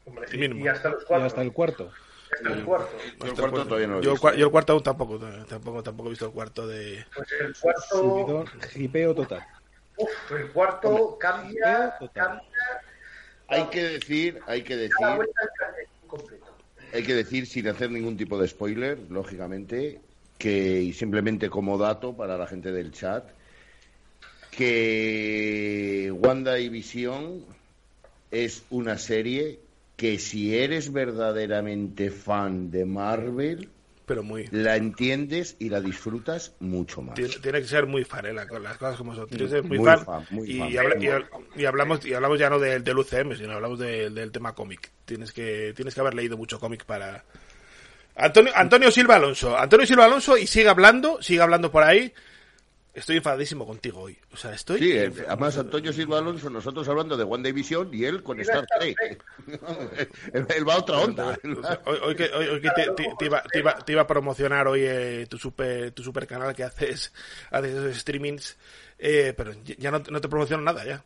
[0.07, 0.65] Hombre, sí, Mínimo.
[0.65, 1.27] y hasta los Y cuatro.
[1.27, 1.91] hasta el cuarto.
[2.33, 2.91] Hasta el cuarto.
[2.97, 4.29] Yo el Hasta el cuarto todavía no lo he yo, el visto.
[4.29, 7.05] cua- yo el cuarto aún tampoco, tampoco, tampoco he visto el cuarto de...
[7.15, 8.47] Pues el cuarto, Subidón,
[8.77, 9.45] hipeo total.
[9.97, 12.25] uf, el cuarto cambia, total.
[12.29, 12.43] cambia
[13.49, 15.07] Hay que decir, hay que decir,
[16.93, 20.01] hay que decir sin hacer ningún tipo de spoiler, lógicamente,
[20.39, 23.25] que y simplemente como dato para la gente del chat,
[24.51, 27.45] que Wanda y Visión
[28.31, 29.61] es una serie
[29.97, 33.71] que si eres verdaderamente fan de Marvel,
[34.07, 34.47] Pero muy...
[34.53, 37.17] la entiendes y la disfrutas mucho más.
[37.17, 39.27] Tiene, tiene que ser muy fan, eh, las cosas como son.
[39.27, 40.05] Tiene que ser muy, Muy fan.
[40.05, 40.71] fan, muy y, fan.
[40.71, 40.97] y habla-
[41.57, 44.55] y y hablamos y hablamos ya no del, del UCM, sino hablamos del- del tema
[44.55, 44.93] cómic.
[45.05, 47.25] Tienes que tienes que haber leído mucho cómic para
[48.15, 52.13] Antonio Antonio Silva Alonso, Antonio Silva Alonso y sigue hablando, sigue hablando por ahí.
[52.97, 54.19] Estoy enfadadísimo contigo hoy.
[54.33, 58.05] O sea, estoy Sí, eh, además Antonio Silva Alonso, nosotros hablando de One Division y
[58.05, 59.23] él con Star Trek.
[60.33, 61.39] él, él va a otra onda.
[61.59, 63.93] O sea, hoy, hoy que, hoy, hoy que te, te- te iba, te iba- te
[63.93, 67.13] iba a promocionar hoy eh, tu super tu super canal que haces
[67.51, 68.57] haces esos streamings
[68.99, 71.05] eh, pero ya no, no te promociono nada ya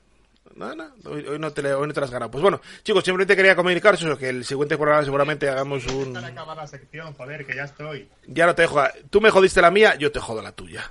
[0.55, 2.31] no, no, hoy, hoy no te, hoy no te las has ganado.
[2.31, 6.13] Pues bueno, chicos, simplemente quería comunicaros eso, que el siguiente programa seguramente hagamos un...
[6.13, 8.09] Para acabar la sección, joder, que ya estoy.
[8.27, 8.81] Ya no te dejo...
[8.81, 10.91] a- Tú me jodiste la mía, yo te jodo la tuya.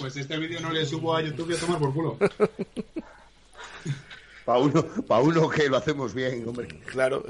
[0.00, 2.18] Pues este vídeo no le subo a YouTube y a tomar por culo.
[4.44, 6.66] Para uno, pa uno que lo hacemos bien, hombre.
[6.86, 7.22] Claro,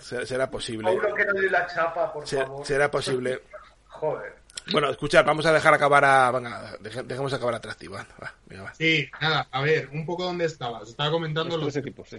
[0.00, 0.84] será posible.
[0.84, 2.66] Paulo que no dé la chapa, por favor.
[2.66, 3.40] será posible.
[3.88, 4.34] Joder.
[4.70, 6.30] Bueno, escuchad, vamos a dejar acabar a...
[6.30, 7.94] Venga, deje- dejemos acabar atractivo.
[7.94, 8.74] Va, va, venga, va.
[8.74, 10.88] Sí, nada, a ver, un poco dónde estabas.
[10.88, 12.18] Estaba comentando Los equipos, sí.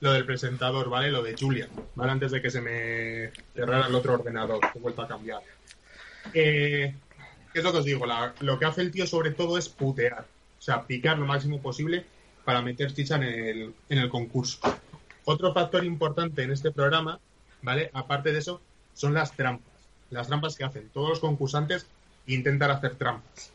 [0.00, 1.10] lo del presentador, ¿vale?
[1.10, 2.12] Lo de Julia, ¿vale?
[2.12, 5.40] Antes de que se me cerrara el otro ordenador, que he vuelto a cambiar.
[6.32, 6.94] Eh, ¿Qué
[7.58, 8.06] es lo que os digo?
[8.06, 10.26] La- lo que hace el tío sobre todo es putear.
[10.58, 12.04] O sea, picar lo máximo posible
[12.44, 14.58] para meter chicha en el, en el concurso.
[15.24, 17.18] Otro factor importante en este programa,
[17.62, 17.90] ¿vale?
[17.92, 18.60] Aparte de eso,
[18.94, 19.72] son las trampas.
[20.10, 21.86] Las trampas que hacen todos los concursantes
[22.26, 23.50] intentan hacer trampas.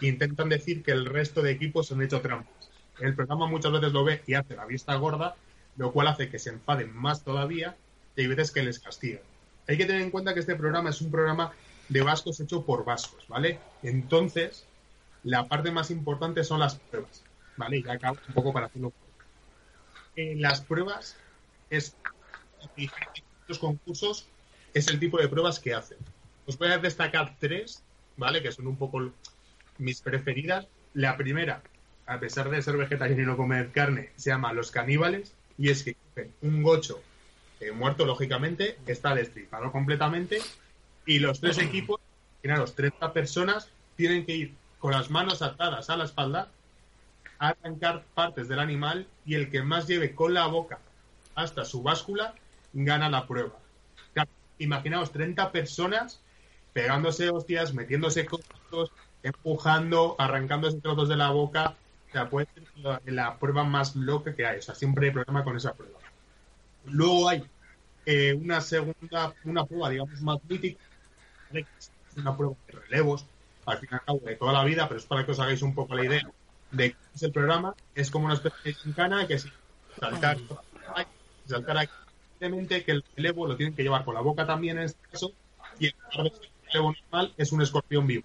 [0.00, 2.70] Intentan decir que el resto de equipos han hecho trampas.
[3.00, 5.34] El programa muchas veces lo ve y hace la vista gorda,
[5.76, 7.76] lo cual hace que se enfaden más todavía
[8.16, 9.22] y hay veces que les castigan.
[9.66, 11.52] Hay que tener en cuenta que este programa es un programa
[11.88, 13.58] de vascos hecho por vascos, ¿vale?
[13.82, 14.66] Entonces,
[15.22, 17.22] la parte más importante son las pruebas,
[17.56, 17.78] ¿vale?
[17.78, 18.92] Y acabo un poco para hacerlo.
[20.16, 21.16] En las pruebas
[21.70, 21.96] es
[23.46, 24.26] los concursos
[24.72, 25.98] es el tipo de pruebas que hacen.
[26.46, 27.82] Os voy a destacar tres,
[28.16, 28.42] ¿vale?
[28.42, 29.12] Que son un poco
[29.78, 30.66] mis preferidas.
[30.94, 31.62] La primera,
[32.06, 35.84] a pesar de ser vegetariano y no comer carne, se llama Los Caníbales y es
[35.84, 35.96] que
[36.42, 37.00] un gocho
[37.60, 40.38] eh, muerto, lógicamente, está destripado completamente
[41.06, 42.00] y los tres equipos,
[42.42, 46.48] imaginaros, 30 personas, tienen que ir con las manos atadas a la espalda,
[47.38, 50.78] a arrancar partes del animal y el que más lleve con la boca
[51.34, 52.34] hasta su báscula
[52.72, 53.58] gana la prueba.
[54.58, 56.20] Imaginaos 30 personas
[56.72, 58.90] pegándose hostias, metiéndose cosas,
[59.22, 61.74] empujando, arrancándose trozos de la boca.
[62.08, 64.58] O sea, puede ser la, la prueba más loca que hay.
[64.58, 65.98] O sea, siempre hay problema con esa prueba.
[66.84, 67.44] Luego hay
[68.06, 70.78] eh, una segunda, una prueba, digamos, más mítica,
[72.16, 73.26] una prueba de relevos,
[73.66, 75.62] al fin y al cabo de toda la vida, pero es para que os hagáis
[75.62, 76.30] un poco la idea
[76.70, 77.74] de qué es el programa.
[77.94, 79.50] Es como una especie de gincana que si
[79.98, 80.38] saltar,
[81.46, 81.92] saltar aquí,
[82.40, 85.32] que el relevo lo tienen que llevar con la boca también en este caso,
[85.78, 88.24] y el relevo normal es un escorpión vivo.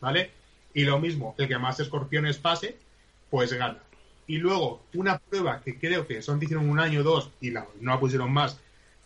[0.00, 0.30] ¿Vale?
[0.74, 2.76] Y lo mismo, el que más escorpiones pase,
[3.30, 3.78] pues gana.
[4.26, 7.66] Y luego, una prueba que creo que son hicieron un año o dos y no
[7.80, 8.58] la pusieron más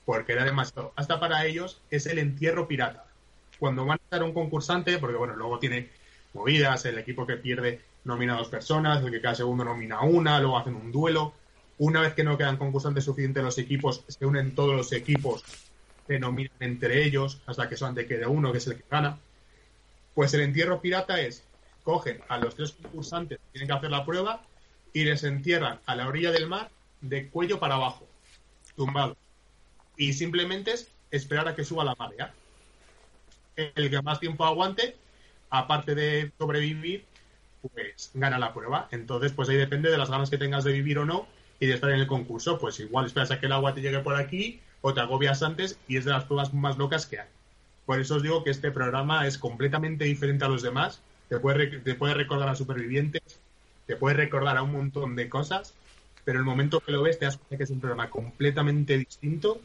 [0.04, 0.92] porque era demasiado.
[0.96, 3.07] Hasta para ellos es el entierro pirata.
[3.58, 5.88] Cuando van a dar un concursante, porque bueno, luego tiene
[6.34, 10.38] movidas, el equipo que pierde nomina a dos personas, el que cada segundo nomina una,
[10.40, 11.34] luego hacen un duelo.
[11.78, 15.44] Una vez que no quedan concursantes suficientes los equipos, se unen todos los equipos,
[16.06, 19.18] se nominan entre ellos, hasta que solamente quede uno, que es el que gana.
[20.14, 21.44] Pues el entierro pirata es,
[21.84, 24.42] cogen a los tres concursantes que tienen que hacer la prueba
[24.92, 26.70] y les entierran a la orilla del mar
[27.00, 28.06] de cuello para abajo,
[28.74, 29.16] tumbados.
[29.96, 32.32] Y simplemente es esperar a que suba la marea.
[33.58, 34.96] El que más tiempo aguante,
[35.50, 37.04] aparte de sobrevivir,
[37.60, 38.88] pues gana la prueba.
[38.92, 41.26] Entonces, pues ahí depende de las ganas que tengas de vivir o no
[41.58, 42.58] y de estar en el concurso.
[42.58, 45.76] Pues igual esperas a que el agua te llegue por aquí o te agobias antes
[45.88, 47.28] y es de las pruebas más locas que hay.
[47.84, 51.00] Por eso os digo que este programa es completamente diferente a los demás.
[51.28, 53.40] Te puede, te puede recordar a supervivientes,
[53.86, 55.74] te puede recordar a un montón de cosas,
[56.24, 59.60] pero el momento que lo ves te das cuenta que es un programa completamente distinto.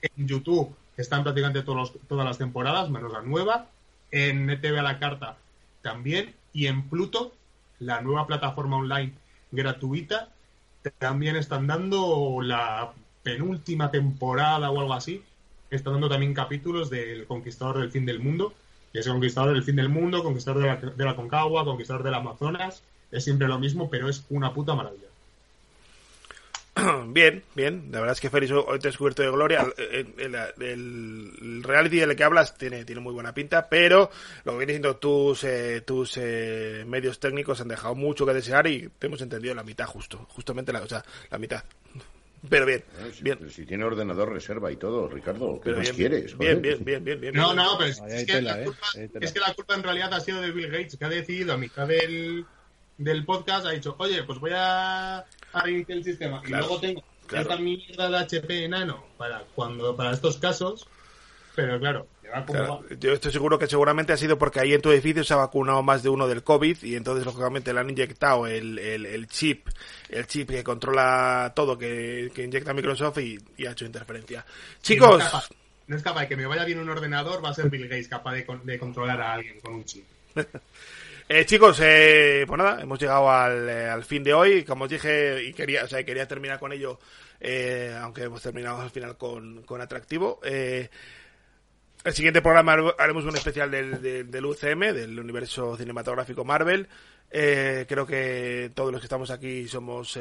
[0.00, 3.66] En YouTube están prácticamente todos los- todas las temporadas, menos la nueva.
[4.10, 5.36] En ETV a la carta
[5.82, 6.34] también.
[6.52, 7.32] Y en Pluto,
[7.78, 9.12] la nueva plataforma online
[9.50, 10.28] gratuita,
[10.98, 12.92] también están dando la
[13.22, 15.22] penúltima temporada o algo así.
[15.70, 18.52] Están dando también capítulos del Conquistador del Fin del Mundo.
[18.92, 22.02] Que es el Conquistador del Fin del Mundo, Conquistador de la, de la Concagua, Conquistador
[22.02, 22.82] del Amazonas.
[23.10, 25.08] Es siempre lo mismo, pero es una puta maravilla.
[27.08, 27.88] Bien, bien.
[27.92, 29.66] La verdad es que Félix hoy te has descubierto de gloria.
[29.76, 34.10] El, el- el- el reality del que hablas tiene, tiene muy buena pinta, pero
[34.44, 38.66] lo que viene siendo tus, eh, tus eh, medios técnicos han dejado mucho que desear
[38.66, 40.26] y te hemos entendido la mitad justo.
[40.30, 41.62] Justamente la, o sea, la mitad.
[42.48, 42.82] Pero bien,
[43.12, 43.50] Si, bien.
[43.50, 46.38] si tiene ordenador reserva y todo, Ricardo, ¿qué Pero más bien, quieres?
[46.38, 46.60] bien, Joder.
[46.60, 47.34] bien, bien, bien, bien.
[47.34, 47.56] No, bien.
[47.56, 48.64] no, pero es, que tela, la ¿eh?
[48.64, 48.86] culpa,
[49.20, 51.56] es que la culpa en realidad ha sido de Bill Gates, que ha decidido a
[51.56, 52.44] mitad del,
[52.98, 56.40] del podcast, ha dicho, oye, pues voy a, a reiniciar el sistema.
[56.42, 57.42] Claro, y luego tengo claro.
[57.50, 60.86] esta mierda de HP enano para, cuando, para estos casos,
[61.54, 62.06] pero claro,
[62.98, 65.82] yo estoy seguro que seguramente ha sido porque ahí en tu edificio se ha vacunado
[65.82, 69.68] más de uno del COVID y entonces lógicamente le han inyectado el, el, el chip,
[70.08, 74.46] el chip que controla todo, que, que inyecta Microsoft y, y ha hecho interferencia.
[74.46, 75.48] No Chicos, es capaz-
[75.88, 78.08] no es capaz de que me vaya bien un ordenador, va a ser Bill Gates
[78.08, 80.04] capaz de, de controlar a alguien con un chip.
[81.40, 84.90] eh, chicos, eh, pues nada, hemos llegado al, eh, al fin de hoy, como os
[84.90, 86.98] dije y quería, o sea, quería terminar con ello,
[87.40, 90.40] eh, aunque hemos terminado al final con, con atractivo.
[90.44, 90.88] Eh,
[92.04, 96.88] El siguiente programa haremos un especial del, del, UCM, del universo cinematográfico Marvel.
[97.30, 100.18] Creo que todos los que estamos aquí somos,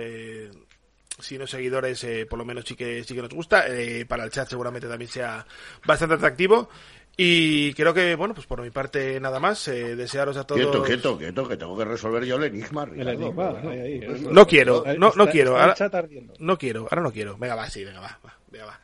[1.20, 3.66] si no seguidores, eh, por lo menos sí que, sí que nos gusta.
[4.08, 5.46] Para el chat seguramente también sea
[5.86, 6.70] bastante atractivo.
[7.18, 9.68] Y creo que, bueno, pues por mi parte nada más.
[9.68, 10.62] Eh, desearos a todos...
[10.62, 13.12] Quieto, quieto, quieto, que tengo que resolver yo el enigma, El Ricardo.
[13.12, 14.32] enigma, Bueno, ahí, ahí, eso.
[14.32, 15.72] No quiero, Está- no, no está- quiero.
[15.72, 16.08] está el Ahora,
[16.40, 17.38] no quiero, ahora no quiero.
[17.38, 18.80] Venga, va, sí, venga, va, va, venga, va.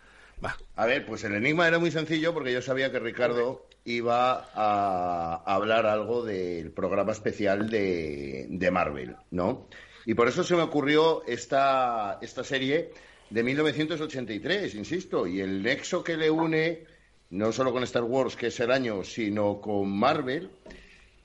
[0.45, 0.55] Va.
[0.75, 5.41] A ver, pues el enigma era muy sencillo porque yo sabía que Ricardo iba a
[5.45, 9.67] hablar algo del programa especial de, de Marvel, ¿no?
[10.05, 12.91] Y por eso se me ocurrió esta, esta serie
[13.31, 16.83] de 1983, insisto, y el nexo que le une,
[17.29, 20.49] no solo con Star Wars, que es el año, sino con Marvel,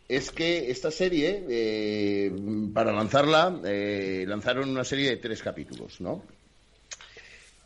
[0.08, 2.32] es que esta serie, eh,
[2.74, 6.22] para lanzarla, eh, lanzaron una serie de tres capítulos, ¿no?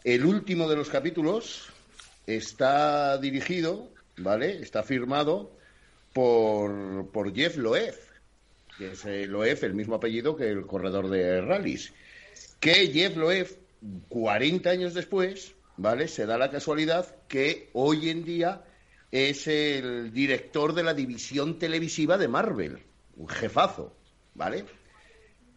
[0.04, 1.68] El último de los capítulos
[2.26, 4.62] está dirigido, ¿vale?
[4.62, 5.50] Está firmado
[6.12, 7.96] por, por Jeff Loeb,
[8.78, 11.92] que es eh, Loeb, el mismo apellido que el corredor de rallies.
[12.60, 13.48] Que Jeff Loeb,
[14.08, 16.06] 40 años después, ¿vale?
[16.06, 18.64] Se da la casualidad que hoy en día
[19.10, 22.78] es el director de la división televisiva de Marvel,
[23.16, 23.94] un jefazo,
[24.34, 24.64] ¿vale?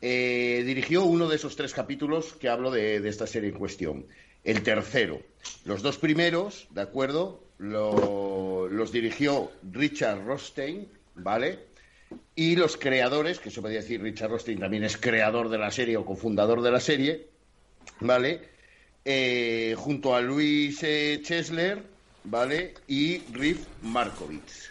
[0.01, 4.05] Eh, dirigió uno de esos tres capítulos que hablo de, esta serie en cuestión.
[4.43, 5.21] El tercero.
[5.65, 7.43] Los dos primeros, ¿de acuerdo?
[7.57, 11.59] Lo- los dirigió Richard Rothstein, ¿vale?
[12.35, 15.97] Y los creadores, que se podría decir Richard Rothstein también es creador de la serie
[15.97, 17.27] o cofundador de la serie,
[17.99, 18.47] ¿vale?
[19.05, 21.83] Eh, junto a Luis eh, Chesler,
[22.25, 22.75] ¿vale?
[22.87, 24.69] Y Riff Markovitz.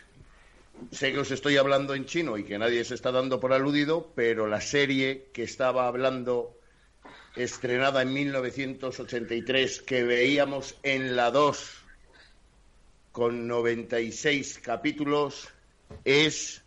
[0.93, 4.13] Sé que os estoy hablando en chino y que nadie se está dando por aludido,
[4.15, 6.57] pero la serie que estaba hablando,
[7.35, 11.73] estrenada en 1983, que veíamos en la 2
[13.11, 15.49] con 96 capítulos,
[16.05, 16.63] es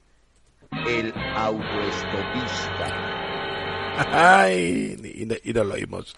[0.88, 2.88] El autoestopista.
[4.12, 6.16] Ay, y, no- y lo oímos.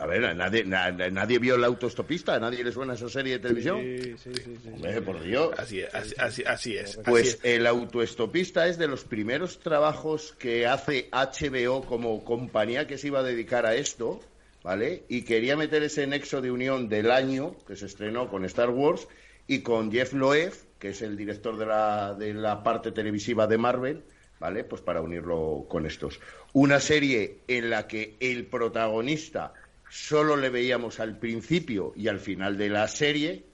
[0.00, 3.38] A ver, nadie, na- nadie vio El autoestopista, ¿a nadie le suena esa serie de
[3.40, 3.80] televisión?
[3.80, 4.68] Sí, sí, sí, sí.
[4.72, 5.50] Hombre, por Dios.
[5.58, 6.96] Así, es, así, así, así es.
[7.04, 7.54] Pues así es.
[7.56, 13.20] el autoestopista es de los primeros trabajos que hace HBO como compañía que se iba
[13.20, 14.20] a dedicar a esto,
[14.62, 15.04] ¿vale?
[15.08, 19.06] Y quería meter ese nexo de unión del año que se estrenó con Star Wars
[19.46, 23.58] y con Jeff Loeb, que es el director de la, de la parte televisiva de
[23.58, 24.04] Marvel,
[24.40, 24.64] ¿vale?
[24.64, 26.18] Pues para unirlo con estos.
[26.54, 29.52] Una serie en la que el protagonista
[29.94, 33.44] solo le veíamos al principio y al final de la serie,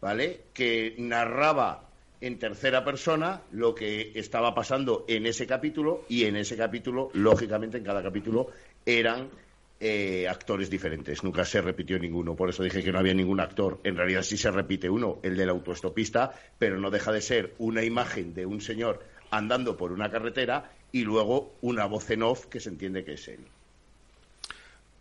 [0.00, 0.44] ¿vale?
[0.54, 1.90] Que narraba
[2.22, 7.76] en tercera persona lo que estaba pasando en ese capítulo y en ese capítulo, lógicamente,
[7.76, 8.46] en cada capítulo
[8.86, 9.28] eran
[9.78, 11.22] eh, actores diferentes.
[11.22, 13.78] Nunca se repitió ninguno, por eso dije que no había ningún actor.
[13.84, 17.84] En realidad sí se repite uno, el del autoestopista, pero no deja de ser una
[17.84, 22.58] imagen de un señor andando por una carretera y luego una voz en off que
[22.58, 23.40] se entiende que es él.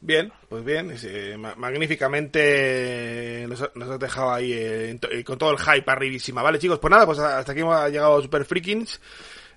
[0.02, 5.24] Bien, pues bien, es, eh, ma- magníficamente nos, ha- nos has dejado ahí eh, eh,
[5.24, 6.42] con todo el hype arribísima.
[6.42, 9.00] Vale, chicos, pues nada, pues hasta aquí hemos llegado Super Freakings.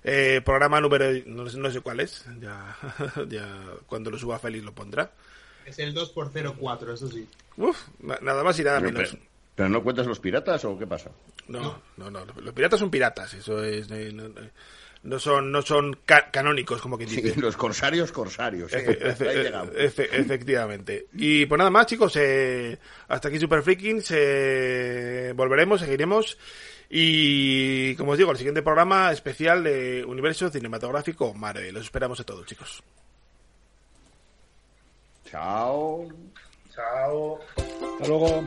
[0.03, 2.75] Eh, programa número, no, sé- no sé cuál es, ya,
[3.29, 5.09] ya cuando lo suba Félix lo pondrá.
[5.65, 7.25] Es el 2x04, eso sí.
[7.55, 9.11] Uf, na- nada más y nada Pero, menos.
[9.11, 9.23] pero-
[9.55, 11.09] ¿pero no cuentas los piratas o qué pasa?
[11.47, 14.25] No, no, no, los piratas son piratas, eso es, eh, no,
[15.03, 17.39] no- son, no son ca- canónicos como quien Sí, dice.
[17.39, 18.73] los corsarios, corsarios.
[18.73, 18.85] ¿eh?
[18.99, 19.75] Efe- efe- Ahí llegamos.
[19.75, 21.07] efe- efectivamente.
[21.13, 22.13] Y pues nada más, chicos.
[22.15, 22.77] eh,
[23.07, 24.11] hasta aquí Super Freakings.
[24.15, 26.37] eh, volveremos, seguiremos.
[26.89, 31.73] Y como os digo, el siguiente programa especial de Universo Cinematográfico Marvel.
[31.73, 32.83] Los esperamos a todos, chicos.
[35.29, 36.07] Chao.
[36.75, 37.39] Chao.
[37.57, 38.43] Hasta luego.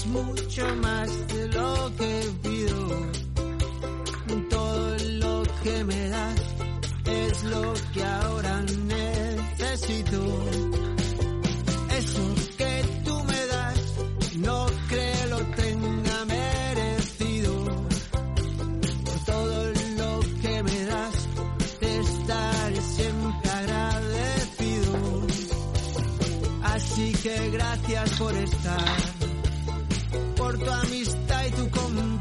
[0.00, 2.88] Es mucho más de lo que pido.
[4.48, 6.40] Todo lo que me das
[7.04, 7.89] es lo que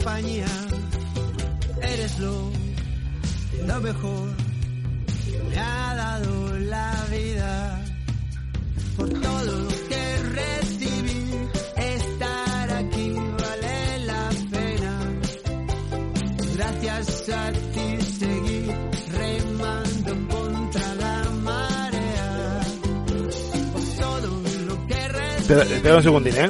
[0.10, 0.46] compañía.
[1.82, 2.52] Eres lo,
[3.68, 4.30] lo mejor
[5.26, 7.86] que me ha dado la vida.
[8.98, 11.26] Por todo lo que recibí,
[11.78, 14.94] estar aquí vale la pena.
[16.56, 18.72] Gracias a ti seguí
[19.12, 22.62] remando contra la marea.
[23.74, 25.42] Por todo lo que recibí.
[25.42, 26.50] Espera, espera un segundín, ¿eh?